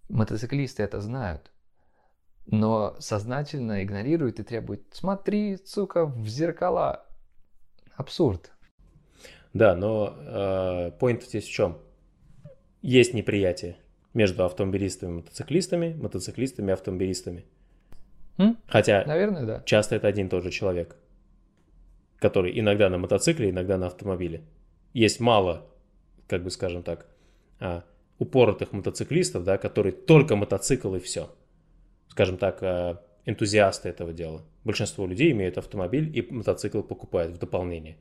[0.09, 1.51] Мотоциклисты это знают.
[2.47, 7.07] Но сознательно игнорируют и требуют «Смотри, сука, в зеркала».
[7.97, 8.51] Абсурд.
[9.53, 11.79] Да, но э, point здесь в чем?
[12.83, 13.77] Есть неприятие
[14.15, 17.45] между автомобилистами и мотоциклистами, мотоциклистами и автомобилистами.
[18.39, 18.59] М?
[18.67, 19.63] Хотя Наверное, да.
[19.67, 20.97] часто это один и тот же человек,
[22.19, 24.43] который иногда на мотоцикле, иногда на автомобиле.
[24.93, 25.67] Есть мало,
[26.27, 27.07] как бы скажем так,
[27.61, 27.85] а,
[28.19, 31.31] упоротых мотоциклистов, да, которые только мотоцикл и все.
[32.09, 34.43] скажем так, э, энтузиасты этого дела.
[34.65, 37.97] Большинство людей имеют автомобиль и мотоцикл покупают в дополнение.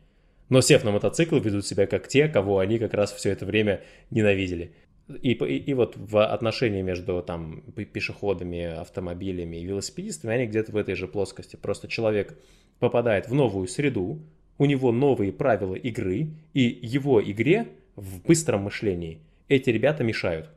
[0.50, 3.84] Но сев на мотоцикл, ведут себя как те, кого они как раз все это время
[4.10, 4.74] ненавидели.
[5.10, 10.78] И, и, и вот в отношении между там пешеходами, автомобилями и велосипедистами, они где-то в
[10.78, 11.56] этой же плоскости.
[11.56, 12.38] Просто человек
[12.80, 14.20] попадает в новую среду,
[14.58, 20.50] у него новые правила игры, и его игре в быстром мышлении эти ребята мешают.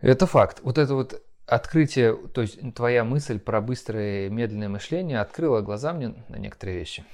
[0.00, 0.60] Это факт.
[0.62, 5.92] Вот это вот открытие, то есть твоя мысль про быстрое и медленное мышление открыла глаза
[5.92, 7.04] мне на некоторые вещи.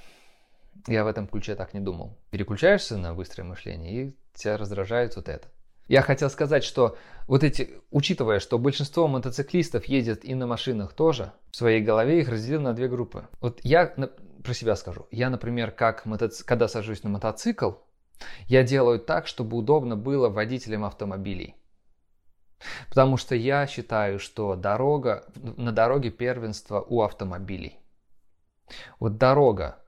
[0.86, 2.18] Я в этом ключе так не думал.
[2.30, 5.48] Переключаешься на быстрое мышление, и тебя раздражает вот это.
[5.86, 6.96] Я хотел сказать, что
[7.26, 12.28] вот эти, учитывая, что большинство мотоциклистов ездят и на машинах тоже, в своей голове их
[12.28, 13.28] разделил на две группы.
[13.40, 13.94] Вот я
[14.42, 15.06] про себя скажу.
[15.10, 16.44] Я, например, как мотоци...
[16.44, 17.72] когда сажусь на мотоцикл,
[18.46, 21.54] я делаю так, чтобы удобно было водителям автомобилей.
[22.88, 27.78] Потому что я считаю, что дорога, на дороге первенство у автомобилей.
[29.00, 29.78] Вот дорога,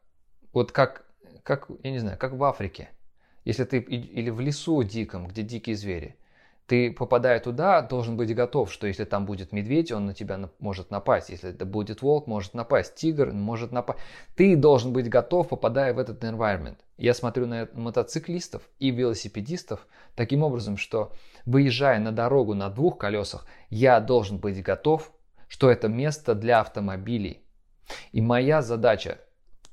[0.53, 1.07] вот как,
[1.43, 2.91] как, я не знаю, как в Африке.
[3.47, 6.17] Если ты или в лесу диком, где дикие звери,
[6.67, 10.91] ты, попадая туда, должен быть готов, что если там будет медведь, он на тебя может
[10.91, 11.31] напасть.
[11.31, 12.97] Если это будет волк, может напасть.
[12.97, 14.01] Тигр может напасть.
[14.35, 16.79] Ты должен быть готов, попадая в этот environment.
[16.97, 19.87] Я смотрю на мотоциклистов и велосипедистов
[20.17, 21.13] таким образом, что
[21.45, 25.13] выезжая на дорогу на двух колесах, я должен быть готов,
[25.47, 27.45] что это место для автомобилей.
[28.11, 29.19] И моя задача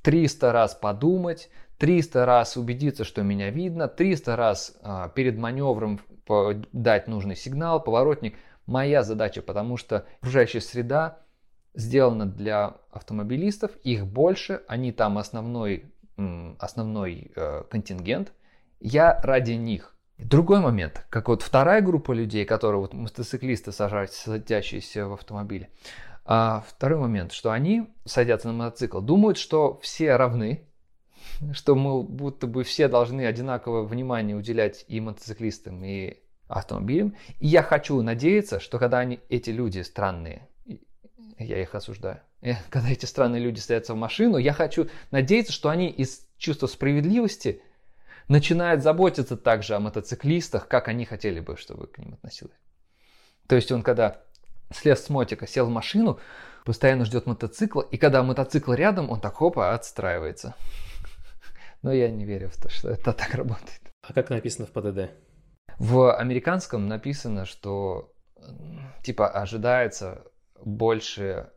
[0.04, 1.50] 300 раз подумать,
[1.84, 6.00] 300 раз убедиться, что меня видно, 300 раз а, перед маневром
[6.72, 8.38] дать нужный сигнал, поворотник.
[8.66, 11.20] Моя задача, потому что окружающая среда
[11.74, 15.92] сделана для автомобилистов, их больше, они там основной,
[16.58, 18.32] основной э, контингент.
[18.80, 19.94] Я ради них.
[20.18, 25.70] Другой момент, как вот вторая группа людей, которые вот мотоциклисты, садящиеся в автомобиле.
[26.24, 30.66] А второй момент, что они садятся на мотоцикл, думают, что все равны,
[31.54, 36.18] что мы будто бы все должны одинаковое внимание уделять и мотоциклистам, и
[36.48, 37.16] автомобилям.
[37.40, 40.48] И я хочу надеяться, что когда они, эти люди странные,
[41.38, 45.70] я их осуждаю, э, когда эти странные люди садятся в машину, я хочу надеяться, что
[45.70, 47.62] они из чувства справедливости
[48.28, 52.52] начинают заботиться также о мотоциклистах, как они хотели бы, чтобы к ним относились.
[53.48, 54.22] То есть он когда
[54.72, 56.20] слез с мотика, сел в машину,
[56.66, 60.56] постоянно ждет мотоцикла, и когда мотоцикл рядом, он так хопа отстраивается.
[61.84, 63.82] Но я не верю в то, что это так работает.
[64.02, 65.12] А как написано в ПДД?
[65.78, 68.14] В американском написано, что
[69.04, 70.24] типа ожидается
[70.64, 71.50] больше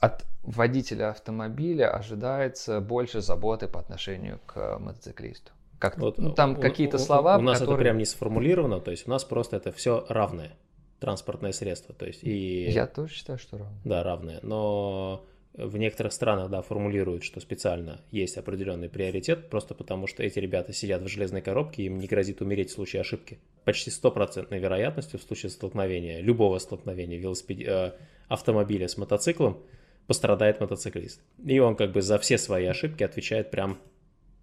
[0.00, 5.52] от водителя автомобиля ожидается больше заботы по отношению к мотоциклисту.
[5.78, 7.38] Как вот, ну, там какие-то слова.
[7.38, 7.76] У нас которые...
[7.76, 10.56] это прям не сформулировано, то есть у нас просто это все равное
[10.98, 12.68] транспортное средство, то есть и.
[12.70, 13.80] Я тоже считаю, что равное.
[13.84, 15.24] Да, равное, но
[15.54, 20.72] в некоторых странах, да, формулируют, что специально есть определенный приоритет, просто потому что эти ребята
[20.72, 23.38] сидят в железной коробке, им не грозит умереть в случае ошибки.
[23.64, 27.66] Почти стопроцентной вероятностью в случае столкновения, любого столкновения велосипед...
[27.66, 27.92] Э,
[28.28, 29.58] автомобиля с мотоциклом
[30.06, 31.20] пострадает мотоциклист.
[31.44, 33.78] И он как бы за все свои ошибки отвечает прям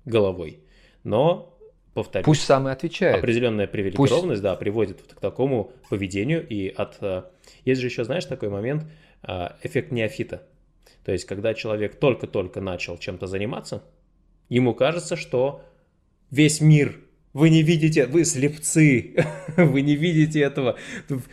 [0.06, 0.60] головой.
[1.03, 1.57] Но,
[1.94, 3.18] повторюсь, Пусть сам и отвечает.
[3.18, 4.41] определенная привилегированность, Пусть...
[4.41, 6.45] да, приводит к такому поведению.
[6.48, 6.98] И от...
[7.02, 7.23] Э,
[7.64, 8.86] есть же еще, знаешь, такой момент,
[9.23, 10.44] э, эффект неофита
[11.03, 13.84] то есть, когда человек только-только начал чем-то заниматься,
[14.49, 15.64] ему кажется, что
[16.32, 16.99] весь мир,
[17.34, 19.16] вы не видите, вы слепцы,
[19.57, 20.78] вы не видите этого,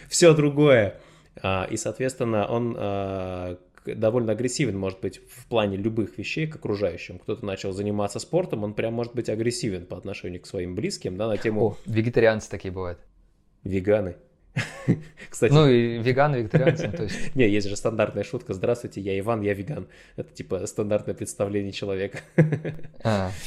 [0.08, 1.00] все другое.
[1.40, 7.18] А, и, соответственно, он а, довольно агрессивен, может быть, в плане любых вещей к окружающим.
[7.18, 11.28] Кто-то начал заниматься спортом, он прям может быть агрессивен по отношению к своим близким, да,
[11.28, 11.66] на тему...
[11.66, 12.98] О, вегетарианцы такие бывают.
[13.64, 14.16] Веганы.
[15.30, 15.52] Кстати.
[15.52, 17.16] Ну и веганы, вегетарианцы, то есть.
[17.34, 18.52] Не, есть же стандартная шутка.
[18.54, 19.86] Здравствуйте, я Иван, я веган.
[20.16, 22.20] Это типа стандартное представление человека.
[23.02, 23.30] А.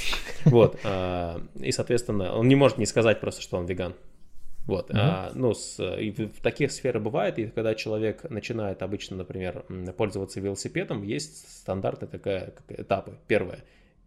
[0.46, 0.80] Вот.
[0.84, 3.96] А, и, соответственно, он не может не сказать просто, что он веган.
[4.68, 4.98] Вот, угу.
[5.00, 9.64] а, ну, с, и в таких сферах бывает, и когда человек начинает обычно, например,
[9.96, 13.18] пользоваться велосипедом, есть стандартные такая, как, этапы.
[13.28, 13.60] Первое,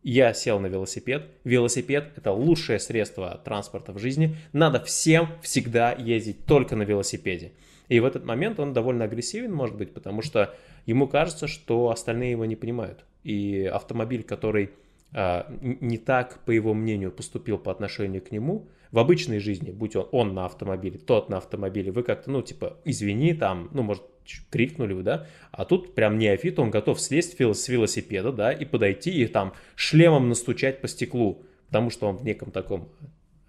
[0.03, 1.27] я сел на велосипед.
[1.45, 4.37] Велосипед– это лучшее средство транспорта в жизни.
[4.53, 7.53] Надо всем всегда ездить только на велосипеде.
[7.89, 10.55] И в этот момент он довольно агрессивен, может быть, потому что
[10.87, 13.05] ему кажется, что остальные его не понимают.
[13.25, 14.71] И автомобиль, который
[15.13, 19.97] э, не так, по его мнению, поступил по отношению к нему, в обычной жизни, будь
[19.97, 24.05] он, он на автомобиле, тот на автомобиле, вы как-то, ну, типа, извини, там, ну, может,
[24.51, 29.11] крикнули вы, да, а тут прям неофит, он готов слезть с велосипеда, да, и подойти
[29.11, 32.89] и там шлемом настучать по стеклу, потому что он в неком таком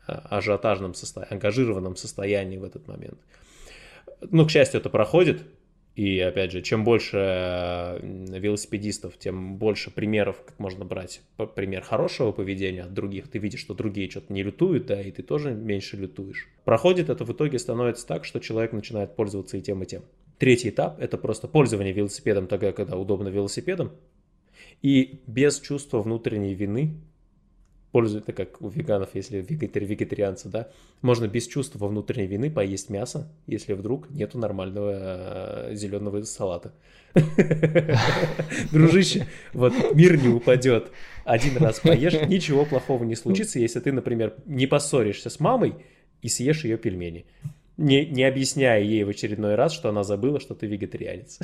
[0.07, 3.19] а, ажиотажном состоянии, ангажированном состоянии в этот момент.
[4.31, 5.43] Ну, к счастью, это проходит,
[5.99, 11.19] И опять же, чем больше велосипедистов, тем больше примеров, как можно брать
[11.55, 13.27] пример хорошего поведения от других.
[13.27, 16.47] Ты видишь, что другие что-то не лютуют, да, и ты тоже меньше лютуешь.
[16.63, 20.03] Проходит это в итоге становится так, что человек начинает пользоваться и тем, и тем.
[20.37, 23.91] Третий этап– это просто пользование велосипедом тогда, когда удобно велосипедом,
[24.81, 26.93] и без чувства внутренней вины
[27.91, 30.69] пользуется, как у веганов, если вегетари, вегетарианцы, да,
[31.01, 36.73] можно без чувства внутренней вины поесть мясо, если вдруг нету нормального э, зеленого салата.
[38.71, 40.91] Дружище, вот мир не упадет.
[41.25, 45.75] Один раз поешь, ничего плохого не случится, если ты, например, не поссоришься с мамой
[46.21, 47.25] и съешь ее пельмени.
[47.77, 51.39] Не, не объясняя ей в очередной раз, что она забыла, что ты вегетарианец.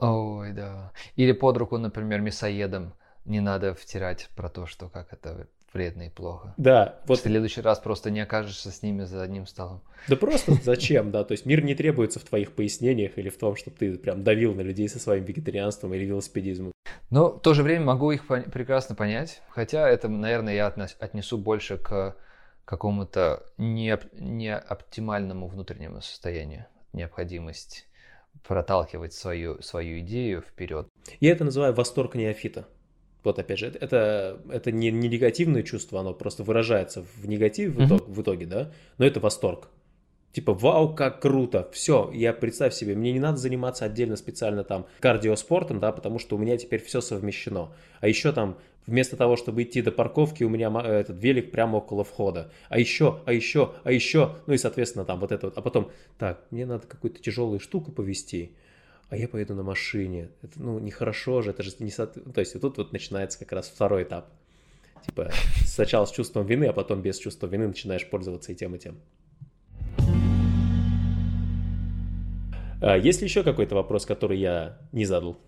[0.00, 0.92] Ой, да.
[1.16, 2.94] Или под руку, например, мясоедом
[3.24, 6.54] не надо втирать про то, что как это вредно и плохо.
[6.56, 7.00] Да.
[7.06, 7.18] Вот...
[7.18, 9.82] В следующий раз просто не окажешься с ними за одним столом.
[10.08, 13.56] Да просто зачем, да, то есть мир не требуется в твоих пояснениях или в том,
[13.56, 16.72] чтобы ты прям давил на людей со своим вегетарианством или велосипедизмом.
[17.10, 21.76] Но в то же время могу их прекрасно понять, хотя это, наверное, я отнесу больше
[21.76, 22.16] к
[22.64, 27.88] какому-то неоптимальному внутреннему состоянию, необходимость
[28.46, 30.88] проталкивать свою, свою идею вперед.
[31.18, 32.68] Я это называю восторг неофита.
[33.22, 37.86] Вот опять же, это, это не, не негативное чувство, оно просто выражается в негативе в,
[37.86, 39.68] итог, в итоге, да, но это восторг.
[40.32, 44.86] Типа, вау, как круто, все, я представь себе, мне не надо заниматься отдельно специально там
[45.00, 47.72] кардиоспортом, да, потому что у меня теперь все совмещено.
[48.00, 48.56] А еще там,
[48.86, 52.52] вместо того, чтобы идти до парковки, у меня этот велик прямо около входа.
[52.68, 55.58] А еще, а еще, а еще, ну и, соответственно, там вот это вот.
[55.58, 58.52] А потом, так, мне надо какую-то тяжелую штуку повезти
[59.10, 60.30] а я поеду на машине.
[60.42, 61.90] Это, ну, нехорошо же, это же не...
[61.90, 64.30] То есть вот тут вот начинается как раз второй этап.
[65.04, 65.30] Типа
[65.66, 69.00] сначала с чувством вины, а потом без чувства вины начинаешь пользоваться и тем, и тем.
[72.82, 75.38] А есть ли еще какой-то вопрос, который я не задал?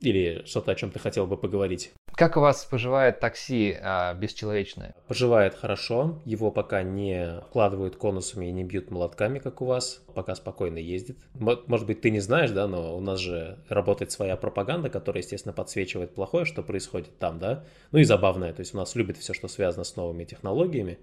[0.00, 1.92] Или что-то, о чем ты хотел бы поговорить?
[2.16, 4.94] Как у вас поживает такси а, бесчеловечное?
[5.06, 6.22] Поживает хорошо.
[6.24, 10.02] Его пока не вкладывают конусами и не бьют молотками, как у вас.
[10.14, 11.18] Пока спокойно ездит.
[11.34, 15.52] Может быть, ты не знаешь, да, но у нас же работает своя пропаганда, которая, естественно,
[15.52, 17.64] подсвечивает плохое, что происходит там, да.
[17.92, 18.54] Ну и забавное.
[18.54, 20.98] То есть у нас любит все, что связано с новыми технологиями.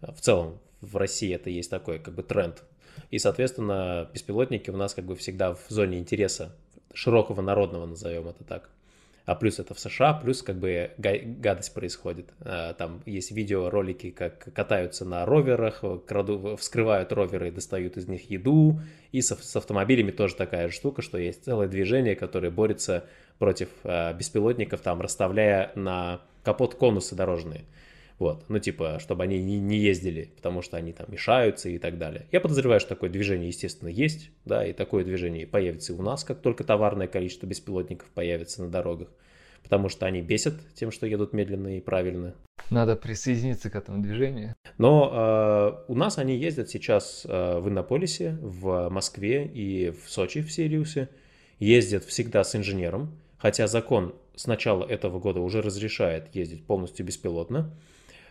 [0.00, 2.64] В целом, в России это есть такой как бы тренд.
[3.12, 6.56] И, соответственно, беспилотники у нас как бы всегда в зоне интереса
[6.92, 8.68] широкого народного, назовем это так
[9.26, 12.32] а плюс это в США, плюс как бы гадость происходит.
[12.40, 18.30] А, там есть видеоролики, как катаются на роверах, краду, вскрывают роверы и достают из них
[18.30, 18.80] еду,
[19.10, 23.04] и с, с автомобилями тоже такая штука, что есть целое движение, которое борется
[23.40, 27.64] против а, беспилотников, там расставляя на капот конусы дорожные.
[28.18, 31.98] Вот, ну типа, чтобы они не, не ездили, потому что они там мешаются и так
[31.98, 32.26] далее.
[32.32, 36.24] Я подозреваю, что такое движение, естественно, есть, да, и такое движение появится и у нас,
[36.24, 39.08] как только товарное количество беспилотников появится на дорогах,
[39.62, 42.34] потому что они бесят тем, что едут медленно и правильно.
[42.70, 44.54] Надо присоединиться к этому движению.
[44.78, 50.42] Но э, у нас они ездят сейчас э, в Иннополисе, в Москве и в Сочи,
[50.42, 51.08] в Сириусе.
[51.58, 57.72] Ездят всегда с инженером, хотя закон с начала этого года уже разрешает ездить полностью беспилотно.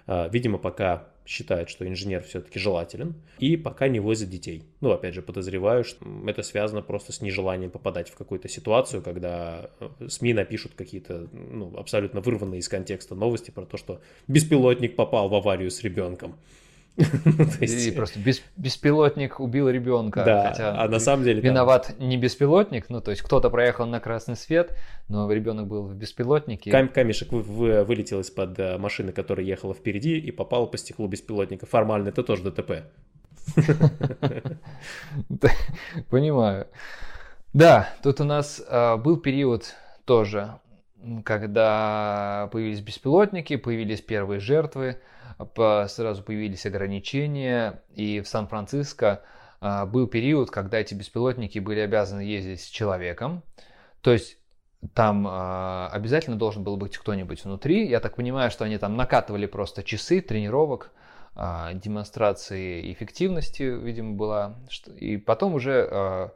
[0.07, 4.63] А, видимо, пока считает, что инженер все-таки желателен, и пока не возят детей.
[4.79, 9.71] Ну, опять же, подозреваю, что это связано просто с нежеланием попадать в какую-то ситуацию, когда
[9.79, 15.27] э, СМИ напишут какие-то ну, абсолютно вырванные из контекста новости про то, что беспилотник попал
[15.29, 16.35] в аварию с ребенком.
[17.59, 18.19] И просто
[18.55, 20.23] беспилотник убил ребенка.
[20.23, 21.41] Да, а на самом деле...
[21.41, 24.75] Виноват не беспилотник, ну то есть кто-то проехал на красный свет,
[25.09, 26.71] но ребенок был в беспилотнике.
[26.87, 31.65] камешек вылетел из-под э, машины, которая ехала впереди, и попал по стеклу беспилотника.
[31.65, 32.85] Формально это тоже ДТП.
[36.09, 36.67] Понимаю.
[37.53, 40.59] Да, тут у нас э, был период тоже,
[41.23, 44.99] когда появились беспилотники, появились первые жертвы,
[45.87, 49.23] сразу появились ограничения, и в Сан-Франциско
[49.59, 53.43] а, был период, когда эти беспилотники были обязаны ездить с человеком,
[54.01, 54.37] то есть
[54.93, 57.87] там э, обязательно должен был быть кто-нибудь внутри.
[57.87, 60.91] Я так понимаю, что они там накатывали просто часы тренировок,
[61.35, 64.55] э, демонстрации эффективности, видимо, была.
[64.97, 66.31] И потом уже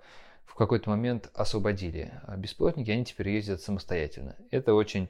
[0.60, 4.36] какой-то момент освободили беспилотники, они теперь ездят самостоятельно.
[4.52, 5.10] Это очень...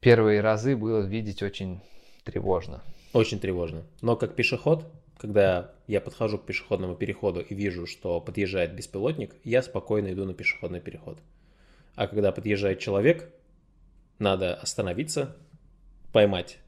[0.00, 1.80] Первые разы было видеть очень
[2.26, 2.82] Тревожно.
[3.12, 3.84] Очень тревожно.
[4.02, 4.84] Но как пешеход,
[5.16, 10.34] когда я подхожу к пешеходному переходу и вижу, что подъезжает беспилотник, я спокойно иду на
[10.34, 11.20] пешеходный переход.
[11.94, 13.32] А когда подъезжает человек,
[14.18, 15.36] надо остановиться,
[16.12, 16.58] поймать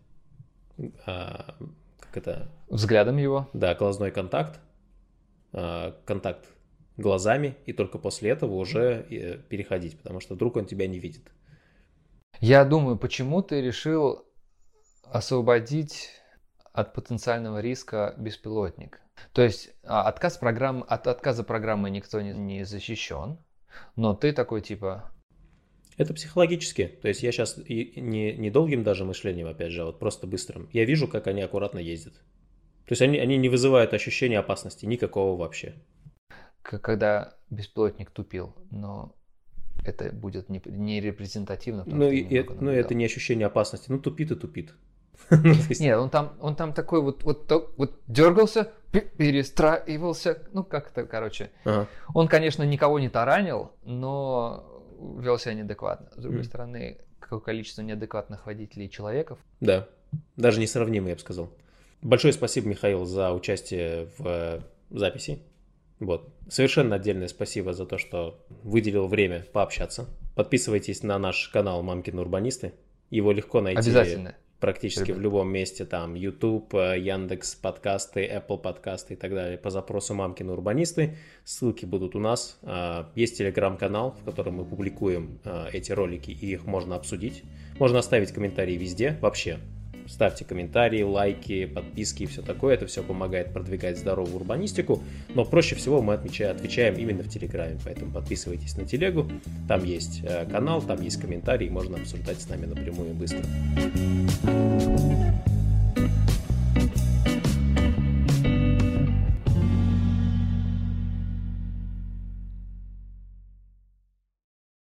[1.07, 1.57] а,
[1.99, 2.49] как это?
[2.69, 3.51] Взглядом его?
[3.53, 4.61] Да, глазной контакт.
[5.53, 6.47] А, контакт
[6.99, 11.31] глазами, и только после этого уже э, переходить, потому что вдруг он тебя не видит.
[12.41, 14.27] Я думаю, почему ты решил
[15.05, 16.11] освободить
[16.73, 19.01] от потенциального риска беспилотник?
[19.33, 23.39] То есть а, отказ программы, от отказа программы никто не, не защищен,
[23.97, 25.11] но ты такой типа...
[25.97, 26.87] Это психологически.
[26.87, 30.29] То есть я сейчас и не, не долгим даже мышлением, опять же, а вот просто
[30.29, 30.69] быстрым.
[30.73, 32.15] Я вижу, как они аккуратно ездят.
[32.87, 35.75] То есть они, они не вызывают ощущения опасности никакого вообще.
[36.63, 39.15] Когда беспилотник тупил, но
[39.85, 41.85] это будет не, не репрезентативно.
[41.87, 43.91] Ну, и, и, ну, это не ощущение опасности.
[43.91, 44.75] Ну, тупит и тупит.
[45.31, 51.51] Ну, Нет, он там, он там такой вот, вот, вот дергался, перестраивался, ну как-то, короче.
[51.65, 51.89] Ага.
[52.15, 54.85] Он, конечно, никого не таранил, но
[55.19, 56.11] вел себя неадекватно.
[56.17, 56.45] С другой mm.
[56.45, 59.39] стороны, какое количество неадекватных водителей и человеков.
[59.61, 59.89] Да,
[60.37, 61.51] даже несравнимо, я бы сказал.
[62.01, 65.41] Большое спасибо, Михаил, за участие в записи.
[66.01, 66.29] Вот.
[66.49, 70.07] Совершенно отдельное спасибо за то, что выделил время пообщаться.
[70.35, 72.73] Подписывайтесь на наш канал Мамкины Урбанисты.
[73.11, 73.81] Его легко найти.
[73.81, 75.19] Обязательно практически Ребят.
[75.19, 80.15] в любом месте, там YouTube, э, Яндекс подкасты, Apple подкасты и так далее, по запросу
[80.15, 81.17] «Мамкины урбанисты».
[81.45, 82.59] Ссылки будут у нас.
[82.63, 87.45] А, есть телеграм-канал, в котором мы публикуем а, эти ролики, и их можно обсудить.
[87.79, 89.59] Можно оставить комментарии везде, вообще.
[90.09, 92.75] Ставьте комментарии, лайки, подписки и все такое.
[92.75, 95.03] Это все помогает продвигать здоровую урбанистику.
[95.35, 97.79] Но проще всего мы отмечаем, отвечаем именно в Телеграме.
[97.85, 99.31] Поэтому подписывайтесь на телегу.
[99.69, 101.69] Там есть э, канал, там есть комментарии.
[101.69, 103.45] Можно обсуждать с нами напрямую и быстро.